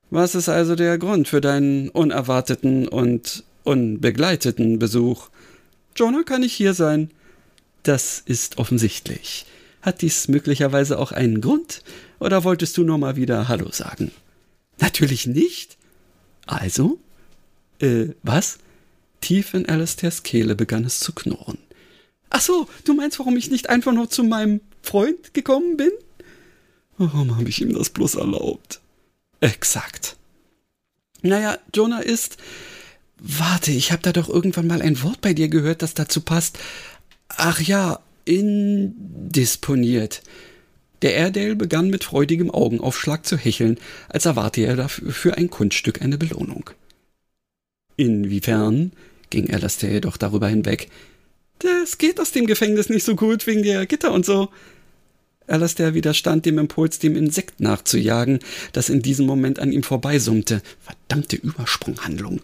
Was 0.10 0.36
ist 0.36 0.48
also 0.48 0.76
der 0.76 0.98
Grund 0.98 1.28
für 1.28 1.42
deinen 1.42 1.90
unerwarteten 1.90 2.88
und 2.88 3.44
unbegleiteten 3.66 4.80
Besuch? 4.80 5.28
Jonah 5.98 6.24
kann 6.24 6.42
nicht 6.42 6.54
hier 6.54 6.74
sein. 6.74 7.12
Das 7.84 8.24
ist 8.26 8.58
offensichtlich. 8.58 9.46
Hat 9.82 10.02
dies 10.02 10.30
möglicherweise 10.30 10.98
auch 10.98 11.12
einen 11.12 11.42
Grund? 11.42 11.84
Oder 12.20 12.46
wolltest 12.46 12.78
du 12.78 12.86
nur 12.86 12.98
mal 12.98 13.18
wieder 13.18 13.50
Hallo 13.50 13.68
sagen? 13.72 14.12
Natürlich 14.80 15.28
nicht. 15.28 15.78
Also? 16.46 17.00
Äh, 17.80 18.10
was? 18.24 18.60
Tief 19.22 19.54
in 19.54 19.68
Alistairs 19.68 20.24
Kehle 20.24 20.56
begann 20.56 20.86
es 20.86 21.00
zu 21.00 21.14
knurren. 21.14 21.58
Ach 22.30 22.42
so, 22.42 22.68
du 22.84 22.94
meinst, 22.94 23.18
warum 23.20 23.38
ich 23.38 23.50
nicht 23.50 23.70
einfach 23.70 23.94
nur 23.94 24.10
zu 24.10 24.24
meinem 24.24 24.62
Freund 24.82 25.34
gekommen 25.34 25.78
bin? 25.78 25.92
Warum 26.98 27.38
habe 27.38 27.50
ich 27.50 27.62
ihm 27.62 27.74
das 27.74 27.90
bloß 27.90 28.16
erlaubt? 28.16 28.82
Exakt. 29.42 30.16
Naja, 31.22 31.58
Jonah 31.74 32.02
ist. 32.02 32.38
Warte, 33.18 33.72
ich 33.72 33.92
habe 33.92 34.02
da 34.02 34.12
doch 34.12 34.30
irgendwann 34.30 34.68
mal 34.68 34.82
ein 34.82 35.02
Wort 35.02 35.22
bei 35.22 35.34
dir 35.34 35.48
gehört, 35.48 35.82
das 35.82 35.94
dazu 35.94 36.22
passt. 36.22 36.60
Ach 37.30 37.60
ja, 37.62 38.00
indisponiert. 38.26 40.22
Der 41.06 41.14
Airedale 41.14 41.56
begann 41.56 41.92
mit 41.92 42.04
freudigem 42.04 42.50
Augenaufschlag 42.50 43.28
zu 43.28 43.38
hecheln, 43.38 43.78
als 44.10 44.26
erwarte 44.26 44.62
er 44.62 44.76
dafür 44.76 45.12
für 45.12 45.38
ein 45.38 45.52
Kunststück 45.52 46.02
eine 46.02 46.18
Belohnung. 46.18 46.72
Inwiefern? 47.96 48.92
ging 49.30 49.54
Alastair 49.54 49.92
jedoch 49.92 50.18
darüber 50.18 50.48
hinweg. 50.48 50.90
Das 51.60 52.00
geht 52.00 52.20
aus 52.20 52.32
dem 52.32 52.48
Gefängnis 52.48 52.90
nicht 52.90 53.04
so 53.04 53.16
gut 53.16 53.46
wegen 53.46 53.62
der 53.62 53.86
Gitter 53.86 54.12
und 54.14 54.26
so. 54.26 54.50
Alastair 55.46 55.94
widerstand 55.94 56.48
dem 56.48 56.58
Impuls, 56.58 56.98
dem 56.98 57.16
Insekt 57.16 57.60
nachzujagen, 57.60 58.40
das 58.74 58.90
in 58.90 59.04
diesem 59.04 59.28
Moment 59.28 59.60
an 59.60 59.72
ihm 59.72 59.84
vorbeisummte. 59.84 60.64
Verdammte 60.80 61.36
Übersprunghandlung. 61.36 62.42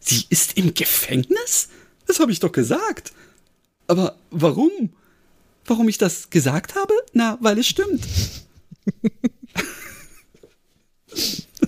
Sie 0.00 0.26
ist 0.28 0.58
im 0.58 0.74
Gefängnis? 0.74 1.70
Das 2.06 2.20
habe 2.20 2.30
ich 2.30 2.40
doch 2.40 2.52
gesagt. 2.52 3.14
Aber 3.86 4.18
warum? 4.30 4.90
Warum 5.66 5.88
ich 5.88 5.98
das 5.98 6.30
gesagt 6.30 6.74
habe? 6.74 6.92
Na, 7.12 7.38
weil 7.40 7.58
es 7.58 7.66
stimmt. 7.66 8.02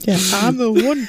Der 0.07 0.19
arme 0.33 0.67
Hund. 0.67 1.09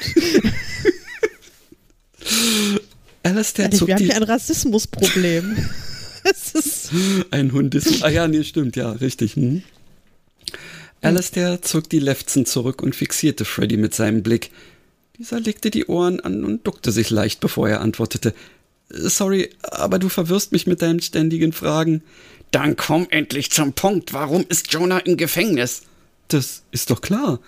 Alastair 3.23 3.65
Also, 3.65 3.79
zog 3.79 3.87
wir 3.87 3.95
haben 3.95 3.99
die, 3.99 4.05
hier 4.05 4.15
ein 4.15 4.23
Rassismusproblem. 4.23 5.57
Ein 7.29 7.51
Hund 7.51 7.75
ist. 7.75 8.03
Ah 8.03 8.09
ja, 8.09 8.27
nee, 8.27 8.43
stimmt, 8.43 8.75
ja, 8.75 8.91
richtig. 8.91 9.35
Hm. 9.35 9.61
Alastair 11.01 11.61
zog 11.61 11.87
die 11.87 11.99
Lefzen 11.99 12.47
zurück 12.47 12.81
und 12.81 12.95
fixierte 12.95 13.45
Freddy 13.45 13.77
mit 13.77 13.93
seinem 13.93 14.23
Blick. 14.23 14.49
Dieser 15.19 15.39
legte 15.39 15.69
die 15.69 15.85
Ohren 15.85 16.19
an 16.19 16.43
und 16.43 16.65
duckte 16.65 16.91
sich 16.91 17.11
leicht, 17.11 17.39
bevor 17.41 17.69
er 17.69 17.81
antwortete. 17.81 18.33
Sorry, 18.97 19.49
aber 19.61 19.99
du 19.99 20.07
verwirrst 20.07 20.53
mich 20.53 20.67
mit 20.67 20.81
deinen 20.81 21.01
ständigen 21.01 21.51
Fragen. 21.51 22.01
Dann 22.51 22.77
komm 22.77 23.07
endlich 23.09 23.51
zum 23.51 23.73
Punkt. 23.73 24.13
Warum 24.13 24.45
ist 24.47 24.71
Jonah 24.71 24.99
im 24.99 25.17
Gefängnis? 25.17 25.83
Das 26.29 26.63
ist 26.71 26.89
doch 26.89 27.01
klar. 27.01 27.39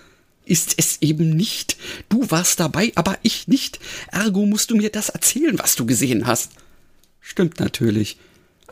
Ist 0.44 0.74
es 0.76 0.98
eben 1.00 1.30
nicht. 1.30 1.76
Du 2.10 2.30
warst 2.30 2.60
dabei, 2.60 2.92
aber 2.94 3.18
ich 3.22 3.48
nicht. 3.48 3.80
Ergo 4.12 4.44
musst 4.44 4.70
du 4.70 4.76
mir 4.76 4.90
das 4.90 5.08
erzählen, 5.08 5.58
was 5.58 5.76
du 5.76 5.86
gesehen 5.86 6.26
hast. 6.26 6.52
Stimmt 7.20 7.60
natürlich. 7.60 8.18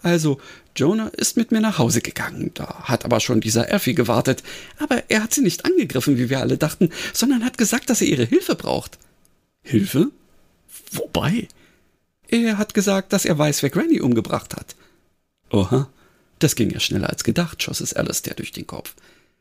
Also, 0.03 0.39
Jonah 0.75 1.09
ist 1.09 1.39
mit 1.39 1.53
mir 1.53 1.61
nach 1.61 1.79
Hause 1.79 2.03
gegangen. 2.03 2.51
Da 2.53 2.83
hat 2.85 3.07
aber 3.07 3.21
schon 3.21 3.41
dieser 3.41 3.71
Elfie 3.71 3.95
gewartet. 3.95 4.43
Aber 4.79 5.03
er 5.09 5.23
hat 5.23 5.33
sie 5.33 5.41
nicht 5.41 5.65
angegriffen, 5.65 6.19
wie 6.19 6.29
wir 6.29 6.41
alle 6.41 6.59
dachten, 6.59 6.91
sondern 7.15 7.45
hat 7.45 7.57
gesagt, 7.57 7.89
dass 7.89 8.03
er 8.03 8.09
ihre 8.09 8.25
Hilfe 8.25 8.55
braucht. 8.55 8.99
Hilfe? 9.63 10.11
Wobei? 10.93 11.49
Er 12.29 12.59
hat 12.59 12.75
gesagt, 12.75 13.13
dass 13.13 13.25
er 13.25 13.39
weiß, 13.39 13.63
wer 13.63 13.71
Granny 13.71 14.01
umgebracht 14.01 14.55
hat. 14.57 14.75
Oha, 15.51 15.89
das 16.39 16.57
ging 16.57 16.71
ja 16.71 16.81
schneller 16.81 17.09
als 17.11 17.25
gedacht, 17.25 17.63
schoss 17.63 17.81
es 17.81 17.95
Alistair 17.95 18.35
durch 18.35 18.53
den 18.53 18.67
Kopf. 18.67 18.95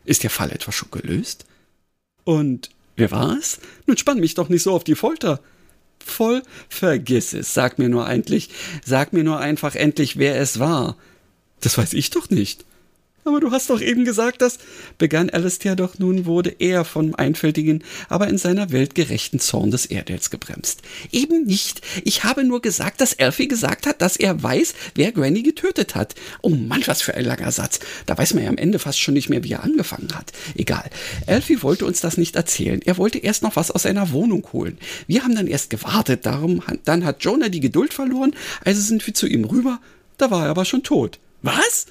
Ist 0.06 0.24
der 0.24 0.30
Fall 0.30 0.52
etwa 0.52 0.72
schon 0.72 0.92
gelöst? 0.92 1.46
Und 2.24 2.70
wer 2.96 3.12
war 3.12 3.38
es? 3.38 3.60
Nun 3.88 3.98
spann 3.98 4.20
mich 4.20 4.36
doch 4.36 4.50
nicht 4.50 4.64
so 4.64 4.74
auf 4.74 4.84
die 4.84 4.96
Folter. 4.96 5.42
Voll 6.00 6.44
vergiss 6.70 7.34
es. 7.34 7.54
Sag 7.54 7.80
mir 7.80 7.90
nur 7.90 8.08
endlich, 8.08 8.50
sag 8.86 9.14
mir 9.14 9.24
nur 9.24 9.40
einfach 9.40 9.76
endlich, 9.76 10.18
wer 10.18 10.40
es 10.40 10.60
war. 10.60 10.96
Das 11.62 11.78
weiß 11.78 11.94
ich 11.94 12.12
doch 12.12 12.30
nicht. 12.30 12.64
Aber 13.28 13.40
du 13.40 13.50
hast 13.50 13.72
doch 13.72 13.82
eben 13.82 14.06
gesagt, 14.06 14.44
dass, 14.44 14.60
begann 15.00 15.32
Alistair, 15.32 15.76
doch 15.76 15.98
nun 15.98 16.28
wurde 16.28 16.56
er 16.60 16.86
vom 16.86 17.16
einfältigen, 17.16 17.84
aber 18.08 18.28
in 18.28 18.38
seiner 18.38 18.72
Welt 18.72 18.94
gerechten 18.94 19.40
Zorn 19.40 19.72
des 19.72 19.88
Erdels 19.88 20.30
gebremst. 20.30 20.84
Eben 21.12 21.46
nicht. 21.46 21.82
Ich 22.04 22.24
habe 22.24 22.44
nur 22.44 22.62
gesagt, 22.62 23.02
dass 23.02 23.14
Elfie 23.14 23.48
gesagt 23.48 23.88
hat, 23.88 24.00
dass 24.04 24.16
er 24.16 24.44
weiß, 24.44 24.76
wer 24.94 25.12
Granny 25.12 25.42
getötet 25.42 25.96
hat. 25.96 26.14
Oh 26.42 26.50
Mann, 26.50 26.84
was 26.86 27.02
für 27.02 27.16
ein 27.16 27.26
langer 27.26 27.52
Satz. 27.52 27.80
Da 28.06 28.16
weiß 28.16 28.36
man 28.36 28.44
ja 28.44 28.50
am 28.50 28.58
Ende 28.58 28.78
fast 28.78 29.00
schon 29.00 29.16
nicht 29.16 29.30
mehr, 29.30 29.44
wie 29.44 29.54
er 29.54 29.64
angefangen 29.64 30.14
hat. 30.14 30.32
Egal. 30.56 30.88
Elfie 31.26 31.64
wollte 31.64 31.88
uns 31.88 32.02
das 32.02 32.18
nicht 32.18 32.36
erzählen. 32.36 32.80
Er 32.86 32.98
wollte 32.98 33.18
erst 33.18 33.42
noch 33.42 33.56
was 33.56 33.72
aus 33.72 33.84
seiner 33.84 34.12
Wohnung 34.12 34.48
holen. 34.54 34.78
Wir 35.08 35.24
haben 35.24 35.34
dann 35.34 35.48
erst 35.48 35.72
gewartet. 35.72 36.28
Darum, 36.28 36.62
dann 36.84 37.04
hat 37.04 37.24
Jonah 37.24 37.50
die 37.50 37.60
Geduld 37.60 37.92
verloren, 37.92 38.36
also 38.64 38.82
sind 38.82 39.06
wir 39.08 39.16
zu 39.16 39.26
ihm 39.26 39.46
rüber. 39.46 39.80
Da 40.18 40.30
war 40.30 40.44
er 40.44 40.52
aber 40.52 40.66
schon 40.66 40.84
tot. 40.84 41.18
Was? 41.42 41.88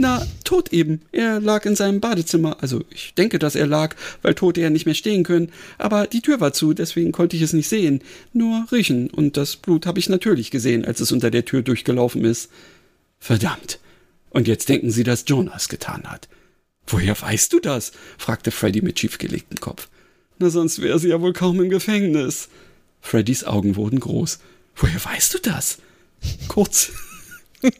Na, 0.00 0.26
tot 0.44 0.72
eben. 0.72 1.02
Er 1.12 1.40
lag 1.40 1.66
in 1.66 1.76
seinem 1.76 2.00
Badezimmer. 2.00 2.56
Also 2.62 2.82
ich 2.88 3.12
denke, 3.12 3.38
dass 3.38 3.54
er 3.54 3.66
lag, 3.66 3.94
weil 4.22 4.34
Tote 4.34 4.62
ja 4.62 4.70
nicht 4.70 4.86
mehr 4.86 4.94
stehen 4.94 5.24
können. 5.24 5.52
Aber 5.76 6.06
die 6.06 6.22
Tür 6.22 6.40
war 6.40 6.54
zu, 6.54 6.72
deswegen 6.72 7.12
konnte 7.12 7.36
ich 7.36 7.42
es 7.42 7.52
nicht 7.52 7.68
sehen. 7.68 8.00
Nur 8.32 8.66
riechen. 8.72 9.10
Und 9.10 9.36
das 9.36 9.56
Blut 9.56 9.84
habe 9.84 9.98
ich 9.98 10.08
natürlich 10.08 10.50
gesehen, 10.50 10.86
als 10.86 11.00
es 11.00 11.12
unter 11.12 11.30
der 11.30 11.44
Tür 11.44 11.60
durchgelaufen 11.60 12.24
ist. 12.24 12.50
Verdammt. 13.18 13.78
Und 14.30 14.48
jetzt 14.48 14.70
denken 14.70 14.90
Sie, 14.90 15.04
dass 15.04 15.24
Jonas 15.26 15.68
getan 15.68 16.04
hat. 16.04 16.30
Woher 16.86 17.20
weißt 17.20 17.52
du 17.52 17.60
das? 17.60 17.92
fragte 18.16 18.52
Freddy 18.52 18.80
mit 18.80 18.98
schiefgelegtem 18.98 19.60
Kopf. 19.60 19.90
Na, 20.38 20.48
sonst 20.48 20.80
wäre 20.80 20.98
sie 20.98 21.08
ja 21.08 21.20
wohl 21.20 21.34
kaum 21.34 21.60
im 21.60 21.68
Gefängnis. 21.68 22.48
Freddys 23.02 23.44
Augen 23.44 23.76
wurden 23.76 24.00
groß. 24.00 24.38
Woher 24.76 25.04
weißt 25.04 25.34
du 25.34 25.38
das? 25.40 25.76
Kurz. 26.48 26.90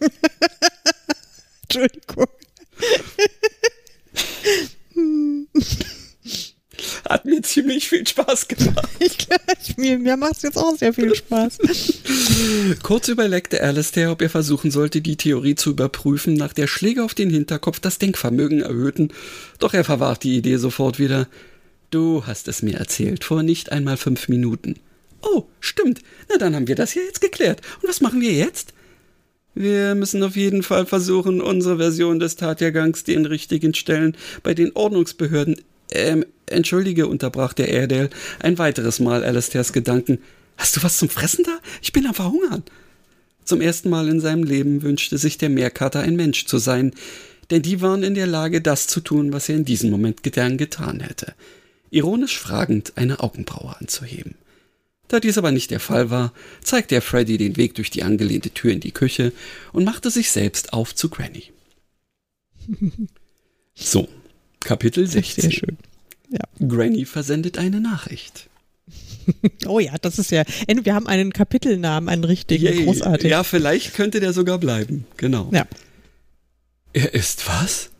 Entschuldigung. 1.70 2.26
Hat 7.08 7.24
mir 7.24 7.42
ziemlich 7.42 7.88
viel 7.88 8.06
Spaß 8.06 8.48
gemacht. 8.48 8.88
Ich, 8.98 9.18
ich, 9.62 9.76
mir 9.76 9.98
mir 9.98 10.16
macht 10.16 10.36
es 10.36 10.42
jetzt 10.42 10.56
auch 10.56 10.76
sehr 10.76 10.92
viel 10.92 11.14
Spaß. 11.14 11.58
Kurz 12.82 13.08
überlegte 13.08 13.62
Alistair, 13.62 14.10
ob 14.10 14.22
er 14.22 14.30
versuchen 14.30 14.70
sollte, 14.70 15.00
die 15.00 15.16
Theorie 15.16 15.54
zu 15.54 15.70
überprüfen, 15.70 16.34
nach 16.34 16.52
der 16.52 16.66
Schläge 16.66 17.04
auf 17.04 17.14
den 17.14 17.30
Hinterkopf 17.30 17.80
das 17.80 17.98
Denkvermögen 17.98 18.62
erhöhten. 18.62 19.12
Doch 19.58 19.74
er 19.74 19.84
verwarf 19.84 20.18
die 20.18 20.36
Idee 20.36 20.56
sofort 20.56 20.98
wieder. 20.98 21.28
Du 21.90 22.26
hast 22.26 22.48
es 22.48 22.62
mir 22.62 22.78
erzählt, 22.78 23.24
vor 23.24 23.42
nicht 23.42 23.72
einmal 23.72 23.96
fünf 23.96 24.28
Minuten. 24.28 24.76
Oh, 25.22 25.44
stimmt. 25.60 26.00
Na, 26.28 26.38
dann 26.38 26.54
haben 26.54 26.68
wir 26.68 26.76
das 26.76 26.94
ja 26.94 27.02
jetzt 27.02 27.20
geklärt. 27.20 27.60
Und 27.82 27.88
was 27.88 28.00
machen 28.00 28.20
wir 28.20 28.32
jetzt? 28.32 28.72
Wir 29.60 29.94
müssen 29.94 30.22
auf 30.22 30.36
jeden 30.36 30.62
Fall 30.62 30.86
versuchen, 30.86 31.42
unsere 31.42 31.76
Version 31.76 32.18
des 32.18 32.36
Tathergangs 32.36 33.04
den 33.04 33.26
richtigen 33.26 33.74
Stellen 33.74 34.16
bei 34.42 34.54
den 34.54 34.74
Ordnungsbehörden. 34.74 35.60
Ähm, 35.90 36.24
entschuldige, 36.46 37.06
unterbrach 37.06 37.52
der 37.52 37.68
Airedale 37.68 38.08
ein 38.38 38.56
weiteres 38.56 39.00
Mal 39.00 39.22
Alastairs 39.22 39.74
Gedanken. 39.74 40.18
Hast 40.56 40.78
du 40.78 40.82
was 40.82 40.96
zum 40.96 41.10
Fressen 41.10 41.44
da? 41.44 41.58
Ich 41.82 41.92
bin 41.92 42.06
am 42.06 42.14
Verhungern. 42.14 42.62
Zum 43.44 43.60
ersten 43.60 43.90
Mal 43.90 44.08
in 44.08 44.20
seinem 44.20 44.44
Leben 44.44 44.80
wünschte 44.80 45.18
sich 45.18 45.36
der 45.36 45.50
Meerkater 45.50 46.00
ein 46.00 46.16
Mensch 46.16 46.46
zu 46.46 46.56
sein, 46.56 46.94
denn 47.50 47.60
die 47.60 47.82
waren 47.82 48.02
in 48.02 48.14
der 48.14 48.26
Lage, 48.26 48.62
das 48.62 48.86
zu 48.86 49.00
tun, 49.00 49.34
was 49.34 49.50
er 49.50 49.56
in 49.56 49.66
diesem 49.66 49.90
Moment 49.90 50.22
gern 50.22 50.56
getan 50.56 51.00
hätte. 51.00 51.34
Ironisch 51.90 52.38
fragend 52.38 52.94
eine 52.96 53.20
Augenbraue 53.20 53.76
anzuheben. 53.78 54.36
Da 55.10 55.18
dies 55.18 55.38
aber 55.38 55.50
nicht 55.50 55.72
der 55.72 55.80
Fall 55.80 56.08
war, 56.10 56.32
zeigte 56.62 56.94
er 56.94 57.02
Freddy 57.02 57.36
den 57.36 57.56
Weg 57.56 57.74
durch 57.74 57.90
die 57.90 58.04
angelehnte 58.04 58.50
Tür 58.50 58.70
in 58.70 58.78
die 58.78 58.92
Küche 58.92 59.32
und 59.72 59.82
machte 59.82 60.08
sich 60.08 60.30
selbst 60.30 60.72
auf 60.72 60.94
zu 60.94 61.10
Granny. 61.10 61.50
So, 63.74 64.08
Kapitel 64.60 65.06
16. 65.06 65.42
Sehr 65.42 65.50
schön. 65.50 65.78
Ja. 66.28 66.40
Granny 66.68 67.06
versendet 67.06 67.58
eine 67.58 67.80
Nachricht. 67.80 68.48
Oh 69.66 69.78
ja, 69.78 69.94
das 70.00 70.18
ist 70.18 70.32
ja. 70.32 70.42
Wir 70.66 70.94
haben 70.94 71.06
einen 71.06 71.32
Kapitelnamen, 71.32 72.08
einen 72.08 72.24
richtigen, 72.24 72.64
Yay. 72.64 72.84
großartig. 72.84 73.30
Ja, 73.30 73.44
vielleicht 73.44 73.94
könnte 73.94 74.18
der 74.18 74.32
sogar 74.32 74.58
bleiben. 74.58 75.06
Genau. 75.18 75.50
Ja. 75.52 75.66
Er 76.92 77.14
ist 77.14 77.46
was? 77.48 77.90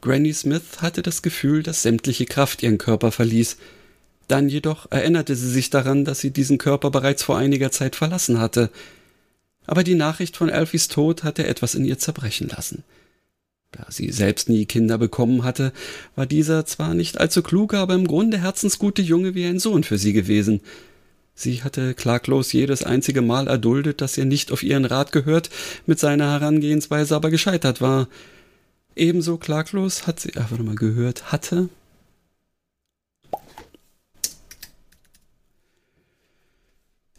Granny 0.00 0.32
Smith 0.32 0.80
hatte 0.82 1.02
das 1.02 1.22
Gefühl, 1.22 1.62
dass 1.62 1.82
sämtliche 1.82 2.24
Kraft 2.26 2.62
ihren 2.62 2.78
Körper 2.78 3.12
verließ. 3.12 3.58
Dann 4.28 4.48
jedoch 4.48 4.90
erinnerte 4.90 5.36
sie 5.36 5.50
sich 5.50 5.70
daran, 5.70 6.04
dass 6.04 6.20
sie 6.20 6.30
diesen 6.30 6.58
Körper 6.58 6.90
bereits 6.90 7.22
vor 7.22 7.36
einiger 7.36 7.70
Zeit 7.70 7.96
verlassen 7.96 8.38
hatte. 8.38 8.70
Aber 9.66 9.84
die 9.84 9.94
Nachricht 9.94 10.36
von 10.36 10.50
Alfies 10.50 10.88
Tod 10.88 11.24
hatte 11.24 11.46
etwas 11.46 11.74
in 11.74 11.84
ihr 11.84 11.98
zerbrechen 11.98 12.48
lassen. 12.48 12.84
Da 13.72 13.86
sie 13.88 14.12
selbst 14.12 14.48
nie 14.48 14.66
Kinder 14.66 14.98
bekommen 14.98 15.42
hatte, 15.42 15.72
war 16.14 16.26
dieser 16.26 16.64
zwar 16.64 16.94
nicht 16.94 17.18
allzu 17.18 17.42
kluge, 17.42 17.78
aber 17.78 17.94
im 17.94 18.06
Grunde 18.06 18.38
herzensgute 18.38 19.02
Junge 19.02 19.34
wie 19.34 19.46
ein 19.46 19.58
Sohn 19.58 19.82
für 19.82 19.98
sie 19.98 20.12
gewesen. 20.12 20.60
Sie 21.34 21.64
hatte 21.64 21.94
klaglos 21.94 22.52
jedes 22.52 22.84
einzige 22.84 23.20
Mal 23.20 23.48
erduldet, 23.48 24.00
dass 24.00 24.16
er 24.16 24.24
nicht 24.24 24.52
auf 24.52 24.62
ihren 24.62 24.84
Rat 24.84 25.10
gehört, 25.10 25.50
mit 25.86 25.98
seiner 25.98 26.30
Herangehensweise 26.30 27.16
aber 27.16 27.30
gescheitert 27.30 27.80
war. 27.80 28.08
Ebenso 28.94 29.38
klaglos 29.38 30.06
hat 30.06 30.20
sie, 30.20 30.36
einfach 30.36 30.58
mal 30.58 30.76
gehört, 30.76 31.32
hatte. 31.32 31.68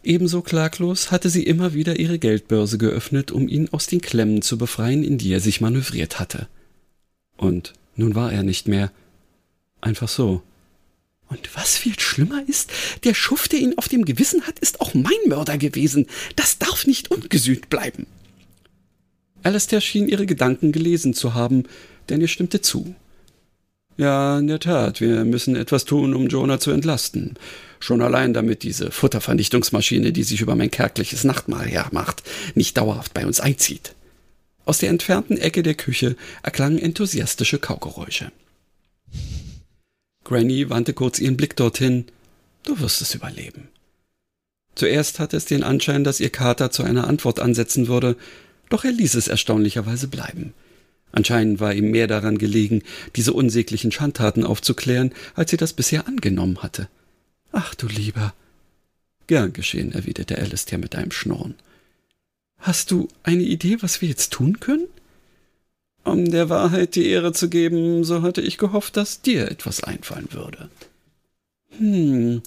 Ebenso 0.06 0.44
klaglos 0.44 1.10
hatte 1.10 1.32
sie 1.32 1.44
immer 1.44 1.74
wieder 1.74 2.00
ihre 2.00 2.20
Geldbörse 2.20 2.78
geöffnet, 2.78 3.32
um 3.32 3.50
ihn 3.50 3.70
aus 3.70 3.88
den 3.88 4.02
Klemmen 4.02 4.44
zu 4.44 4.56
befreien, 4.56 5.04
in 5.04 5.18
die 5.18 5.34
er 5.34 5.40
sich 5.40 5.62
manövriert 5.62 6.20
hatte. 6.20 6.48
Und 7.38 7.74
nun 7.96 8.14
war 8.14 8.32
er 8.32 8.44
nicht 8.44 8.68
mehr. 8.68 8.92
Einfach 9.82 10.08
so. 10.08 10.44
Und 11.28 11.56
was 11.56 11.76
viel 11.76 12.00
schlimmer 12.00 12.44
ist, 12.48 12.72
der 13.04 13.16
Schuft, 13.16 13.52
der 13.52 13.60
ihn 13.60 13.80
auf 13.80 13.88
dem 13.88 14.06
Gewissen 14.06 14.44
hat, 14.44 14.60
ist 14.60 14.80
auch 14.80 14.94
mein 14.94 15.18
Mörder 15.28 15.58
gewesen. 15.58 16.06
Das 16.36 16.60
darf 16.60 16.86
nicht 16.86 17.10
ungesühnt 17.10 17.70
bleiben. 17.70 18.06
Alastair 19.42 19.82
schien 19.82 20.08
ihre 20.08 20.28
Gedanken 20.28 20.72
gelesen 20.72 21.16
zu 21.16 21.34
haben, 21.34 21.64
denn 22.10 22.22
er 22.22 22.28
stimmte 22.28 22.62
zu. 22.62 22.94
Ja, 23.98 24.38
in 24.38 24.48
der 24.48 24.60
Tat, 24.60 25.02
wir 25.02 25.26
müssen 25.26 25.56
etwas 25.56 25.86
tun, 25.86 26.14
um 26.14 26.28
Jonah 26.28 26.60
zu 26.60 26.70
entlasten. 26.70 27.36
Schon 27.86 28.02
allein 28.02 28.34
damit 28.34 28.64
diese 28.64 28.90
Futtervernichtungsmaschine, 28.90 30.12
die 30.12 30.24
sich 30.24 30.42
über 30.42 30.56
mein 30.56 30.72
kärgliches 30.72 31.24
Nachtmahl 31.24 31.68
hermacht, 31.68 32.24
nicht 32.56 32.76
dauerhaft 32.78 33.14
bei 33.14 33.28
uns 33.28 33.40
einzieht. 33.40 33.94
Aus 34.66 34.80
der 34.80 34.90
entfernten 34.90 35.38
Ecke 35.38 35.62
der 35.62 35.76
Küche 35.76 36.16
erklangen 36.42 36.80
enthusiastische 36.80 37.60
Kaugeräusche. 37.60 38.32
Granny 40.24 40.68
wandte 40.72 40.94
kurz 40.94 41.20
ihren 41.20 41.38
Blick 41.38 41.56
dorthin. 41.58 42.06
Du 42.64 42.80
wirst 42.80 43.04
es 43.04 43.14
überleben. 43.14 43.68
Zuerst 44.74 45.20
hatte 45.20 45.38
es 45.38 45.46
den 45.46 45.62
Anschein, 45.62 46.04
dass 46.04 46.20
ihr 46.20 46.32
Kater 46.32 46.72
zu 46.72 46.82
einer 46.82 47.06
Antwort 47.06 47.40
ansetzen 47.40 47.88
würde, 47.88 48.18
doch 48.70 48.84
er 48.84 48.94
ließ 48.94 49.14
es 49.14 49.28
erstaunlicherweise 49.28 50.08
bleiben. 50.08 50.56
Anscheinend 51.12 51.60
war 51.60 51.72
ihm 51.72 51.92
mehr 51.92 52.08
daran 52.08 52.40
gelegen, 52.40 52.82
diese 53.16 53.34
unsäglichen 53.34 53.92
Schandtaten 53.92 54.44
aufzuklären, 54.44 55.14
als 55.36 55.52
sie 55.52 55.58
das 55.58 55.74
bisher 55.74 56.08
angenommen 56.08 56.64
hatte. 56.64 56.90
Ach 57.58 57.74
du 57.74 57.88
lieber. 57.88 58.34
Gern 59.28 59.54
geschehen, 59.54 59.94
erwiderte 59.94 60.38
Alistair 60.38 60.78
mit 60.78 60.94
einem 60.94 61.12
Schnurren. 61.12 61.56
Hast 62.58 62.92
du 62.92 63.08
eine 63.24 63.44
Idee, 63.44 63.78
was 63.80 64.02
wir 64.02 64.10
jetzt 64.10 64.34
tun 64.34 64.60
können? 64.60 64.88
Um 66.04 66.30
der 66.30 66.50
Wahrheit 66.50 66.96
die 66.96 67.08
Ehre 67.08 67.32
zu 67.32 67.48
geben, 67.48 68.04
so 68.04 68.24
hatte 68.24 68.42
ich 68.42 68.58
gehofft, 68.58 68.98
dass 68.98 69.22
dir 69.22 69.50
etwas 69.50 69.86
einfallen 69.86 70.28
würde. 70.34 70.70
Hm, 71.78 72.42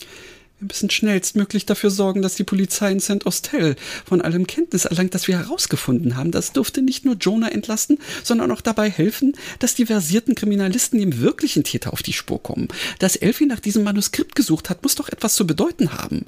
wir 0.60 0.66
müssen 0.66 0.90
schnellstmöglich 0.90 1.66
dafür 1.66 1.90
sorgen, 1.90 2.20
dass 2.20 2.34
die 2.34 2.44
Polizei 2.44 2.90
in 2.90 3.00
St. 3.00 3.26
Austell 3.26 3.76
von 4.04 4.20
allem 4.20 4.46
Kenntnis 4.46 4.86
erlangt, 4.86 5.14
das 5.14 5.28
wir 5.28 5.38
herausgefunden 5.38 6.16
haben. 6.16 6.32
Das 6.32 6.52
dürfte 6.52 6.82
nicht 6.82 7.04
nur 7.04 7.14
Jonah 7.14 7.52
entlasten, 7.52 7.98
sondern 8.24 8.50
auch 8.50 8.60
dabei 8.60 8.90
helfen, 8.90 9.34
dass 9.60 9.76
die 9.76 9.86
versierten 9.86 10.34
Kriminalisten 10.34 10.98
dem 10.98 11.20
wirklichen 11.20 11.62
Täter 11.62 11.92
auf 11.92 12.02
die 12.02 12.12
Spur 12.12 12.42
kommen. 12.42 12.68
Dass 12.98 13.14
Elfie 13.14 13.46
nach 13.46 13.60
diesem 13.60 13.84
Manuskript 13.84 14.34
gesucht 14.34 14.68
hat, 14.68 14.82
muss 14.82 14.96
doch 14.96 15.08
etwas 15.08 15.36
zu 15.36 15.46
bedeuten 15.46 15.92
haben. 15.92 16.26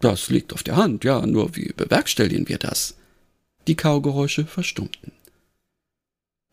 Das 0.00 0.28
liegt 0.28 0.52
auf 0.52 0.64
der 0.64 0.76
Hand, 0.76 1.04
ja, 1.04 1.24
nur 1.24 1.54
wie 1.54 1.72
bewerkstelligen 1.76 2.48
wir 2.48 2.58
das? 2.58 2.96
Die 3.68 3.76
Kaugeräusche 3.76 4.44
verstummten. 4.44 5.12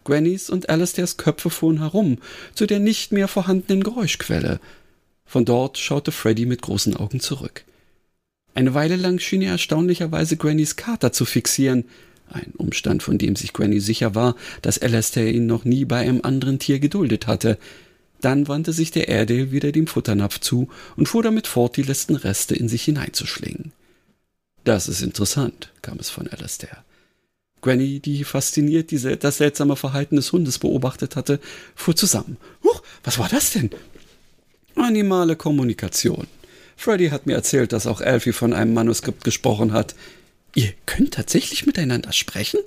Grannys 0.03 0.49
und 0.51 0.69
Alastairs 0.69 1.17
Köpfe 1.17 1.49
fuhren 1.49 1.79
herum, 1.79 2.19
zu 2.53 2.67
der 2.67 2.79
nicht 2.79 3.11
mehr 3.11 3.27
vorhandenen 3.27 3.83
Geräuschquelle. 3.83 4.59
Von 5.29 5.45
dort 5.45 5.77
schaute 5.77 6.11
Freddy 6.11 6.47
mit 6.47 6.63
großen 6.63 6.95
Augen 6.97 7.19
zurück. 7.19 7.63
Eine 8.55 8.73
Weile 8.73 8.95
lang 8.95 9.19
schien 9.19 9.43
er 9.43 9.51
erstaunlicherweise 9.51 10.37
Grannys 10.37 10.75
Kater 10.75 11.11
zu 11.11 11.23
fixieren, 11.23 11.85
ein 12.29 12.51
Umstand, 12.57 13.03
von 13.03 13.19
dem 13.19 13.35
sich 13.35 13.53
Granny 13.53 13.79
sicher 13.79 14.15
war, 14.15 14.35
dass 14.63 14.79
Alastair 14.79 15.31
ihn 15.31 15.45
noch 15.45 15.65
nie 15.65 15.85
bei 15.85 15.97
einem 15.97 16.21
anderen 16.23 16.57
Tier 16.57 16.79
geduldet 16.79 17.27
hatte. 17.27 17.59
Dann 18.21 18.47
wandte 18.47 18.73
sich 18.73 18.89
der 18.89 19.07
Airedale 19.07 19.51
wieder 19.51 19.71
dem 19.71 19.85
Futternapf 19.85 20.39
zu 20.39 20.67
und 20.95 21.07
fuhr 21.07 21.21
damit 21.21 21.45
fort, 21.45 21.77
die 21.77 21.83
letzten 21.83 22.15
Reste 22.15 22.55
in 22.55 22.67
sich 22.67 22.81
hineinzuschlingen. 22.81 23.71
Das 24.63 24.87
ist 24.87 25.03
interessant, 25.03 25.71
kam 25.83 25.99
es 25.99 26.09
von 26.09 26.27
Alastair. 26.27 26.83
Granny, 27.61 27.99
die 27.99 28.23
fasziniert 28.23 28.89
diese, 28.89 29.15
das 29.15 29.37
seltsame 29.37 29.75
Verhalten 29.75 30.15
des 30.15 30.31
Hundes 30.31 30.57
beobachtet 30.57 31.15
hatte, 31.15 31.39
fuhr 31.75 31.95
zusammen. 31.95 32.37
Huch, 32.63 32.81
was 33.03 33.19
war 33.19 33.29
das 33.29 33.51
denn? 33.51 33.69
Animale 34.79 35.35
Kommunikation. 35.35 36.27
Freddy 36.75 37.09
hat 37.09 37.25
mir 37.25 37.33
erzählt, 37.33 37.73
dass 37.73 37.87
auch 37.87 38.01
Alfie 38.01 38.31
von 38.31 38.53
einem 38.53 38.73
Manuskript 38.73 39.23
gesprochen 39.23 39.73
hat. 39.73 39.95
Ihr 40.55 40.73
könnt 40.85 41.13
tatsächlich 41.13 41.65
miteinander 41.65 42.13
sprechen? 42.13 42.59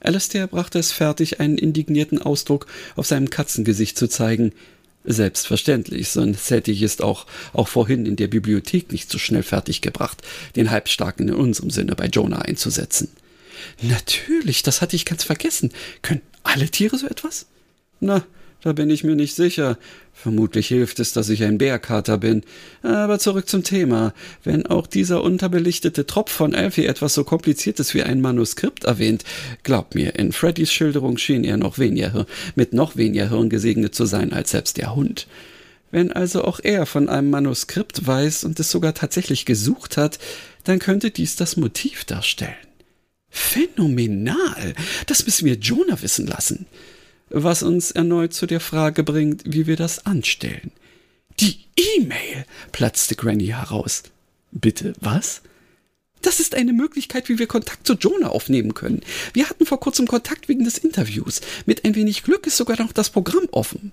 Alastair 0.00 0.48
brachte 0.48 0.78
es 0.78 0.90
fertig, 0.90 1.40
einen 1.40 1.58
indignierten 1.58 2.20
Ausdruck 2.20 2.66
auf 2.96 3.06
seinem 3.06 3.30
Katzengesicht 3.30 3.96
zu 3.96 4.08
zeigen. 4.08 4.52
Selbstverständlich, 5.04 6.08
sonst 6.10 6.50
hätte 6.50 6.70
ich 6.70 6.82
es 6.82 7.00
auch, 7.00 7.26
auch 7.52 7.68
vorhin 7.68 8.06
in 8.06 8.16
der 8.16 8.28
Bibliothek 8.28 8.92
nicht 8.92 9.10
so 9.10 9.18
schnell 9.18 9.42
fertiggebracht, 9.42 10.22
den 10.56 10.70
Halbstarken 10.70 11.28
in 11.28 11.34
unserem 11.34 11.70
Sinne 11.70 11.94
bei 11.94 12.06
Jonah 12.06 12.42
einzusetzen. 12.42 13.08
Natürlich, 13.80 14.62
das 14.62 14.80
hatte 14.80 14.96
ich 14.96 15.04
ganz 15.04 15.24
vergessen. 15.24 15.70
Können 16.02 16.22
alle 16.42 16.68
Tiere 16.68 16.98
so 16.98 17.06
etwas? 17.06 17.46
Na, 18.00 18.24
da 18.62 18.72
bin 18.72 18.90
ich 18.90 19.02
mir 19.02 19.16
nicht 19.16 19.34
sicher. 19.34 19.76
Vermutlich 20.12 20.68
hilft 20.68 21.00
es, 21.00 21.12
dass 21.12 21.28
ich 21.28 21.42
ein 21.42 21.58
Bärkater 21.58 22.18
bin. 22.18 22.42
Aber 22.82 23.18
zurück 23.18 23.48
zum 23.48 23.64
Thema. 23.64 24.14
Wenn 24.44 24.66
auch 24.66 24.86
dieser 24.86 25.22
unterbelichtete 25.22 26.06
Tropf 26.06 26.30
von 26.30 26.54
Elfie 26.54 26.86
etwas 26.86 27.14
so 27.14 27.24
kompliziertes 27.24 27.92
wie 27.92 28.02
ein 28.02 28.20
Manuskript 28.20 28.84
erwähnt, 28.84 29.24
glaub 29.64 29.94
mir, 29.94 30.14
in 30.14 30.32
Freddys 30.32 30.72
Schilderung 30.72 31.18
schien 31.18 31.42
er 31.42 31.56
noch 31.56 31.78
weniger, 31.78 32.26
mit 32.54 32.72
noch 32.72 32.96
weniger 32.96 33.30
Hirn 33.30 33.50
gesegnet 33.50 33.94
zu 33.94 34.06
sein 34.06 34.32
als 34.32 34.50
selbst 34.50 34.76
der 34.76 34.94
Hund. 34.94 35.26
Wenn 35.90 36.12
also 36.12 36.44
auch 36.44 36.60
er 36.62 36.86
von 36.86 37.08
einem 37.08 37.30
Manuskript 37.30 38.06
weiß 38.06 38.44
und 38.44 38.58
es 38.60 38.70
sogar 38.70 38.94
tatsächlich 38.94 39.44
gesucht 39.44 39.96
hat, 39.96 40.18
dann 40.64 40.78
könnte 40.78 41.10
dies 41.10 41.36
das 41.36 41.56
Motiv 41.56 42.04
darstellen. 42.04 42.54
Phänomenal. 43.28 44.74
Das 45.06 45.24
müssen 45.24 45.46
wir 45.46 45.54
Jonah 45.54 46.00
wissen 46.00 46.26
lassen. 46.26 46.66
Was 47.34 47.62
uns 47.62 47.90
erneut 47.90 48.34
zu 48.34 48.46
der 48.46 48.60
Frage 48.60 49.02
bringt, 49.02 49.42
wie 49.46 49.66
wir 49.66 49.76
das 49.76 50.04
anstellen. 50.04 50.70
Die 51.40 51.60
E-Mail, 51.76 52.44
platzte 52.72 53.16
Granny 53.16 53.46
heraus. 53.46 54.02
Bitte, 54.50 54.92
was? 55.00 55.40
Das 56.20 56.40
ist 56.40 56.54
eine 56.54 56.74
Möglichkeit, 56.74 57.30
wie 57.30 57.38
wir 57.38 57.46
Kontakt 57.46 57.86
zu 57.86 57.94
Jonah 57.94 58.28
aufnehmen 58.28 58.74
können. 58.74 59.00
Wir 59.32 59.48
hatten 59.48 59.64
vor 59.64 59.80
kurzem 59.80 60.06
Kontakt 60.06 60.48
wegen 60.48 60.64
des 60.64 60.76
Interviews. 60.76 61.40
Mit 61.64 61.86
ein 61.86 61.94
wenig 61.94 62.22
Glück 62.22 62.46
ist 62.46 62.58
sogar 62.58 62.78
noch 62.78 62.92
das 62.92 63.08
Programm 63.08 63.48
offen. 63.50 63.92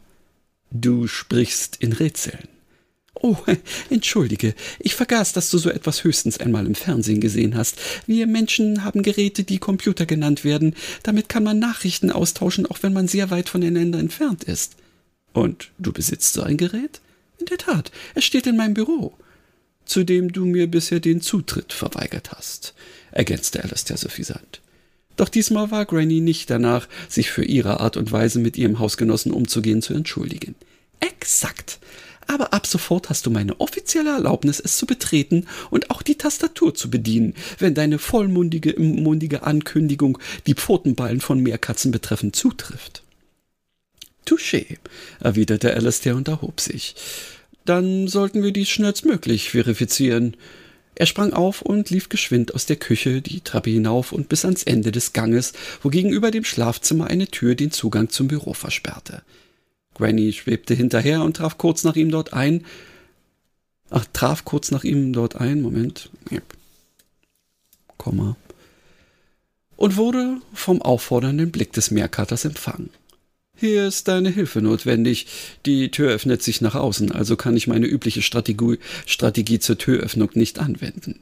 Du 0.69 1.07
sprichst 1.07 1.77
in 1.77 1.93
Rätseln. 1.93 2.47
Oh, 3.21 3.35
entschuldige, 3.89 4.55
ich 4.79 4.95
vergaß, 4.95 5.33
dass 5.33 5.49
du 5.49 5.57
so 5.57 5.69
etwas 5.69 6.03
höchstens 6.03 6.39
einmal 6.39 6.65
im 6.65 6.75
Fernsehen 6.75 7.19
gesehen 7.19 7.55
hast. 7.55 7.77
Wir 8.07 8.27
Menschen 8.27 8.83
haben 8.83 9.03
Geräte, 9.03 9.43
die 9.43 9.59
Computer 9.59 10.05
genannt 10.05 10.43
werden. 10.43 10.75
Damit 11.03 11.27
kann 11.27 11.43
man 11.43 11.59
Nachrichten 11.59 12.11
austauschen, 12.11 12.65
auch 12.65 12.81
wenn 12.81 12.93
man 12.93 13.07
sehr 13.07 13.29
weit 13.29 13.49
voneinander 13.49 13.99
entfernt 13.99 14.45
ist. 14.45 14.75
Und 15.33 15.71
du 15.77 15.91
besitzt 15.91 16.33
so 16.33 16.41
ein 16.41 16.57
Gerät? 16.57 17.01
In 17.39 17.45
der 17.45 17.57
Tat, 17.57 17.91
es 18.15 18.25
steht 18.25 18.47
in 18.47 18.57
meinem 18.57 18.73
Büro. 18.73 19.13
Zu 19.85 20.03
dem 20.03 20.31
du 20.31 20.45
mir 20.45 20.67
bisher 20.67 20.99
den 20.99 21.21
Zutritt 21.21 21.73
verweigert 21.73 22.31
hast, 22.31 22.73
ergänzte 23.11 23.63
Alastair 23.63 23.97
suffisant. 23.97 24.61
Doch 25.15 25.29
diesmal 25.29 25.71
war 25.71 25.85
Granny 25.85 26.21
nicht 26.21 26.49
danach, 26.49 26.87
sich 27.09 27.31
für 27.31 27.43
ihre 27.43 27.79
Art 27.79 27.97
und 27.97 28.11
Weise 28.11 28.39
mit 28.39 28.57
ihrem 28.57 28.79
Hausgenossen 28.79 29.31
umzugehen 29.33 29.81
zu 29.81 29.93
entschuldigen. 29.93 30.55
Exakt 30.99 31.79
aber 32.29 32.53
ab 32.53 32.67
sofort 32.67 33.09
hast 33.09 33.25
du 33.25 33.31
meine 33.31 33.59
offizielle 33.59 34.11
Erlaubnis, 34.11 34.59
es 34.59 34.77
zu 34.77 34.85
betreten 34.85 35.47
und 35.71 35.89
auch 35.89 36.03
die 36.03 36.15
Tastatur 36.15 36.75
zu 36.75 36.91
bedienen, 36.91 37.33
wenn 37.57 37.73
deine 37.73 37.97
vollmundige 37.97 38.79
mundige 38.79 39.43
Ankündigung 39.43 40.19
die 40.45 40.53
Pfotenballen 40.53 41.21
von 41.21 41.39
Meerkatzen 41.39 41.91
betreffend 41.91 42.35
zutrifft. 42.35 43.01
Touché, 44.27 44.77
erwiderte 45.19 45.73
Alastair 45.73 46.15
und 46.15 46.27
erhob 46.27 46.61
sich. 46.61 46.95
Dann 47.65 48.07
sollten 48.07 48.43
wir 48.43 48.51
dies 48.51 48.69
schnellstmöglich 48.69 49.49
verifizieren. 49.49 50.37
Er 50.93 51.07
sprang 51.07 51.33
auf 51.33 51.63
und 51.63 51.89
lief 51.89 52.09
geschwind 52.09 52.53
aus 52.53 52.67
der 52.67 52.75
Küche 52.75 53.23
die 53.23 53.41
Treppe 53.41 53.71
hinauf 53.71 54.11
und 54.11 54.29
bis 54.29 54.45
ans 54.45 54.63
Ende 54.63 54.91
des 54.91 55.13
Ganges, 55.13 55.53
wo 55.81 55.89
gegenüber 55.89 56.29
dem 56.29 56.43
Schlafzimmer 56.43 57.07
eine 57.07 57.27
Tür 57.27 57.55
den 57.55 57.71
Zugang 57.71 58.09
zum 58.09 58.27
Büro 58.27 58.53
versperrte. 58.53 59.23
Granny 59.99 60.31
schwebte 60.31 60.73
hinterher 60.73 61.21
und 61.23 61.35
traf 61.35 61.57
kurz 61.57 61.83
nach 61.83 61.97
ihm 61.97 62.09
dort 62.09 62.31
ein. 62.33 62.65
Ach, 63.89 64.05
traf 64.13 64.45
kurz 64.45 64.71
nach 64.71 64.85
ihm 64.85 65.11
dort 65.11 65.35
ein. 65.35 65.61
Moment. 65.61 66.09
Komma. 67.97 68.37
Und 69.75 69.97
wurde 69.97 70.37
vom 70.53 70.81
auffordernden 70.81 71.51
Blick 71.51 71.73
des 71.73 71.91
Meerkaters 71.91 72.45
empfangen. 72.45 72.91
Hier 73.57 73.87
ist 73.87 74.07
deine 74.07 74.29
Hilfe 74.29 74.61
notwendig. 74.61 75.27
Die 75.65 75.91
Tür 75.91 76.11
öffnet 76.11 76.41
sich 76.41 76.61
nach 76.61 76.75
außen, 76.75 77.11
also 77.11 77.35
kann 77.35 77.57
ich 77.57 77.67
meine 77.67 77.87
übliche 77.87 78.21
Strategie, 78.21 78.79
Strategie 79.05 79.59
zur 79.59 79.77
Türöffnung 79.77 80.29
nicht 80.33 80.59
anwenden. 80.59 81.19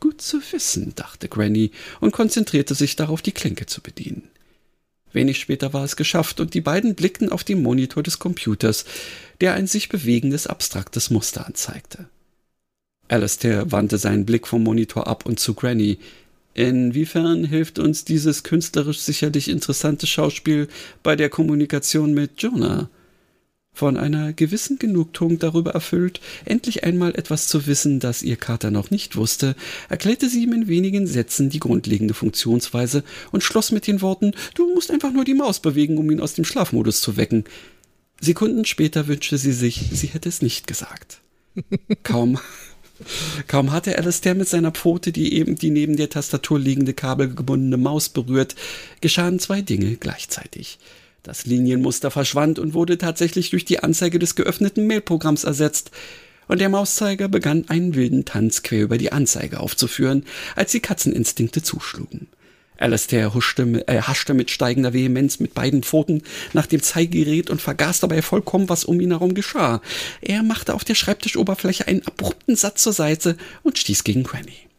Gut 0.00 0.20
zu 0.20 0.40
wissen, 0.50 0.94
dachte 0.96 1.28
Granny 1.28 1.70
und 2.00 2.10
konzentrierte 2.10 2.74
sich 2.74 2.96
darauf, 2.96 3.22
die 3.22 3.30
Klinke 3.30 3.66
zu 3.66 3.80
bedienen. 3.82 4.30
Wenig 5.12 5.38
später 5.40 5.72
war 5.72 5.84
es 5.84 5.96
geschafft 5.96 6.40
und 6.40 6.54
die 6.54 6.60
beiden 6.60 6.94
blickten 6.94 7.30
auf 7.30 7.44
den 7.44 7.62
Monitor 7.62 8.02
des 8.02 8.18
Computers, 8.18 8.84
der 9.40 9.54
ein 9.54 9.66
sich 9.66 9.88
bewegendes 9.88 10.46
abstraktes 10.46 11.10
Muster 11.10 11.46
anzeigte. 11.46 12.08
Alastair 13.08 13.72
wandte 13.72 13.98
seinen 13.98 14.24
Blick 14.24 14.46
vom 14.46 14.62
Monitor 14.62 15.08
ab 15.08 15.26
und 15.26 15.40
zu 15.40 15.54
Granny. 15.54 15.98
Inwiefern 16.54 17.44
hilft 17.44 17.78
uns 17.78 18.04
dieses 18.04 18.44
künstlerisch 18.44 18.98
sicherlich 18.98 19.48
interessante 19.48 20.06
Schauspiel 20.06 20.68
bei 21.02 21.16
der 21.16 21.28
Kommunikation 21.28 22.14
mit 22.14 22.40
Jonah? 22.42 22.88
Von 23.72 23.96
einer 23.96 24.32
gewissen 24.32 24.78
Genugtuung 24.78 25.38
darüber 25.38 25.72
erfüllt, 25.72 26.20
endlich 26.44 26.84
einmal 26.84 27.14
etwas 27.14 27.48
zu 27.48 27.66
wissen, 27.66 28.00
das 28.00 28.22
ihr 28.22 28.36
Kater 28.36 28.70
noch 28.70 28.90
nicht 28.90 29.16
wusste, 29.16 29.56
erklärte 29.88 30.28
sie 30.28 30.42
ihm 30.42 30.52
in 30.52 30.68
wenigen 30.68 31.06
Sätzen 31.06 31.50
die 31.50 31.60
grundlegende 31.60 32.14
Funktionsweise 32.14 33.04
und 33.32 33.42
schloss 33.42 33.70
mit 33.70 33.86
den 33.86 34.02
Worten 34.02 34.32
Du 34.54 34.72
musst 34.74 34.90
einfach 34.90 35.12
nur 35.12 35.24
die 35.24 35.34
Maus 35.34 35.60
bewegen, 35.60 35.98
um 35.98 36.10
ihn 36.10 36.20
aus 36.20 36.34
dem 36.34 36.44
Schlafmodus 36.44 37.00
zu 37.00 37.16
wecken. 37.16 37.44
Sekunden 38.20 38.64
später 38.66 39.06
wünschte 39.06 39.38
sie 39.38 39.52
sich, 39.52 39.90
sie 39.92 40.08
hätte 40.08 40.28
es 40.28 40.42
nicht 40.42 40.66
gesagt. 40.66 41.20
Kaum 42.02 42.38
Kaum 43.46 43.72
hatte 43.72 43.96
Alistair 43.96 44.34
mit 44.34 44.48
seiner 44.48 44.72
Pfote 44.72 45.12
die 45.12 45.34
eben 45.34 45.56
die 45.56 45.70
neben 45.70 45.96
der 45.96 46.10
Tastatur 46.10 46.58
liegende 46.58 46.92
kabelgebundene 46.92 47.76
Maus 47.76 48.08
berührt, 48.08 48.56
geschahen 49.00 49.38
zwei 49.38 49.62
Dinge 49.62 49.96
gleichzeitig. 49.96 50.78
Das 51.22 51.44
Linienmuster 51.44 52.10
verschwand 52.10 52.58
und 52.58 52.72
wurde 52.72 52.96
tatsächlich 52.96 53.50
durch 53.50 53.64
die 53.64 53.80
Anzeige 53.80 54.18
des 54.18 54.34
geöffneten 54.34 54.86
Mailprogramms 54.86 55.44
ersetzt, 55.44 55.90
und 56.48 56.60
der 56.60 56.68
Mauszeiger 56.68 57.28
begann 57.28 57.66
einen 57.68 57.94
wilden 57.94 58.24
Tanz 58.24 58.64
quer 58.64 58.82
über 58.82 58.98
die 58.98 59.12
Anzeige 59.12 59.60
aufzuführen, 59.60 60.24
als 60.56 60.72
die 60.72 60.80
Katzeninstinkte 60.80 61.62
zuschlugen. 61.62 62.26
Alastair 62.76 63.34
huschte, 63.34 63.86
äh, 63.86 64.00
haschte 64.00 64.34
mit 64.34 64.50
steigender 64.50 64.92
Vehemenz 64.92 65.38
mit 65.38 65.54
beiden 65.54 65.84
Pfoten 65.84 66.22
nach 66.52 66.66
dem 66.66 66.82
Zeigerät 66.82 67.50
und 67.50 67.62
vergaß 67.62 68.00
dabei 68.00 68.22
vollkommen, 68.22 68.68
was 68.68 68.84
um 68.84 69.00
ihn 69.00 69.10
herum 69.10 69.34
geschah. 69.34 69.80
Er 70.22 70.42
machte 70.42 70.74
auf 70.74 70.82
der 70.82 70.96
Schreibtischoberfläche 70.96 71.86
einen 71.86 72.04
abrupten 72.06 72.56
Satz 72.56 72.82
zur 72.82 72.94
Seite 72.94 73.36
und 73.62 73.78
stieß 73.78 74.02
gegen 74.02 74.24
Granny. 74.24 74.69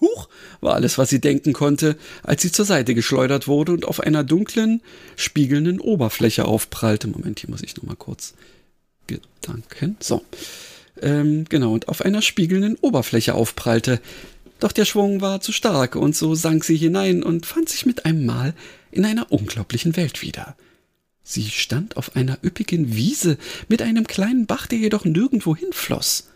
Huch, 0.00 0.28
war 0.60 0.74
alles, 0.74 0.98
was 0.98 1.10
sie 1.10 1.20
denken 1.20 1.52
konnte, 1.52 1.96
als 2.22 2.42
sie 2.42 2.50
zur 2.50 2.64
Seite 2.64 2.94
geschleudert 2.94 3.46
wurde 3.46 3.72
und 3.72 3.84
auf 3.84 4.00
einer 4.00 4.24
dunklen, 4.24 4.80
spiegelnden 5.16 5.80
Oberfläche 5.80 6.46
aufprallte. 6.46 7.08
Moment, 7.08 7.40
hier 7.40 7.50
muss 7.50 7.62
ich 7.62 7.76
nochmal 7.76 7.96
kurz 7.96 8.34
Gedanken. 9.06 9.96
So. 10.00 10.24
Ähm, 11.00 11.44
genau, 11.48 11.72
und 11.72 11.88
auf 11.88 12.02
einer 12.02 12.22
spiegelnden 12.22 12.76
Oberfläche 12.80 13.34
aufprallte. 13.34 14.00
Doch 14.60 14.72
der 14.72 14.84
Schwung 14.84 15.20
war 15.20 15.40
zu 15.40 15.52
stark, 15.52 15.96
und 15.96 16.16
so 16.16 16.34
sank 16.34 16.64
sie 16.64 16.76
hinein 16.76 17.22
und 17.22 17.46
fand 17.46 17.68
sich 17.68 17.86
mit 17.86 18.04
einem 18.04 18.24
Mal 18.24 18.54
in 18.90 19.04
einer 19.04 19.30
unglaublichen 19.30 19.96
Welt 19.96 20.22
wieder. 20.22 20.56
Sie 21.22 21.50
stand 21.50 21.96
auf 21.96 22.16
einer 22.16 22.38
üppigen 22.44 22.94
Wiese 22.94 23.38
mit 23.68 23.82
einem 23.82 24.06
kleinen 24.06 24.46
Bach, 24.46 24.66
der 24.66 24.78
jedoch 24.78 25.04
nirgendwo 25.04 25.56
hinfloß. 25.56 26.28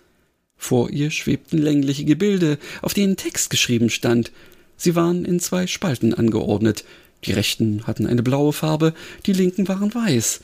Vor 0.59 0.91
ihr 0.91 1.11
schwebten 1.11 1.59
längliche 1.59 2.05
Gebilde, 2.05 2.59
auf 2.83 2.93
denen 2.93 3.17
Text 3.17 3.49
geschrieben 3.49 3.89
stand. 3.89 4.33
Sie 4.77 4.95
waren 4.95 5.25
in 5.25 5.41
zwei 5.41 5.67
Spalten 5.67 6.13
angeordnet. 6.13 6.85
Die 7.25 7.33
rechten 7.33 7.87
hatten 7.87 8.07
eine 8.07 8.23
blaue 8.23 8.53
Farbe, 8.53 8.93
die 9.25 9.33
linken 9.33 9.69
waren 9.69 9.95
weiß. 9.95 10.41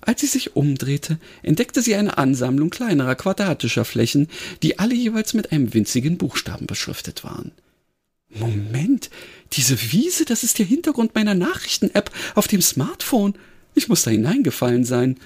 Als 0.00 0.20
sie 0.20 0.28
sich 0.28 0.54
umdrehte, 0.54 1.18
entdeckte 1.42 1.82
sie 1.82 1.96
eine 1.96 2.16
Ansammlung 2.16 2.70
kleinerer 2.70 3.16
quadratischer 3.16 3.84
Flächen, 3.84 4.28
die 4.62 4.78
alle 4.78 4.94
jeweils 4.94 5.34
mit 5.34 5.50
einem 5.50 5.74
winzigen 5.74 6.16
Buchstaben 6.16 6.66
beschriftet 6.66 7.24
waren. 7.24 7.50
Moment, 8.28 9.10
diese 9.52 9.92
Wiese, 9.92 10.24
das 10.24 10.44
ist 10.44 10.58
der 10.58 10.66
Hintergrund 10.66 11.14
meiner 11.14 11.34
Nachrichten-App 11.34 12.10
auf 12.34 12.46
dem 12.46 12.62
Smartphone. 12.62 13.34
Ich 13.74 13.88
muss 13.88 14.02
da 14.02 14.10
hineingefallen 14.10 14.84
sein. 14.84 15.16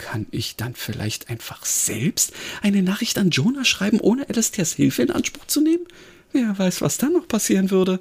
Kann 0.00 0.26
ich 0.30 0.56
dann 0.56 0.74
vielleicht 0.74 1.28
einfach 1.28 1.66
selbst 1.66 2.32
eine 2.62 2.82
Nachricht 2.82 3.18
an 3.18 3.28
Jonah 3.28 3.66
schreiben, 3.66 4.00
ohne 4.00 4.26
Alastairs 4.30 4.72
Hilfe 4.72 5.02
in 5.02 5.10
Anspruch 5.10 5.46
zu 5.46 5.60
nehmen? 5.60 5.84
Wer 6.32 6.58
weiß, 6.58 6.80
was 6.80 6.96
dann 6.96 7.12
noch 7.12 7.28
passieren 7.28 7.70
würde. 7.70 8.00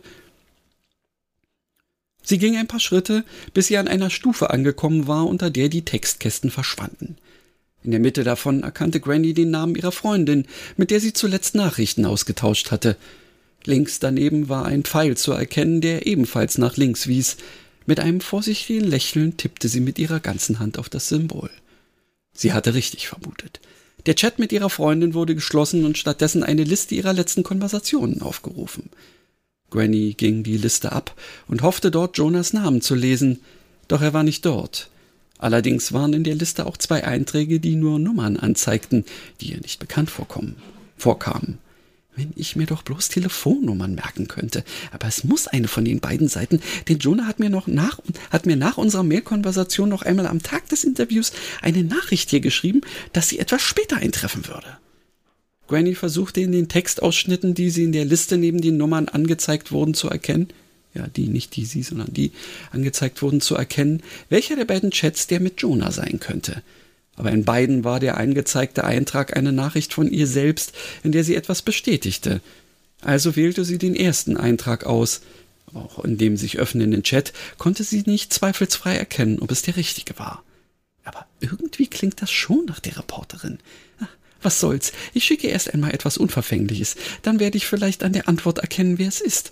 Sie 2.24 2.38
ging 2.38 2.56
ein 2.56 2.68
paar 2.68 2.80
Schritte, 2.80 3.26
bis 3.54 3.68
sie 3.68 3.78
an 3.78 3.90
einer 3.90 4.10
Stufe 4.10 4.50
angekommen 4.50 5.08
war, 5.08 5.28
unter 5.28 5.50
der 5.50 5.68
die 5.68 5.84
Textkästen 5.84 6.52
verschwanden. 6.52 7.18
In 7.84 7.92
der 7.92 8.00
Mitte 8.00 8.24
davon 8.24 8.64
erkannte 8.64 9.02
Granny 9.02 9.34
den 9.34 9.52
Namen 9.52 9.76
ihrer 9.76 9.92
Freundin, 9.92 10.46
mit 10.78 10.92
der 10.92 11.02
sie 11.02 11.12
zuletzt 11.12 11.54
Nachrichten 11.54 12.06
ausgetauscht 12.06 12.72
hatte. 12.72 12.96
Links 13.66 14.00
daneben 14.00 14.48
war 14.48 14.66
ein 14.66 14.84
Pfeil 14.84 15.18
zu 15.18 15.34
erkennen, 15.34 15.82
der 15.82 16.08
ebenfalls 16.08 16.58
nach 16.58 16.78
links 16.78 17.08
wies. 17.08 17.36
Mit 17.86 18.00
einem 18.00 18.22
vorsichtigen 18.22 18.86
Lächeln 18.86 19.36
tippte 19.36 19.68
sie 19.68 19.82
mit 19.82 20.00
ihrer 20.00 20.22
ganzen 20.22 20.60
Hand 20.60 20.80
auf 20.80 20.88
das 20.88 21.10
Symbol. 21.10 21.50
Sie 22.40 22.54
hatte 22.54 22.74
richtig 22.74 23.10
vermutet. 23.10 23.60
Der 24.06 24.16
Chat 24.16 24.40
mit 24.40 24.54
ihrer 24.54 24.70
Freundin 24.70 25.14
wurde 25.14 25.36
geschlossen 25.36 25.84
und 25.84 25.98
stattdessen 25.98 26.42
eine 26.42 26.64
Liste 26.64 26.96
ihrer 26.96 27.12
letzten 27.12 27.44
Konversationen 27.44 28.22
aufgerufen. 28.22 28.90
Granny 29.70 30.14
ging 30.14 30.44
die 30.44 30.56
Liste 30.56 30.94
ab 30.94 31.14
und 31.50 31.64
hoffte 31.64 31.92
dort 31.92 32.18
Jonas 32.18 32.54
Namen 32.54 32.80
zu 32.80 32.96
lesen, 32.96 33.42
doch 33.90 34.02
er 34.02 34.14
war 34.14 34.24
nicht 34.24 34.46
dort. 34.46 34.90
Allerdings 35.38 35.92
waren 35.92 36.14
in 36.14 36.24
der 36.24 36.36
Liste 36.36 36.66
auch 36.66 36.78
zwei 36.78 37.04
Einträge, 37.04 37.60
die 37.60 37.76
nur 37.76 38.00
Nummern 38.00 38.38
anzeigten, 38.38 39.04
die 39.42 39.52
ihr 39.52 39.60
nicht 39.60 39.82
bekannt 39.82 40.10
vorkommen, 40.10 40.56
vorkamen. 40.96 41.58
Wenn 42.20 42.34
ich 42.36 42.58
mir 42.58 42.66
doch 42.66 42.84
bloß 42.84 43.08
Telefonnummern 43.08 43.96
merken 43.96 44.28
könnte. 44.28 44.66
Aber 44.92 45.08
es 45.08 45.24
muss 45.24 45.48
eine 45.48 45.70
von 45.70 45.86
den 45.86 46.02
beiden 46.02 46.28
Seiten, 46.28 46.60
denn 46.90 47.00
Jonah 47.00 47.28
hat 47.28 47.40
mir 47.40 47.50
noch 47.50 47.68
nach, 47.68 48.02
hat 48.30 48.46
mir 48.46 48.58
nach 48.58 48.78
unserer 48.78 49.04
Mailkonversation 49.04 49.88
noch 49.88 50.02
einmal 50.02 50.28
am 50.28 50.44
Tag 50.44 50.68
des 50.68 50.84
Interviews 50.84 51.32
eine 51.62 51.82
Nachricht 51.82 52.30
hier 52.30 52.42
geschrieben, 52.42 52.82
dass 53.14 53.30
sie 53.30 53.40
etwas 53.40 53.62
später 53.62 53.96
eintreffen 53.96 54.48
würde. 54.48 54.68
Granny 55.70 55.96
versuchte 55.96 56.42
in 56.42 56.52
den 56.52 56.68
Textausschnitten, 56.68 57.54
die 57.54 57.70
sie 57.70 57.86
in 57.86 57.94
der 57.94 58.04
Liste 58.04 58.36
neben 58.36 58.60
den 58.60 58.76
Nummern 58.76 59.08
angezeigt 59.08 59.72
wurden, 59.72 59.94
zu 59.94 60.10
erkennen, 60.10 60.50
ja, 60.94 61.08
die, 61.08 61.28
nicht 61.28 61.56
die 61.56 61.64
sie, 61.64 61.84
sondern 61.84 62.12
die 62.12 62.34
angezeigt 62.72 63.22
wurden, 63.22 63.40
zu 63.40 63.56
erkennen, 63.56 64.04
welcher 64.28 64.58
der 64.58 64.66
beiden 64.66 64.92
Chats 64.92 65.28
der 65.28 65.40
mit 65.40 65.62
Jonah 65.62 65.92
sein 65.92 66.20
könnte. 66.20 66.64
Aber 67.20 67.32
in 67.32 67.44
beiden 67.44 67.84
war 67.84 68.00
der 68.00 68.16
eingezeigte 68.16 68.86
Eintrag 68.86 69.36
eine 69.36 69.52
Nachricht 69.52 69.94
von 69.94 70.10
ihr 70.10 70.26
selbst, 70.26 70.72
in 71.04 71.12
der 71.12 71.26
sie 71.26 71.36
etwas 71.36 71.62
bestätigte. 71.62 72.40
Also 73.02 73.36
wählte 73.36 73.66
sie 73.66 73.78
den 73.78 73.94
ersten 73.94 74.38
Eintrag 74.38 74.86
aus. 74.86 75.20
Auch 75.74 76.04
in 76.06 76.18
dem 76.18 76.38
sich 76.38 76.60
öffnenden 76.60 77.04
Chat 77.04 77.34
konnte 77.58 77.84
sie 77.84 78.04
nicht 78.06 78.34
zweifelsfrei 78.34 78.96
erkennen, 78.96 79.40
ob 79.40 79.52
es 79.52 79.62
der 79.62 79.76
richtige 79.76 80.18
war. 80.18 80.44
Aber 81.04 81.26
irgendwie 81.42 81.88
klingt 81.88 82.22
das 82.22 82.32
schon 82.32 82.66
nach 82.66 82.80
der 82.80 82.98
Reporterin. 82.98 83.60
Was 84.42 84.62
soll's? 84.62 84.94
Ich 85.14 85.26
schicke 85.26 85.48
erst 85.48 85.74
einmal 85.74 85.94
etwas 85.94 86.18
Unverfängliches. 86.18 86.96
Dann 87.22 87.42
werde 87.42 87.58
ich 87.58 87.68
vielleicht 87.68 88.02
an 88.06 88.14
der 88.14 88.30
Antwort 88.30 88.60
erkennen, 88.60 88.98
wer 88.98 89.10
es 89.10 89.20
ist. 89.20 89.52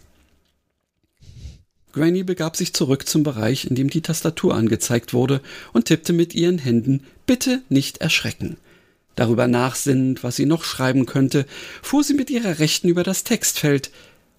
Granny 1.94 2.24
begab 2.24 2.56
sich 2.56 2.74
zurück 2.74 3.08
zum 3.08 3.24
Bereich, 3.24 3.66
in 3.66 3.76
dem 3.76 3.90
die 3.90 4.02
Tastatur 4.02 4.56
angezeigt 4.56 5.14
wurde, 5.14 5.42
und 5.74 5.86
tippte 5.86 6.14
mit 6.14 6.36
ihren 6.36 6.58
Händen 6.58 7.04
Bitte 7.26 7.62
nicht 7.70 8.00
erschrecken. 8.00 8.58
Darüber 9.16 9.48
nachsinnend, 9.48 10.24
was 10.24 10.36
sie 10.36 10.46
noch 10.46 10.64
schreiben 10.64 11.06
könnte, 11.08 11.46
fuhr 11.82 12.04
sie 12.04 12.14
mit 12.14 12.30
ihrer 12.30 12.60
Rechten 12.60 12.88
über 12.88 13.04
das 13.04 13.24
Textfeld, 13.24 13.90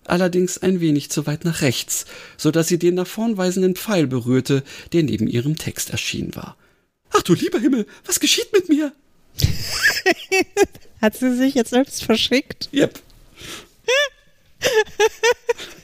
allerdings 0.05 0.59
ein 0.59 0.81
wenig 0.81 1.11
zu 1.11 1.27
weit 1.27 1.45
nach 1.45 1.63
rechts, 1.63 2.07
so 2.37 2.51
dass 2.51 2.69
sie 2.69 2.79
den 2.79 2.95
nach 2.95 3.07
vorn 3.07 3.37
weisenden 3.37 3.75
Pfeil 3.75 4.07
berührte, 4.07 4.63
der 4.93 5.03
neben 5.03 5.27
ihrem 5.27 5.57
Text 5.57 5.91
erschienen 5.91 6.35
war. 6.37 6.57
Ach 7.11 7.23
du 7.23 7.35
lieber 7.35 7.59
Himmel, 7.59 7.87
was 8.05 8.21
geschieht 8.21 8.53
mit 8.53 8.69
mir? 8.69 8.93
Hat 11.01 11.17
sie 11.17 11.37
sich 11.37 11.55
jetzt 11.55 11.71
selbst 11.71 12.05
verschickt? 12.05 12.69
Yep. 12.73 13.01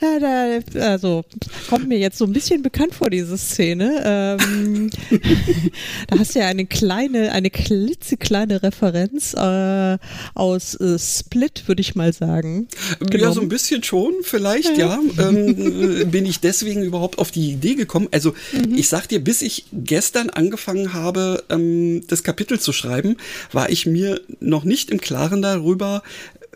Ja, 0.00 0.58
also 0.80 1.24
kommt 1.68 1.88
mir 1.88 1.98
jetzt 1.98 2.18
so 2.18 2.24
ein 2.24 2.32
bisschen 2.32 2.62
bekannt 2.62 2.94
vor, 2.94 3.08
diese 3.08 3.38
Szene. 3.38 4.02
Ähm, 4.04 4.90
da 6.08 6.18
hast 6.18 6.34
du 6.34 6.40
ja 6.40 6.46
eine 6.46 6.66
kleine, 6.66 7.32
eine 7.32 7.50
klitzekleine 7.50 8.62
Referenz 8.62 9.34
äh, 9.34 9.98
aus 10.34 10.74
äh, 10.74 10.98
Split, 10.98 11.68
würde 11.68 11.80
ich 11.80 11.94
mal 11.94 12.12
sagen. 12.12 12.68
Ja, 13.00 13.06
genommen. 13.06 13.34
so 13.34 13.40
ein 13.40 13.48
bisschen 13.48 13.82
schon, 13.84 14.12
vielleicht, 14.22 14.76
ja. 14.76 14.98
Ähm, 15.18 16.10
bin 16.10 16.26
ich 16.26 16.40
deswegen 16.40 16.82
überhaupt 16.82 17.18
auf 17.18 17.30
die 17.30 17.52
Idee 17.52 17.74
gekommen. 17.74 18.08
Also, 18.10 18.34
ich 18.74 18.88
sag 18.88 19.08
dir, 19.08 19.22
bis 19.22 19.42
ich 19.42 19.66
gestern 19.72 20.30
angefangen 20.30 20.92
habe, 20.92 21.44
ähm, 21.48 22.04
das 22.08 22.22
Kapitel 22.22 22.58
zu 22.58 22.72
schreiben, 22.72 23.16
war 23.52 23.70
ich 23.70 23.86
mir 23.86 24.20
noch 24.40 24.64
nicht 24.64 24.90
im 24.90 25.00
Klaren 25.00 25.42
darüber, 25.42 26.02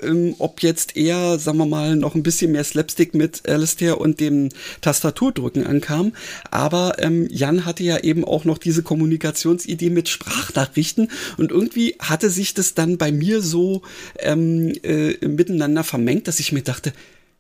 ähm, 0.03 0.35
ob 0.39 0.63
jetzt 0.63 0.97
eher, 0.97 1.39
sagen 1.39 1.59
wir 1.59 1.67
mal, 1.67 1.97
noch 1.97 2.15
ein 2.15 2.23
bisschen 2.23 2.53
mehr 2.53 2.65
Slapstick 2.65 3.15
mit 3.15 3.49
Alistair 3.49 4.01
und 4.01 4.21
dem 4.21 4.51
Tastaturdrücken 4.81 5.67
ankam. 5.67 6.13
Aber 6.51 6.97
ähm, 6.99 7.29
Jan 7.31 7.65
hatte 7.65 7.83
ja 7.83 7.99
eben 7.99 8.25
auch 8.25 8.45
noch 8.45 8.59
diese 8.59 8.83
Kommunikationsidee 8.83 9.91
mit 9.91 10.09
Sprachnachrichten 10.09 11.11
und 11.37 11.51
irgendwie 11.51 11.97
hatte 11.99 12.31
sich 12.31 12.55
das 12.55 12.75
dann 12.75 12.99
bei 12.99 13.13
mir 13.13 13.43
so 13.43 13.83
ähm, 14.19 14.73
äh, 14.83 15.27
miteinander 15.27 15.85
vermengt, 15.85 16.29
dass 16.29 16.41
ich 16.41 16.53
mir 16.53 16.63
dachte, 16.63 16.93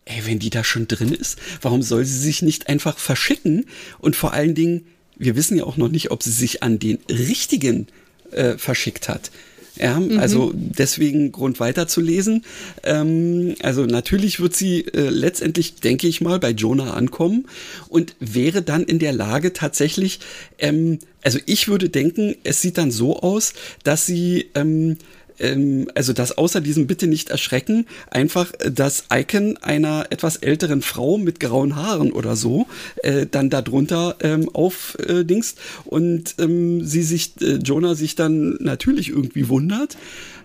ey, 0.04 0.22
wenn 0.24 0.38
die 0.38 0.50
da 0.50 0.64
schon 0.64 0.88
drin 0.88 1.12
ist, 1.12 1.38
warum 1.60 1.82
soll 1.82 2.04
sie 2.04 2.18
sich 2.18 2.42
nicht 2.42 2.68
einfach 2.68 2.98
verschicken? 2.98 3.66
Und 3.98 4.16
vor 4.16 4.32
allen 4.32 4.54
Dingen, 4.54 4.86
wir 5.16 5.36
wissen 5.36 5.58
ja 5.58 5.64
auch 5.64 5.76
noch 5.76 5.88
nicht, 5.88 6.10
ob 6.10 6.22
sie 6.22 6.30
sich 6.30 6.62
an 6.62 6.78
den 6.78 6.98
richtigen 7.08 7.88
äh, 8.30 8.56
verschickt 8.56 9.08
hat. 9.08 9.30
Ja, 9.78 10.00
also 10.18 10.52
deswegen 10.54 11.32
Grund 11.32 11.60
weiterzulesen. 11.60 12.44
Ähm, 12.82 13.54
also 13.62 13.84
natürlich 13.84 14.40
wird 14.40 14.56
sie 14.56 14.86
äh, 14.86 15.08
letztendlich, 15.08 15.76
denke 15.76 16.06
ich 16.06 16.20
mal, 16.20 16.38
bei 16.38 16.50
Jonah 16.50 16.94
ankommen 16.94 17.46
und 17.88 18.16
wäre 18.18 18.62
dann 18.62 18.84
in 18.84 18.98
der 18.98 19.12
Lage 19.12 19.52
tatsächlich, 19.52 20.20
ähm, 20.58 20.98
also 21.22 21.38
ich 21.46 21.68
würde 21.68 21.88
denken, 21.88 22.36
es 22.44 22.62
sieht 22.62 22.78
dann 22.78 22.90
so 22.90 23.20
aus, 23.20 23.52
dass 23.84 24.06
sie 24.06 24.46
ähm, 24.54 24.96
ähm, 25.38 25.88
also 25.94 26.12
dass 26.12 26.36
außer 26.36 26.60
diesem 26.60 26.86
Bitte 26.86 27.06
nicht 27.06 27.30
erschrecken, 27.30 27.86
einfach 28.10 28.52
äh, 28.58 28.70
das 28.70 29.04
Icon 29.12 29.56
einer 29.58 30.06
etwas 30.10 30.36
älteren 30.36 30.82
Frau 30.82 31.18
mit 31.18 31.40
grauen 31.40 31.76
Haaren 31.76 32.12
oder 32.12 32.36
so 32.36 32.66
äh, 33.02 33.26
dann 33.30 33.50
darunter 33.50 34.16
ähm, 34.20 34.48
aufdingst 34.52 35.58
und 35.84 36.34
ähm, 36.38 36.84
sie 36.84 37.02
sich, 37.02 37.32
äh, 37.40 37.56
Jonah 37.56 37.94
sich 37.94 38.14
dann 38.14 38.56
natürlich 38.60 39.10
irgendwie 39.10 39.48
wundert. 39.48 39.96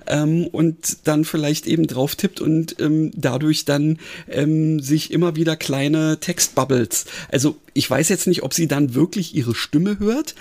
Ähm, 0.08 0.48
und 0.48 0.98
dann 1.08 1.26
vielleicht 1.26 1.68
eben 1.68 1.86
drauf 1.86 2.16
tippt 2.16 2.42
und 2.42 2.76
ähm, 2.80 3.12
dadurch 3.14 3.66
dann 3.66 4.00
ähm, 4.28 4.80
sich 4.80 5.12
immer 5.12 5.36
wieder 5.36 5.56
kleine 5.56 6.20
Textbubbles. 6.20 7.06
Also 7.32 7.58
ich 7.76 7.88
weiß 7.88 8.10
jetzt 8.10 8.26
nicht, 8.26 8.42
ob 8.42 8.56
sie 8.56 8.68
dann 8.68 8.96
wirklich 8.96 9.36
ihre 9.36 9.54
Stimme 9.54 10.00
hört, 10.00 10.34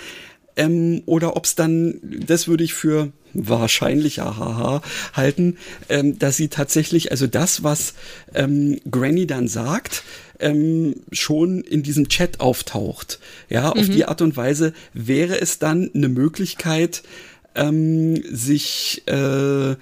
ähm, 0.55 1.03
oder 1.05 1.35
ob 1.35 1.45
es 1.45 1.55
dann, 1.55 1.99
das 2.03 2.47
würde 2.47 2.63
ich 2.63 2.73
für 2.73 3.11
wahrscheinlich 3.33 4.19
haha 4.19 4.81
halten, 5.13 5.57
ähm, 5.89 6.19
dass 6.19 6.37
sie 6.37 6.47
tatsächlich, 6.47 7.11
also 7.11 7.27
das, 7.27 7.63
was 7.63 7.93
ähm, 8.33 8.79
Granny 8.89 9.27
dann 9.27 9.47
sagt, 9.47 10.03
ähm, 10.39 10.95
schon 11.11 11.61
in 11.61 11.83
diesem 11.83 12.09
Chat 12.09 12.39
auftaucht. 12.39 13.19
Ja, 13.49 13.69
auf 13.71 13.89
die 13.89 14.05
Art 14.05 14.21
und 14.21 14.35
Weise 14.35 14.73
wäre 14.93 15.39
es 15.39 15.59
dann 15.59 15.91
eine 15.93 16.09
Möglichkeit, 16.09 17.03
ähm, 17.55 18.21
sich 18.31 19.03
äh, 19.07 19.71
äh, 19.71 19.75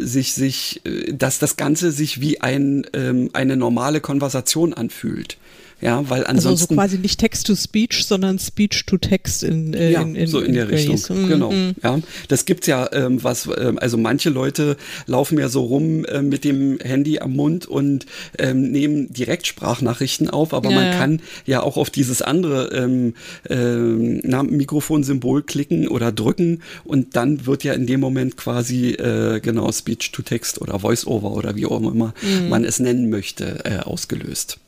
sich 0.00 0.34
sich 0.34 0.82
äh, 0.84 1.12
dass 1.12 1.38
das 1.38 1.56
Ganze 1.56 1.92
sich 1.92 2.20
wie 2.20 2.40
ein 2.40 2.86
ähm, 2.92 3.30
eine 3.32 3.56
normale 3.56 4.00
Konversation 4.00 4.74
anfühlt 4.74 5.38
ja 5.80 6.08
weil 6.08 6.24
Also 6.24 6.42
so 6.42 6.48
ansonsten 6.50 6.74
quasi 6.74 6.98
nicht 6.98 7.20
Text-to-Speech, 7.20 8.04
sondern 8.06 8.38
Speech-to-Text 8.38 9.42
in, 9.42 9.74
äh, 9.74 9.90
ja, 9.92 10.02
in, 10.02 10.14
in 10.14 10.26
so 10.26 10.40
in 10.40 10.52
der 10.54 10.68
Richtung. 10.70 10.98
Mhm, 11.16 11.28
genau. 11.28 11.52
Ja, 11.82 11.98
das 12.28 12.44
gibt's 12.44 12.66
ja, 12.66 12.88
ähm, 12.92 13.22
was, 13.22 13.48
ähm, 13.58 13.78
also 13.78 13.96
manche 13.96 14.30
Leute 14.30 14.76
laufen 15.06 15.38
ja 15.38 15.48
so 15.48 15.62
rum 15.64 16.04
äh, 16.04 16.22
mit 16.22 16.44
dem 16.44 16.78
Handy 16.80 17.18
am 17.20 17.32
Mund 17.32 17.66
und 17.66 18.06
ähm, 18.38 18.70
nehmen 18.70 19.12
direkt 19.12 19.46
Sprachnachrichten 19.46 20.30
auf, 20.30 20.54
aber 20.54 20.70
Ja, 20.70 20.76
man 20.76 20.84
ja. 20.86 20.92
kann 20.98 21.22
ja 21.46 21.62
auch 21.62 21.76
auf 21.76 21.90
dieses 21.90 22.22
andere 22.22 22.68
ähm, 22.74 23.14
ähm, 23.48 24.20
Mikrofonsymbol 24.50 25.42
klicken 25.42 25.88
oder 25.88 26.12
drücken 26.12 26.62
und 26.84 27.16
dann 27.16 27.46
wird 27.46 27.64
ja 27.64 27.72
in 27.72 27.86
dem 27.86 28.00
Moment 28.00 28.36
quasi 28.36 28.90
äh, 28.90 29.40
genau 29.40 29.70
Speech 29.72 30.12
to 30.12 30.22
Text 30.22 30.60
oder 30.60 30.80
Voice-Over 30.80 31.32
oder 31.32 31.56
wie 31.56 31.66
auch 31.66 31.80
immer 31.80 32.12
Mhm. 32.22 32.48
man 32.48 32.64
es 32.64 32.78
nennen 32.80 33.08
möchte, 33.10 33.64
äh, 33.64 33.78
ausgelöst. 33.78 34.58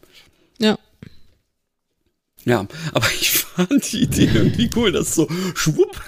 Ja. 2.44 2.66
Aber 2.92 3.06
ich 3.20 3.30
fand 3.30 3.92
die 3.92 4.02
Idee 4.02 4.28
irgendwie 4.32 4.68
cool, 4.76 4.92
dass 4.92 5.14
so 5.14 5.28
schwupp 5.54 6.00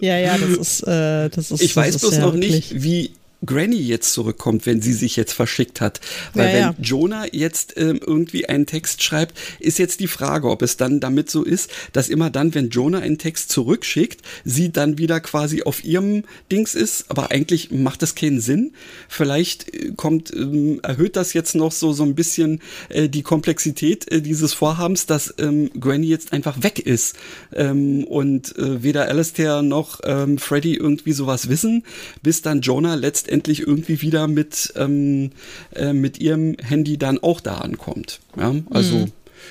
Ja, 0.00 0.16
ja, 0.18 0.38
das 0.38 0.50
ist, 0.50 0.82
äh, 0.86 1.28
das 1.28 1.50
ist. 1.50 1.60
Ich 1.60 1.74
das 1.74 1.76
weiß 1.76 1.94
ist 1.96 2.00
bloß 2.02 2.14
ja 2.14 2.20
noch 2.20 2.34
wirklich- 2.34 2.72
nicht, 2.72 2.82
wie 2.82 3.10
Granny 3.46 3.76
jetzt 3.76 4.12
zurückkommt, 4.14 4.66
wenn 4.66 4.82
sie 4.82 4.92
sich 4.92 5.14
jetzt 5.14 5.32
verschickt 5.32 5.80
hat. 5.80 6.00
Weil 6.34 6.48
Ja, 6.48 6.52
wenn 6.52 6.60
ja. 6.60 6.74
Jonah 6.80 7.26
jetzt 7.30 7.74
ähm, 7.76 8.00
irgendwie 8.04 8.48
einen 8.48 8.66
Text 8.66 9.02
schreibt, 9.02 9.38
ist 9.60 9.78
jetzt 9.78 10.00
die 10.00 10.08
Frage, 10.08 10.50
ob 10.50 10.60
es 10.62 10.76
dann 10.76 10.98
damit 10.98 11.30
so 11.30 11.44
ist, 11.44 11.70
dass 11.92 12.08
immer 12.08 12.30
dann, 12.30 12.54
wenn 12.54 12.70
Jonah 12.70 12.98
einen 12.98 13.18
Text 13.18 13.50
zurückschickt, 13.50 14.22
sie 14.44 14.72
dann 14.72 14.98
wieder 14.98 15.20
quasi 15.20 15.62
auf 15.62 15.84
ihrem 15.84 16.24
Dings 16.50 16.74
ist, 16.74 17.06
aber 17.10 17.30
eigentlich 17.30 17.70
macht 17.70 18.02
das 18.02 18.16
keinen 18.16 18.40
Sinn. 18.40 18.72
Vielleicht 19.08 19.72
äh, 19.72 19.92
kommt, 19.94 20.34
ähm, 20.34 20.80
erhöht 20.82 21.14
das 21.14 21.32
jetzt 21.32 21.54
noch 21.54 21.70
so, 21.70 21.92
so 21.92 22.02
ein 22.02 22.16
bisschen 22.16 22.60
äh, 22.88 23.08
die 23.08 23.22
Komplexität 23.22 24.10
äh, 24.10 24.20
dieses 24.20 24.52
Vorhabens, 24.52 25.06
dass 25.06 25.32
ähm, 25.38 25.70
Granny 25.78 26.08
jetzt 26.08 26.32
einfach 26.32 26.64
weg 26.64 26.80
ist 26.80 27.14
ähm, 27.54 28.02
und 28.02 28.58
äh, 28.58 28.82
weder 28.82 29.06
Alistair 29.06 29.62
noch 29.62 30.00
ähm, 30.02 30.38
Freddy 30.38 30.74
irgendwie 30.74 31.12
sowas 31.12 31.48
wissen, 31.48 31.84
bis 32.20 32.42
dann 32.42 32.62
Jonah 32.62 32.96
letztendlich 32.96 33.27
irgendwie 33.28 34.00
wieder 34.02 34.26
mit, 34.28 34.72
ähm, 34.76 35.30
äh, 35.74 35.92
mit 35.92 36.18
ihrem 36.18 36.56
Handy 36.62 36.98
dann 36.98 37.18
auch 37.18 37.40
da 37.40 37.58
ankommt. 37.58 38.20
Ja, 38.36 38.54
also 38.70 39.08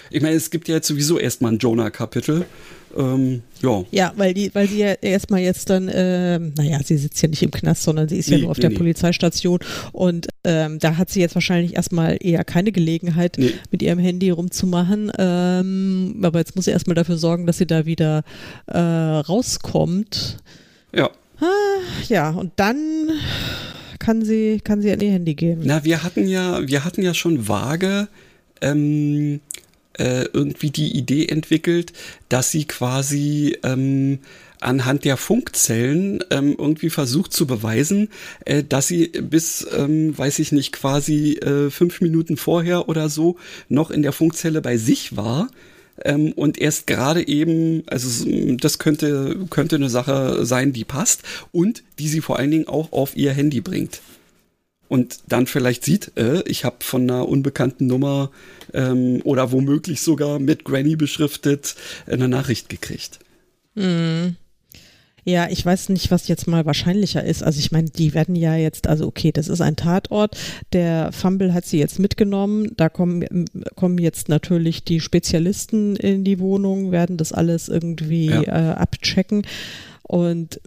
ich 0.09 0.21
meine, 0.21 0.36
es 0.36 0.49
gibt 0.49 0.67
ja 0.67 0.75
jetzt 0.75 0.88
sowieso 0.88 1.17
erstmal 1.19 1.53
ein 1.53 1.57
Jonah-Kapitel. 1.57 2.45
Ähm, 2.95 3.43
ja. 3.61 3.84
Ja, 3.91 4.13
weil 4.15 4.34
die, 4.34 4.53
weil 4.55 4.67
sie 4.67 4.80
ja 4.80 4.93
erstmal 4.93 5.41
jetzt 5.41 5.69
dann, 5.69 5.89
ähm, 5.93 6.53
naja, 6.57 6.80
sie 6.84 6.97
sitzt 6.97 7.21
ja 7.21 7.28
nicht 7.28 7.43
im 7.43 7.51
Knast, 7.51 7.84
sondern 7.84 8.07
sie 8.09 8.17
ist 8.17 8.30
ja 8.30 8.38
Nee, 8.38 8.43
nur 8.43 8.51
auf 8.51 8.57
nee, 8.57 8.61
der 8.61 8.69
nee. 8.71 8.78
Polizeistation 8.78 9.59
und 9.91 10.28
ähm, 10.43 10.80
da 10.80 10.97
hat 10.97 11.09
sie 11.09 11.19
jetzt 11.19 11.36
wahrscheinlich 11.36 11.75
erstmal 11.75 12.17
eher 12.19 12.43
keine 12.43 12.71
Gelegenheit, 12.71 13.38
mit 13.71 13.82
ihrem 13.82 13.99
Handy 13.99 14.30
rumzumachen. 14.30 15.11
Ähm, 15.17 16.19
aber 16.23 16.39
jetzt 16.39 16.55
muss 16.55 16.65
sie 16.65 16.71
erstmal 16.71 16.95
dafür 16.95 17.17
sorgen, 17.17 17.45
dass 17.45 17.57
sie 17.57 17.67
da 17.67 17.86
wieder 17.86 18.23
äh, 18.67 18.80
rauskommt. 18.80 20.38
Ja. 20.95 21.11
Ja, 22.07 22.29
und 22.29 22.53
dann 22.55 23.09
kann 23.99 24.23
sie, 24.23 24.61
kann 24.63 24.81
sie 24.81 24.91
an 24.91 25.01
ihr 25.01 25.11
Handy 25.11 25.35
gehen. 25.35 25.61
Na, 25.63 25.83
wir 25.83 26.03
hatten 26.03 26.27
ja, 26.27 26.65
wir 26.67 26.85
hatten 26.85 27.01
ja 27.01 27.13
schon 27.13 27.47
vage 27.47 28.07
ähm, 28.61 29.41
äh, 29.97 30.25
irgendwie 30.33 30.71
die 30.71 30.95
Idee 30.95 31.27
entwickelt, 31.27 31.93
dass 32.29 32.51
sie 32.51 32.65
quasi 32.65 33.57
ähm, 33.63 34.19
anhand 34.59 35.05
der 35.05 35.17
Funkzellen 35.17 36.23
ähm, 36.29 36.55
irgendwie 36.57 36.89
versucht 36.89 37.33
zu 37.33 37.45
beweisen, 37.45 38.09
äh, 38.45 38.63
dass 38.63 38.88
sie 38.88 39.07
bis, 39.07 39.67
ähm, 39.75 40.17
weiß 40.17 40.39
ich 40.39 40.51
nicht, 40.51 40.71
quasi 40.71 41.33
äh, 41.33 41.69
fünf 41.69 42.01
Minuten 42.01 42.38
vorher 42.38 42.89
oder 42.89 43.09
so 43.09 43.38
noch 43.69 43.91
in 43.91 44.01
der 44.01 44.13
Funkzelle 44.13 44.61
bei 44.61 44.77
sich 44.77 45.15
war. 45.15 45.49
Ähm, 46.03 46.31
und 46.33 46.59
erst 46.59 46.87
gerade 46.87 47.27
eben, 47.27 47.83
also 47.87 48.25
das 48.57 48.79
könnte, 48.79 49.45
könnte 49.49 49.77
eine 49.77 49.89
Sache 49.89 50.45
sein, 50.45 50.73
die 50.73 50.85
passt 50.85 51.23
und 51.51 51.83
die 51.99 52.07
sie 52.07 52.21
vor 52.21 52.37
allen 52.37 52.51
Dingen 52.51 52.67
auch 52.67 52.91
auf 52.91 53.15
ihr 53.15 53.33
Handy 53.33 53.61
bringt 53.61 54.01
und 54.87 55.19
dann 55.27 55.47
vielleicht 55.47 55.83
sieht, 55.83 56.11
äh, 56.17 56.41
ich 56.43 56.65
habe 56.65 56.77
von 56.81 57.03
einer 57.03 57.27
unbekannten 57.27 57.87
Nummer 57.87 58.31
ähm, 58.73 59.21
oder 59.23 59.51
womöglich 59.51 60.01
sogar 60.01 60.39
mit 60.39 60.63
Granny 60.63 60.95
beschriftet 60.95 61.75
eine 62.05 62.27
Nachricht 62.27 62.69
gekriegt. 62.69 63.19
Ja, 65.28 65.49
ich 65.49 65.65
weiß 65.65 65.89
nicht, 65.89 66.09
was 66.09 66.30
jetzt 66.30 66.47
mal 66.47 66.65
wahrscheinlicher 66.65 67.21
ist. 67.21 67.43
Also 67.43 67.59
ich 67.59 67.73
meine, 67.73 67.89
die 67.89 68.13
werden 68.13 68.34
ja 68.38 68.55
jetzt, 68.55 68.88
also 68.88 69.05
okay, 69.07 69.34
das 69.34 69.49
ist 69.49 69.59
ein 69.59 69.75
Tatort. 69.75 70.38
Der 70.71 71.11
Fumble 71.11 71.53
hat 71.53 71.65
sie 71.65 71.80
jetzt 71.80 71.99
mitgenommen. 71.99 72.71
Da 72.78 72.88
kommen, 72.88 73.45
kommen 73.75 73.97
jetzt 73.97 74.30
natürlich 74.30 74.86
die 74.86 75.01
Spezialisten 75.01 75.97
in 75.97 76.23
die 76.23 76.39
Wohnung, 76.39 76.91
werden 76.93 77.17
das 77.17 77.34
alles 77.34 77.67
irgendwie 77.67 78.28
Ja. 78.28 78.41
äh, 78.43 78.73
abchecken. 78.75 79.45
Und 80.03 80.61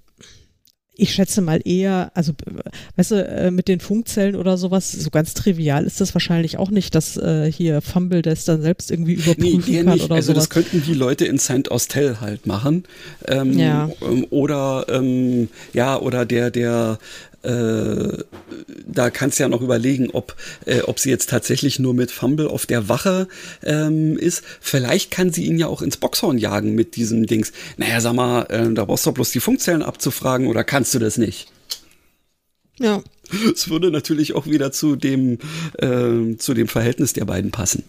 ich 1.00 1.12
schätze 1.14 1.40
mal 1.40 1.60
eher, 1.64 2.10
also 2.14 2.32
weißt 2.96 3.10
du, 3.12 3.14
äh, 3.26 3.50
mit 3.50 3.68
den 3.68 3.80
Funkzellen 3.80 4.36
oder 4.36 4.56
sowas, 4.58 4.92
so 4.92 5.10
ganz 5.10 5.34
trivial 5.34 5.84
ist 5.84 6.00
das 6.00 6.14
wahrscheinlich 6.14 6.58
auch 6.58 6.70
nicht, 6.70 6.94
dass 6.94 7.16
äh, 7.16 7.50
hier 7.50 7.80
Fumble 7.80 8.22
das 8.22 8.44
dann 8.44 8.62
selbst 8.62 8.90
irgendwie 8.90 9.16
Nee, 9.16 9.22
überprüfen 9.22 9.74
eher 9.74 9.84
kann 9.84 9.94
nicht. 9.94 10.04
oder 10.04 10.14
Also 10.16 10.32
sowas. 10.32 10.44
das 10.44 10.50
könnten 10.50 10.82
die 10.86 10.94
Leute 10.94 11.24
in 11.26 11.38
Saint 11.38 11.70
Austell 11.70 12.18
halt 12.20 12.46
machen. 12.46 12.84
Ähm, 13.26 13.58
Ja. 13.58 13.90
ähm, 14.02 14.26
Oder 14.30 14.86
ähm, 14.88 15.48
ja, 15.72 15.98
oder 15.98 16.24
der, 16.26 16.50
der 16.50 16.98
äh, 17.42 18.24
da 18.86 19.10
kannst 19.10 19.38
du 19.38 19.44
ja 19.44 19.48
noch 19.48 19.62
überlegen, 19.62 20.10
ob, 20.10 20.36
äh, 20.66 20.80
ob 20.82 20.98
sie 20.98 21.10
jetzt 21.10 21.30
tatsächlich 21.30 21.78
nur 21.78 21.94
mit 21.94 22.10
Fumble 22.10 22.48
auf 22.48 22.66
der 22.66 22.88
Wache 22.88 23.28
ähm, 23.62 24.18
ist. 24.18 24.42
Vielleicht 24.60 25.10
kann 25.10 25.32
sie 25.32 25.44
ihn 25.44 25.58
ja 25.58 25.66
auch 25.66 25.82
ins 25.82 25.96
Boxhorn 25.96 26.38
jagen 26.38 26.74
mit 26.74 26.96
diesem 26.96 27.26
Dings. 27.26 27.52
Naja, 27.76 28.00
sag 28.00 28.14
mal, 28.14 28.42
äh, 28.50 28.72
da 28.72 28.84
brauchst 28.84 29.06
du 29.06 29.12
bloß 29.12 29.30
die 29.30 29.40
Funkzellen 29.40 29.82
abzufragen 29.82 30.48
oder 30.48 30.64
kannst 30.64 30.94
du 30.94 30.98
das 30.98 31.18
nicht? 31.18 31.48
Ja. 32.78 33.02
Es 33.54 33.70
würde 33.70 33.92
natürlich 33.92 34.34
auch 34.34 34.46
wieder 34.46 34.72
zu 34.72 34.96
dem, 34.96 35.38
äh, 35.78 36.36
zu 36.36 36.52
dem 36.52 36.66
Verhältnis 36.66 37.12
der 37.12 37.26
beiden 37.26 37.52
passen. 37.52 37.84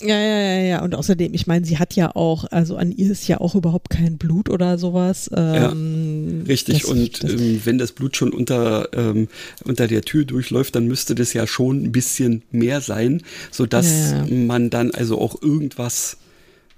Ja, 0.00 0.16
ja, 0.18 0.40
ja, 0.40 0.60
ja. 0.60 0.82
Und 0.82 0.94
außerdem, 0.94 1.34
ich 1.34 1.46
meine, 1.48 1.66
sie 1.66 1.78
hat 1.78 1.94
ja 1.96 2.14
auch, 2.14 2.44
also 2.52 2.76
an 2.76 2.92
ihr 2.92 3.10
ist 3.10 3.26
ja 3.26 3.40
auch 3.40 3.56
überhaupt 3.56 3.90
kein 3.90 4.16
Blut 4.16 4.48
oder 4.48 4.78
sowas. 4.78 5.28
Ähm, 5.34 6.42
ja, 6.42 6.46
richtig. 6.46 6.82
das- 6.82 6.90
und 6.90 7.24
das- 7.24 7.32
ähm, 7.32 7.60
wenn 7.64 7.78
das 7.78 7.90
Blut 7.92 8.16
schon 8.16 8.32
unter, 8.32 8.88
ähm, 8.92 9.26
unter 9.64 9.88
der 9.88 10.02
Tür 10.02 10.24
durchläuft, 10.24 10.76
dann 10.76 10.86
müsste 10.86 11.16
das 11.16 11.32
ja 11.32 11.46
schon 11.48 11.82
ein 11.82 11.90
bisschen 11.92 12.42
mehr 12.52 12.80
sein, 12.80 13.22
sodass 13.50 14.12
Ja, 14.12 14.24
ja. 14.24 14.34
man 14.46 14.70
dann 14.70 14.92
also 14.92 15.20
auch 15.20 15.42
irgendwas, 15.42 16.16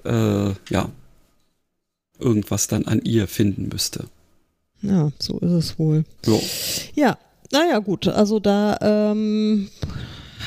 äh, 0.05 0.11
ja, 0.71 0.89
irgendwas 2.19 2.69
dann 2.69 2.87
an 2.87 3.03
ihr 3.05 3.27
finden 3.29 3.69
müsste. 3.71 4.05
Ja, 4.83 5.11
so 5.19 5.39
ist 5.41 5.51
es 5.53 5.79
wohl. 5.79 6.05
Ja. 6.27 6.39
Ja, 6.95 7.19
naja, 7.53 7.79
gut. 7.81 8.09
Also 8.09 8.41
da 8.41 8.79
ähm, 8.81 9.69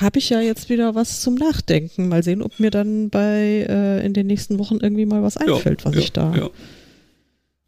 habe 0.04 0.20
ich 0.20 0.30
ja 0.30 0.40
jetzt 0.42 0.70
wieder 0.70 0.96
was 0.96 1.22
zum 1.22 1.36
Nachdenken. 1.36 2.08
Mal 2.10 2.24
sehen, 2.24 2.42
ob 2.42 2.60
mir 2.60 2.70
dann 2.72 3.10
bei 3.10 3.66
äh, 3.68 4.06
in 4.06 4.14
den 4.14 4.28
nächsten 4.28 4.60
Wochen 4.60 4.78
irgendwie 4.82 5.06
mal 5.06 5.24
was 5.24 5.38
einfällt, 5.38 5.86
was 5.86 5.96
ja, 5.96 6.00
ich 6.02 6.12
da. 6.12 6.36
Ja, 6.36 6.50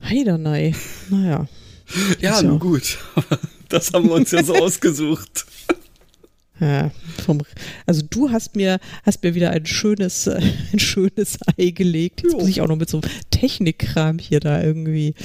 Heidanei. 0.04 0.76
Naja. 1.10 1.48
ja 2.20 2.42
nun 2.42 2.54
ja- 2.54 2.60
gut. 2.60 2.98
Das 3.68 3.92
haben 3.94 4.06
wir 4.10 4.14
uns 4.14 4.30
ja 4.30 4.44
so 4.44 4.54
ausgesucht. 4.64 5.46
Ja, 6.60 6.92
vom, 7.26 7.42
also 7.88 8.04
du 8.08 8.30
hast 8.32 8.56
mir, 8.56 8.80
hast 9.04 9.24
mir 9.24 9.34
wieder 9.34 9.50
ein 9.50 9.66
schönes, 9.66 10.28
äh, 10.28 10.40
ein 10.72 10.80
schönes 10.80 11.40
Ei 11.58 11.72
gelegt. 11.72 12.22
Jetzt 12.22 12.34
Jo. 12.34 12.40
muss 12.40 12.48
ich 12.48 12.62
auch 12.62 12.68
noch 12.68 12.78
mit 12.78 12.90
so 12.90 13.02
einem 13.02 13.12
Technikkram 13.32 14.20
hier 14.20 14.40
da 14.40 14.62
irgendwie 14.62 15.16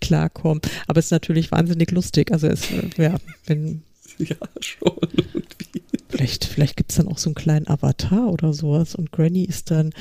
klarkommen. 0.00 0.62
Aber 0.88 0.98
es 0.98 1.06
ist 1.06 1.10
natürlich 1.12 1.52
wahnsinnig 1.52 1.90
lustig. 1.90 2.32
Also 2.32 2.48
es, 2.48 2.70
äh, 2.70 2.88
ja, 2.96 3.16
wenn, 3.46 3.82
Ja, 4.28 4.36
schon. 4.60 4.96
Irgendwie. 5.16 5.82
vielleicht, 6.08 6.44
vielleicht 6.44 6.76
gibt 6.76 6.90
es 6.90 6.96
dann 6.98 7.08
auch 7.08 7.18
so 7.18 7.28
einen 7.30 7.34
kleinen 7.34 7.68
Avatar 7.68 8.28
oder 8.28 8.52
sowas 8.52 8.94
und 8.94 9.12
Granny 9.12 9.44
ist 9.44 9.70
dann, 9.70 9.92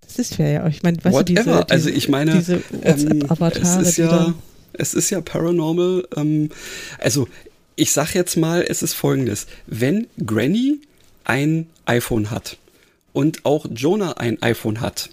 das 0.00 0.18
ist 0.18 0.36
fair, 0.36 0.52
ja. 0.52 0.66
Ich 0.68 0.82
meine, 0.82 0.96
weißt 1.02 1.18
du, 1.18 1.22
diese, 1.22 1.40
Whatever. 1.46 1.64
diese, 1.64 1.70
Also 1.74 1.88
ich 1.90 2.08
meine, 2.08 2.36
diese 2.38 2.54
Ähm, 2.54 2.62
WhatsApp-Avatare, 2.82 3.82
es 3.82 3.88
ist 3.88 3.96
ja, 3.98 4.34
es 4.72 4.94
ist 4.94 5.10
ja 5.10 5.20
paranormal. 5.20 6.04
Ähm, 6.16 6.50
also 6.98 7.28
ich 7.76 7.92
sag 7.92 8.14
jetzt 8.14 8.36
mal, 8.36 8.64
es 8.66 8.82
ist 8.82 8.94
folgendes. 8.94 9.46
Wenn 9.66 10.06
Granny 10.24 10.80
ein 11.24 11.66
iPhone 11.84 12.30
hat 12.30 12.56
und 13.12 13.44
auch 13.44 13.66
Jonah 13.70 14.12
ein 14.18 14.40
iPhone 14.42 14.80
hat, 14.80 15.10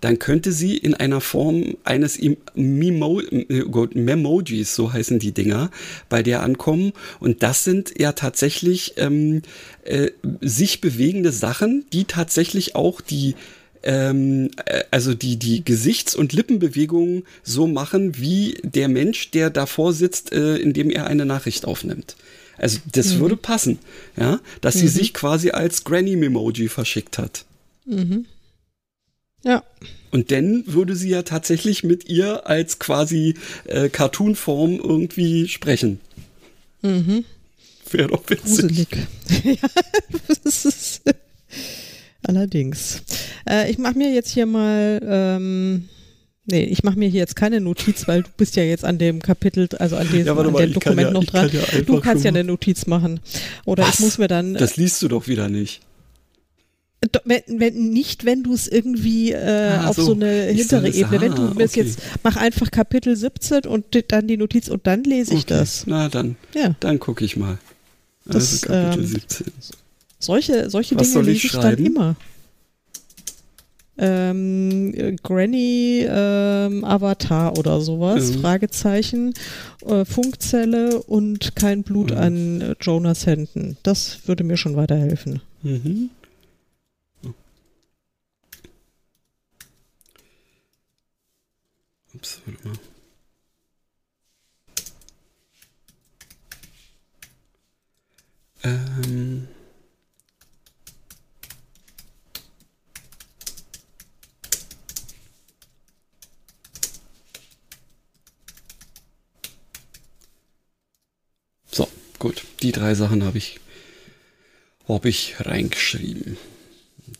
dann 0.00 0.18
könnte 0.18 0.52
sie 0.52 0.76
in 0.76 0.94
einer 0.94 1.20
Form 1.20 1.76
eines 1.84 2.18
Em- 2.18 2.36
Memo 2.54 3.20
äh, 3.20 3.64
Memojis, 3.94 4.74
so 4.74 4.92
heißen 4.92 5.18
die 5.18 5.32
Dinger, 5.32 5.70
bei 6.08 6.22
der 6.22 6.42
ankommen. 6.42 6.92
Und 7.18 7.42
das 7.42 7.64
sind 7.64 7.94
ja 7.98 8.12
tatsächlich 8.12 8.94
ähm, 8.96 9.42
äh, 9.84 10.10
sich 10.40 10.80
bewegende 10.80 11.32
Sachen, 11.32 11.84
die 11.92 12.04
tatsächlich 12.04 12.74
auch 12.76 13.00
die 13.00 13.34
ähm, 13.82 14.50
äh, 14.66 14.84
also 14.90 15.14
die, 15.14 15.36
die 15.36 15.64
Gesichts- 15.64 16.14
und 16.14 16.32
Lippenbewegungen 16.32 17.24
so 17.42 17.66
machen, 17.66 18.18
wie 18.18 18.58
der 18.62 18.88
Mensch, 18.88 19.30
der 19.30 19.50
davor 19.50 19.92
sitzt, 19.92 20.32
äh, 20.32 20.56
indem 20.56 20.90
er 20.90 21.06
eine 21.06 21.24
Nachricht 21.24 21.64
aufnimmt. 21.64 22.16
Also 22.58 22.78
das 22.92 23.18
würde 23.20 23.36
passen, 23.36 23.78
ja, 24.18 24.38
dass 24.60 24.74
sie 24.74 24.88
sich 24.88 25.14
quasi 25.14 25.50
als 25.50 25.82
Granny-Memoji 25.84 26.68
verschickt 26.68 27.16
hat. 27.16 27.46
Ja, 29.44 29.62
Und 30.10 30.30
dann 30.32 30.64
würde 30.66 30.94
sie 30.96 31.08
ja 31.10 31.22
tatsächlich 31.22 31.82
mit 31.84 32.08
ihr 32.08 32.46
als 32.46 32.78
quasi 32.78 33.34
äh, 33.64 33.88
Cartoon-Form 33.88 34.80
irgendwie 34.82 35.48
sprechen. 35.48 36.00
Wäre 36.82 38.08
doch 38.08 38.28
witzig. 38.28 38.88
gruselig. 38.88 38.88
ja, 39.44 39.68
das 40.44 40.64
ist, 40.64 41.02
allerdings. 42.22 43.02
Äh, 43.48 43.70
ich 43.70 43.78
mache 43.78 43.98
mir 43.98 44.12
jetzt 44.12 44.30
hier 44.30 44.46
mal, 44.46 45.00
ähm, 45.04 45.88
nee, 46.46 46.64
ich 46.64 46.82
mache 46.84 46.98
mir 46.98 47.08
hier 47.08 47.20
jetzt 47.20 47.36
keine 47.36 47.60
Notiz, 47.60 48.06
weil 48.08 48.22
du 48.22 48.28
bist 48.36 48.56
ja 48.56 48.62
jetzt 48.62 48.84
an 48.84 48.98
dem 48.98 49.20
Kapitel, 49.20 49.68
also 49.78 49.96
an 49.96 50.08
diesem 50.10 50.26
Ja, 50.26 50.36
an 50.36 50.52
mal, 50.52 50.62
dem 50.66 50.72
Dokument 50.72 51.08
ja- 51.08 51.10
noch 51.12 51.22
ich 51.22 51.32
kann 51.32 51.48
dran. 51.50 51.60
ja 51.74 51.82
du 51.82 52.00
kannst 52.00 52.24
ja 52.24 52.28
eine 52.30 52.44
Notiz 52.44 52.86
machen. 52.86 53.20
Oder 53.64 53.84
Was? 53.84 53.94
ich 53.94 54.00
muss 54.00 54.18
mir 54.18 54.28
dann, 54.28 54.54
Das 54.54 54.76
liest 54.76 55.02
du 55.02 55.08
doch 55.08 55.28
wieder 55.28 55.48
nicht. 55.48 55.80
Wenn, 57.24 57.40
wenn 57.58 57.90
nicht, 57.90 58.26
wenn 58.26 58.42
du 58.42 58.52
es 58.52 58.68
irgendwie 58.68 59.32
äh, 59.32 59.38
Ah, 59.70 59.86
auf 59.88 59.96
so. 59.96 60.02
so, 60.04 60.12
eine 60.12 60.42
hintere 60.44 60.88
es- 60.88 60.96
Ebene, 60.96 61.20
wenn 61.22 61.32
ah, 61.32 61.34
du 61.52 61.56
willst 61.56 61.74
okay. 61.78 61.86
jetzt, 61.86 61.98
mach 62.22 62.36
einfach 62.36 62.70
Kapitel 62.70 63.16
17 63.16 63.64
und 63.64 63.86
dann 64.08 64.28
die 64.28 64.36
Notiz 64.36 64.68
und 64.68 64.86
dann 64.86 65.02
lese 65.04 65.32
ich 65.32 65.44
Okay. 65.44 65.54
das. 65.54 65.84
Na, 65.86 66.10
dann, 66.10 66.36
Ja, 66.54 66.74
dann 66.80 66.98
gucke 66.98 67.24
ich 67.24 67.36
mal. 67.38 67.56
Das, 68.26 68.52
Also 68.52 68.66
Kapitel 68.66 69.04
ähm, 69.04 69.06
17. 69.06 69.46
solche, 70.18 70.68
solche 70.68 70.94
Was 70.96 71.02
Dinge 71.04 71.12
soll 71.14 71.28
ich 71.28 71.42
lese 71.44 71.56
ich 71.56 71.62
dann 71.62 71.78
immer. 71.78 72.16
Ähm, 73.96 74.94
äh, 74.94 75.16
Granny 75.22 76.06
ähm, 76.08 76.84
Avatar 76.84 77.58
oder 77.58 77.80
sowas, 77.80 78.30
Mhm. 78.32 78.40
Fragezeichen, 78.40 79.34
äh, 79.86 80.04
Funkzelle 80.04 81.02
und 81.02 81.54
kein 81.56 81.82
Blut 81.82 82.10
Mhm. 82.12 82.16
an 82.18 82.74
Jonas 82.80 83.26
Händen. 83.26 83.76
Das 83.82 84.18
würde 84.26 84.44
mir 84.44 84.56
schon 84.56 84.76
weiterhelfen. 84.76 85.40
Mhm. 85.62 86.10
Ups, 92.20 92.38
warte 92.44 92.68
mal. 92.68 92.76
Ähm. 98.62 99.48
So, 111.70 111.88
gut. 112.18 112.44
Die 112.62 112.72
drei 112.72 112.94
Sachen 112.94 113.24
habe 113.24 113.38
ich, 113.38 113.60
hab 114.88 115.04
ich 115.04 115.36
reingeschrieben. 115.40 116.36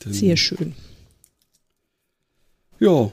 Dann- 0.01 0.13
Sehr 0.13 0.37
schön. 0.37 0.75
ja. 2.79 3.11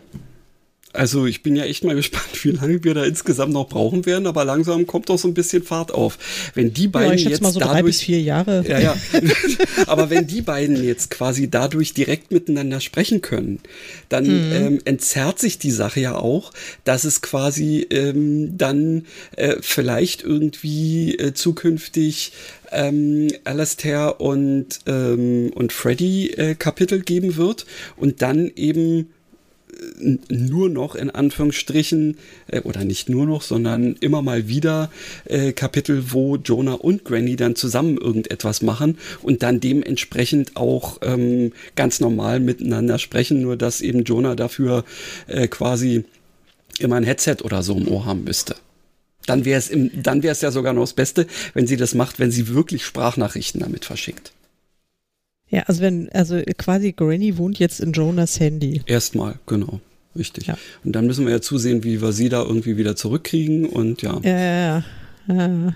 Also 0.97 1.25
ich 1.27 1.43
bin 1.43 1.55
ja 1.55 1.63
echt 1.63 1.83
mal 1.83 1.95
gespannt, 1.95 2.43
wie 2.43 2.51
lange 2.51 2.83
wir 2.83 2.93
da 2.93 3.05
insgesamt 3.05 3.53
noch 3.53 3.69
brauchen 3.69 4.05
werden, 4.05 4.27
aber 4.27 4.43
langsam 4.45 4.87
kommt 4.87 5.09
doch 5.09 5.17
so 5.19 5.27
ein 5.27 5.33
bisschen 5.33 5.63
Fahrt 5.63 5.91
auf. 5.93 6.17
Wenn 6.55 6.73
die 6.73 6.85
Ja, 6.85 6.89
beiden 6.89 7.13
ich 7.13 7.21
schätze 7.21 7.31
jetzt 7.33 7.41
mal 7.43 7.51
so 7.51 7.59
drei 7.59 7.83
bis 7.83 7.97
dadurch 7.99 8.05
vier 8.05 8.21
Jahre. 8.21 8.65
ja, 8.67 8.79
ja. 8.79 8.95
Aber 9.87 10.09
wenn 10.09 10.27
die 10.27 10.41
beiden 10.41 10.83
jetzt 10.83 11.09
quasi 11.11 11.49
dadurch 11.49 11.93
direkt 11.93 12.31
miteinander 12.31 12.81
sprechen 12.81 13.21
können, 13.21 13.59
dann 14.09 14.25
Mhm. 14.27 14.51
ähm, 14.51 14.79
entzerrt 14.85 15.39
sich 15.39 15.59
die 15.59 15.71
Sache 15.71 15.99
ja 15.99 16.15
auch, 16.15 16.51
dass 16.83 17.03
es 17.03 17.21
quasi 17.21 17.85
ähm, 17.91 18.57
dann 18.57 19.05
äh, 19.35 19.55
vielleicht 19.61 20.23
irgendwie 20.23 21.15
äh, 21.17 21.33
zukünftig 21.33 22.31
ähm, 22.71 23.27
Alastair 23.45 24.19
und, 24.19 24.79
ähm, 24.87 25.51
und 25.55 25.71
Freddy 25.71 26.31
äh, 26.31 26.55
Kapitel 26.55 27.01
geben 27.01 27.37
wird 27.37 27.65
und 27.95 28.21
dann 28.21 28.51
eben 28.55 29.09
nur 30.29 30.69
noch 30.69 30.95
in 30.95 31.09
Anführungsstrichen, 31.09 32.17
äh, 32.47 32.61
oder 32.61 32.83
nicht 32.83 33.09
nur 33.09 33.25
noch, 33.25 33.41
sondern 33.41 33.95
immer 33.99 34.21
mal 34.21 34.47
wieder 34.47 34.89
äh, 35.25 35.51
Kapitel, 35.51 36.11
wo 36.11 36.37
Jonah 36.37 36.73
und 36.73 37.05
Granny 37.05 37.35
dann 37.35 37.55
zusammen 37.55 37.97
irgendetwas 37.97 38.61
machen 38.61 38.97
und 39.21 39.43
dann 39.43 39.59
dementsprechend 39.59 40.55
auch 40.55 40.99
ähm, 41.01 41.51
ganz 41.75 41.99
normal 41.99 42.39
miteinander 42.39 42.99
sprechen, 42.99 43.41
nur 43.41 43.57
dass 43.57 43.81
eben 43.81 44.03
Jonah 44.03 44.35
dafür 44.35 44.83
äh, 45.27 45.47
quasi 45.47 46.05
immer 46.79 46.95
ein 46.95 47.03
Headset 47.03 47.37
oder 47.43 47.63
so 47.63 47.75
im 47.75 47.87
Ohr 47.87 48.05
haben 48.05 48.23
müsste. 48.23 48.55
Dann 49.25 49.43
wäre 49.43 49.59
es 49.59 49.71
dann 49.93 50.23
wäre 50.23 50.31
es 50.31 50.41
ja 50.41 50.51
sogar 50.51 50.73
noch 50.73 50.83
das 50.83 50.93
Beste, 50.93 51.27
wenn 51.53 51.67
sie 51.67 51.75
das 51.75 51.93
macht, 51.93 52.19
wenn 52.19 52.31
sie 52.31 52.47
wirklich 52.47 52.85
Sprachnachrichten 52.85 53.59
damit 53.59 53.83
verschickt. 53.83 54.31
Ja, 55.49 55.63
also 55.63 55.81
wenn, 55.81 56.09
also 56.09 56.41
quasi 56.57 56.91
Granny 56.91 57.37
wohnt 57.37 57.59
jetzt 57.59 57.79
in 57.79 57.93
Jonas 57.93 58.39
Handy. 58.39 58.81
Erstmal, 58.85 59.35
genau. 59.45 59.79
Richtig. 60.17 60.47
Ja. 60.47 60.57
Und 60.83 60.93
dann 60.93 61.05
müssen 61.05 61.25
wir 61.25 61.33
ja 61.33 61.41
zusehen, 61.41 61.83
wie 61.83 62.01
wir 62.01 62.11
sie 62.11 62.29
da 62.29 62.43
irgendwie 62.43 62.75
wieder 62.77 62.95
zurückkriegen 62.95 63.65
und 63.65 64.01
ja. 64.01 64.19
Ja, 64.23 64.39
ja, 64.39 64.83
ja. 65.27 65.73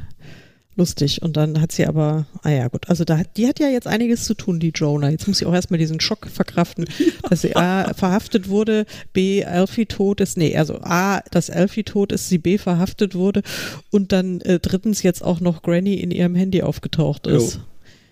lustig. 0.75 1.21
Und 1.21 1.37
dann 1.37 1.61
hat 1.61 1.71
sie 1.71 1.85
aber, 1.85 2.25
ah 2.41 2.49
ja, 2.49 2.67
gut, 2.67 2.89
also 2.89 3.05
da, 3.05 3.21
die 3.37 3.47
hat 3.47 3.59
ja 3.59 3.69
jetzt 3.69 3.87
einiges 3.87 4.25
zu 4.25 4.33
tun, 4.33 4.59
die 4.59 4.71
Jonah. 4.73 5.09
Jetzt 5.09 5.27
muss 5.27 5.37
sie 5.37 5.45
auch 5.45 5.53
erstmal 5.53 5.77
diesen 5.77 5.99
Schock 5.99 6.27
verkraften, 6.27 6.85
dass 7.29 7.41
sie 7.41 7.55
A, 7.55 7.93
verhaftet 7.93 8.49
wurde, 8.49 8.85
B, 9.13 9.45
Alfie 9.45 9.85
tot 9.85 10.21
ist, 10.21 10.37
nee, 10.37 10.57
also 10.57 10.79
A, 10.81 11.21
dass 11.31 11.51
Alfie 11.51 11.83
tot 11.83 12.11
ist, 12.11 12.27
sie 12.27 12.39
B, 12.39 12.57
verhaftet 12.57 13.13
wurde 13.13 13.43
und 13.91 14.11
dann 14.11 14.41
äh, 14.41 14.59
drittens 14.59 15.03
jetzt 15.03 15.23
auch 15.23 15.39
noch 15.39 15.61
Granny 15.61 15.95
in 15.95 16.09
ihrem 16.09 16.35
Handy 16.35 16.63
aufgetaucht 16.63 17.27
ist. 17.27 17.55
Jo, 17.55 17.61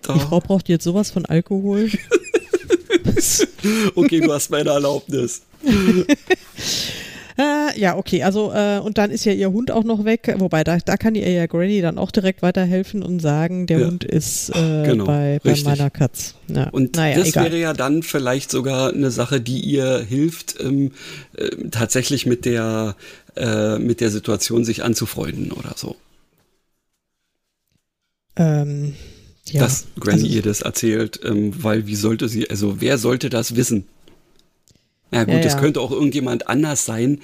die 0.08 0.20
Frau 0.20 0.40
braucht 0.40 0.68
jetzt 0.68 0.84
sowas 0.84 1.10
von 1.10 1.26
Alkohol. 1.26 1.90
okay, 3.94 4.20
du 4.20 4.32
hast 4.32 4.50
meine 4.50 4.70
Erlaubnis. 4.70 5.42
Äh, 7.38 7.80
ja, 7.80 7.96
okay, 7.96 8.22
also 8.22 8.52
äh, 8.52 8.80
und 8.80 8.98
dann 8.98 9.10
ist 9.10 9.24
ja 9.24 9.32
ihr 9.32 9.50
Hund 9.50 9.70
auch 9.70 9.84
noch 9.84 10.04
weg, 10.04 10.34
wobei 10.36 10.62
da, 10.62 10.76
da 10.76 10.98
kann 10.98 11.14
ihr 11.14 11.26
ja 11.30 11.46
Granny 11.46 11.80
dann 11.80 11.96
auch 11.96 12.10
direkt 12.10 12.42
weiterhelfen 12.42 13.02
und 13.02 13.20
sagen, 13.20 13.66
der 13.66 13.78
Ja. 13.78 13.86
Hund 13.86 14.04
ist 14.04 14.50
äh, 14.50 14.82
Genau, 14.84 15.06
bei, 15.06 15.40
bei 15.42 15.54
meiner 15.64 15.88
Katz. 15.88 16.34
Ja. 16.48 16.68
Und 16.68 16.96
naja, 16.96 17.16
das 17.16 17.28
egal. 17.28 17.44
wäre 17.46 17.58
ja 17.58 17.72
dann 17.72 18.02
vielleicht 18.02 18.50
sogar 18.50 18.92
eine 18.92 19.10
Sache, 19.10 19.40
die 19.40 19.60
ihr 19.60 20.00
hilft, 20.06 20.60
ähm, 20.60 20.92
äh, 21.34 21.48
tatsächlich 21.70 22.26
mit 22.26 22.44
der, 22.44 22.94
äh, 23.36 23.78
mit 23.78 24.02
der 24.02 24.10
Situation 24.10 24.66
sich 24.66 24.82
anzufreunden 24.84 25.50
oder 25.52 25.72
so. 25.76 25.96
ähm, 28.36 28.94
ja. 29.46 29.60
Dass 29.60 29.86
Granny 29.98 30.22
also, 30.22 30.34
ihr 30.34 30.42
das 30.42 30.60
erzählt, 30.62 31.20
ähm, 31.24 31.52
weil 31.62 31.86
wie 31.86 31.96
sollte 31.96 32.28
sie, 32.28 32.48
also 32.50 32.80
wer 32.80 32.98
sollte 32.98 33.30
das 33.30 33.56
wissen? 33.56 33.86
Na 35.10 35.24
gut, 35.24 35.34
Ja, 35.34 35.40
es 35.40 35.54
ja. 35.54 35.60
könnte 35.60 35.80
auch 35.80 35.90
irgendjemand 35.90 36.48
anders 36.48 36.84
sein. 36.84 37.20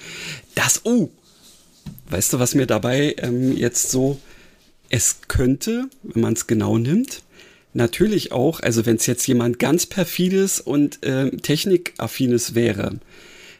Das, 0.55 0.81
oh, 0.83 1.09
weißt 2.09 2.33
du, 2.33 2.39
was 2.39 2.55
mir 2.55 2.65
dabei 2.65 3.15
ähm, 3.19 3.55
jetzt 3.55 3.91
so, 3.91 4.19
es 4.89 5.17
könnte, 5.27 5.89
wenn 6.03 6.21
man 6.21 6.33
es 6.33 6.47
genau 6.47 6.77
nimmt, 6.77 7.21
natürlich 7.73 8.31
auch, 8.31 8.59
also 8.59 8.85
wenn 8.85 8.97
es 8.97 9.05
jetzt 9.05 9.27
jemand 9.27 9.59
ganz 9.59 9.85
perfides 9.85 10.59
und 10.59 10.99
ähm, 11.03 11.41
technikaffines 11.41 12.55
wäre, 12.55 12.99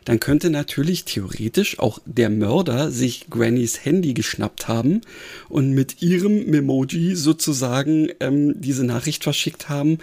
dann 0.07 0.21
könnte 0.21 0.49
natürlich 0.49 1.03
theoretisch 1.03 1.79
auch 1.79 1.99
der 2.05 2.29
Mörder 2.29 2.91
sich 2.91 3.29
Grannys 3.29 3.83
Handy 3.83 4.13
geschnappt 4.13 4.69
haben 4.69 5.01
und 5.49 5.71
mit 5.71 6.01
ihrem 6.01 6.45
Memoji 6.45 7.13
sozusagen 7.13 8.07
ähm, 8.21 8.53
diese 8.61 8.85
Nachricht 8.85 9.23
verschickt 9.23 9.67
haben, 9.67 9.97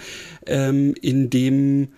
ähm, 0.44 0.94
in 1.00 1.30
dem 1.30 1.88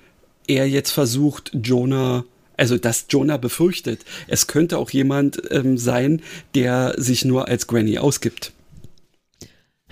er 0.47 0.69
jetzt 0.69 0.93
versucht, 0.93 1.51
Jonah, 1.53 2.25
also 2.57 2.79
dass 2.79 3.07
Jonah 3.09 3.39
befürchtet, 3.39 4.05
es 4.29 4.47
könnte 4.47 4.79
auch 4.79 4.91
jemand 4.91 5.43
ähm, 5.51 5.77
sein, 5.77 6.23
der 6.55 6.95
sich 6.99 7.25
nur 7.25 7.49
als 7.49 7.67
Granny 7.67 7.99
ausgibt. 7.99 8.53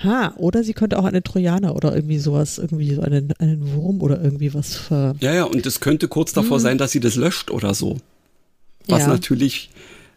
Ha, 0.02 0.34
oder 0.36 0.64
sie 0.64 0.72
könnte 0.72 0.98
auch 0.98 1.04
einen 1.04 1.22
Trojaner 1.22 1.76
oder 1.76 1.94
irgendwie 1.94 2.18
sowas, 2.18 2.58
irgendwie 2.58 2.94
so 2.94 3.02
einen, 3.02 3.32
einen 3.38 3.72
Wurm 3.74 4.00
oder 4.02 4.20
irgendwie 4.20 4.52
was 4.52 4.74
ver. 4.76 5.14
Ja, 5.20 5.32
ja, 5.32 5.44
und 5.44 5.64
es 5.66 5.78
könnte 5.80 6.08
kurz 6.08 6.32
davor 6.32 6.58
sein, 6.58 6.78
dass 6.78 6.90
sie 6.90 7.00
das 7.00 7.14
löscht 7.14 7.50
oder 7.50 7.74
so. 7.74 7.98
Was 8.88 9.02
Ja. 9.02 9.08
natürlich, 9.08 9.70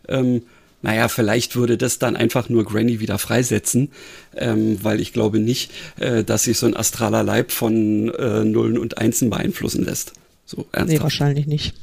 ähm, 0.07 0.41
naja, 0.81 1.07
vielleicht 1.09 1.55
würde 1.55 1.77
das 1.77 1.99
dann 1.99 2.15
einfach 2.15 2.49
nur 2.49 2.65
Granny 2.65 2.99
wieder 2.99 3.19
freisetzen, 3.19 3.91
ähm, 4.35 4.79
weil 4.83 4.99
ich 4.99 5.13
glaube 5.13 5.39
nicht, 5.39 5.71
äh, 5.99 6.23
dass 6.23 6.43
sich 6.43 6.57
so 6.57 6.65
ein 6.65 6.75
astraler 6.75 7.23
Leib 7.23 7.51
von 7.51 8.09
äh, 8.15 8.43
Nullen 8.45 8.77
und 8.79 8.97
Einsen 8.97 9.29
beeinflussen 9.29 9.85
lässt. 9.85 10.13
So 10.45 10.61
Nee, 10.61 10.65
ernsthaft. 10.79 11.03
wahrscheinlich 11.03 11.45
nicht. 11.47 11.73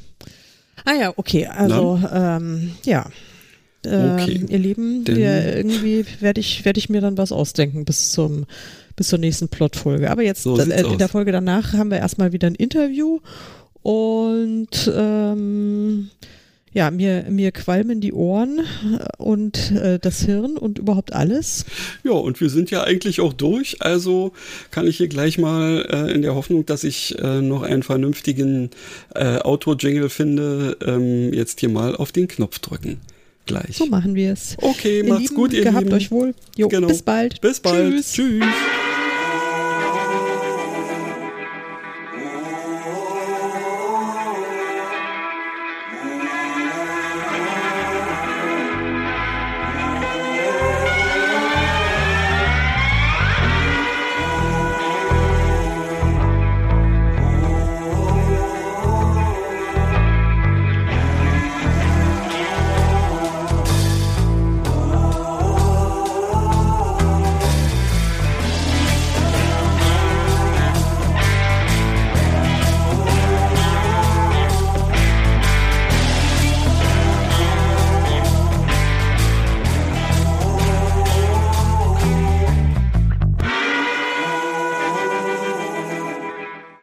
Ah 0.83 0.93
ja, 0.99 1.13
okay, 1.15 1.47
also 1.47 1.99
ähm, 2.13 2.73
ja. 2.83 3.09
Ähm, 3.89 4.15
Okay. 4.15 4.45
Ihr 4.47 4.59
Lieben, 4.59 5.05
wir, 5.07 5.55
irgendwie 5.57 6.05
werde 6.19 6.39
ich, 6.39 6.65
werd 6.65 6.77
ich 6.77 6.89
mir 6.89 7.01
dann 7.01 7.17
was 7.17 7.31
ausdenken 7.31 7.85
bis 7.85 8.11
zum 8.11 8.45
bis 8.95 9.09
zur 9.09 9.19
nächsten 9.19 9.49
Plotfolge. 9.49 10.09
Aber 10.09 10.23
jetzt 10.23 10.43
So 10.43 10.57
äh, 10.57 10.81
in 10.81 10.97
der 10.97 11.09
Folge 11.09 11.31
danach 11.31 11.73
haben 11.73 11.91
wir 11.91 11.97
erstmal 11.97 12.31
wieder 12.31 12.47
ein 12.47 12.55
Interview 12.55 13.19
und 13.81 14.91
ähm, 14.95 16.09
ja, 16.73 16.91
mir, 16.91 17.25
mir 17.29 17.51
qualmen 17.51 18.01
die 18.01 18.11
Ohren 18.11 18.59
und 19.17 19.71
äh, 19.71 19.97
das 19.97 20.23
Hirn 20.23 20.57
und 20.57 20.77
überhaupt 20.77 21.13
alles. 21.13 21.65
Ja, 22.03 22.11
und 22.11 22.41
wir 22.41 22.49
sind 22.49 22.69
ja 22.69 22.83
eigentlich 22.83 23.21
auch 23.21 23.31
durch, 23.31 23.81
also 23.81 24.33
kann 24.71 24.85
ich 24.85 24.97
hier 24.97 25.07
gleich 25.07 25.37
mal 25.37 25.87
äh, 25.89 26.11
in 26.13 26.21
der 26.21 26.35
Hoffnung, 26.35 26.65
dass 26.65 26.83
ich 26.83 27.17
äh, 27.19 27.41
noch 27.41 27.61
einen 27.61 27.81
vernünftigen 27.81 28.71
äh, 29.13 29.39
Outro-Jingle 29.39 30.09
finde, 30.09 30.77
ähm, 30.85 31.31
jetzt 31.31 31.61
hier 31.61 31.69
mal 31.69 31.95
auf 31.95 32.11
den 32.11 32.27
Knopf 32.27 32.59
drücken. 32.59 32.99
Gleich. 33.45 33.77
So 33.77 33.85
machen 33.85 34.15
wir 34.15 34.33
es. 34.33 34.57
Okay, 34.59 34.99
Ihr 34.99 35.05
macht's 35.07 35.21
Lieben, 35.23 35.35
gut, 35.35 35.53
ihr 35.53 35.63
gehabt 35.63 35.83
Lieben. 35.83 35.95
euch 35.95 36.09
wohl. 36.11 36.33
Jo, 36.57 36.67
Genau. 36.67 36.87
bis 36.87 37.01
bald. 37.03 37.39
Bis 37.41 37.59
bald. 37.59 37.93
Tschüss. 37.93 38.13
Tschüss. 38.13 38.43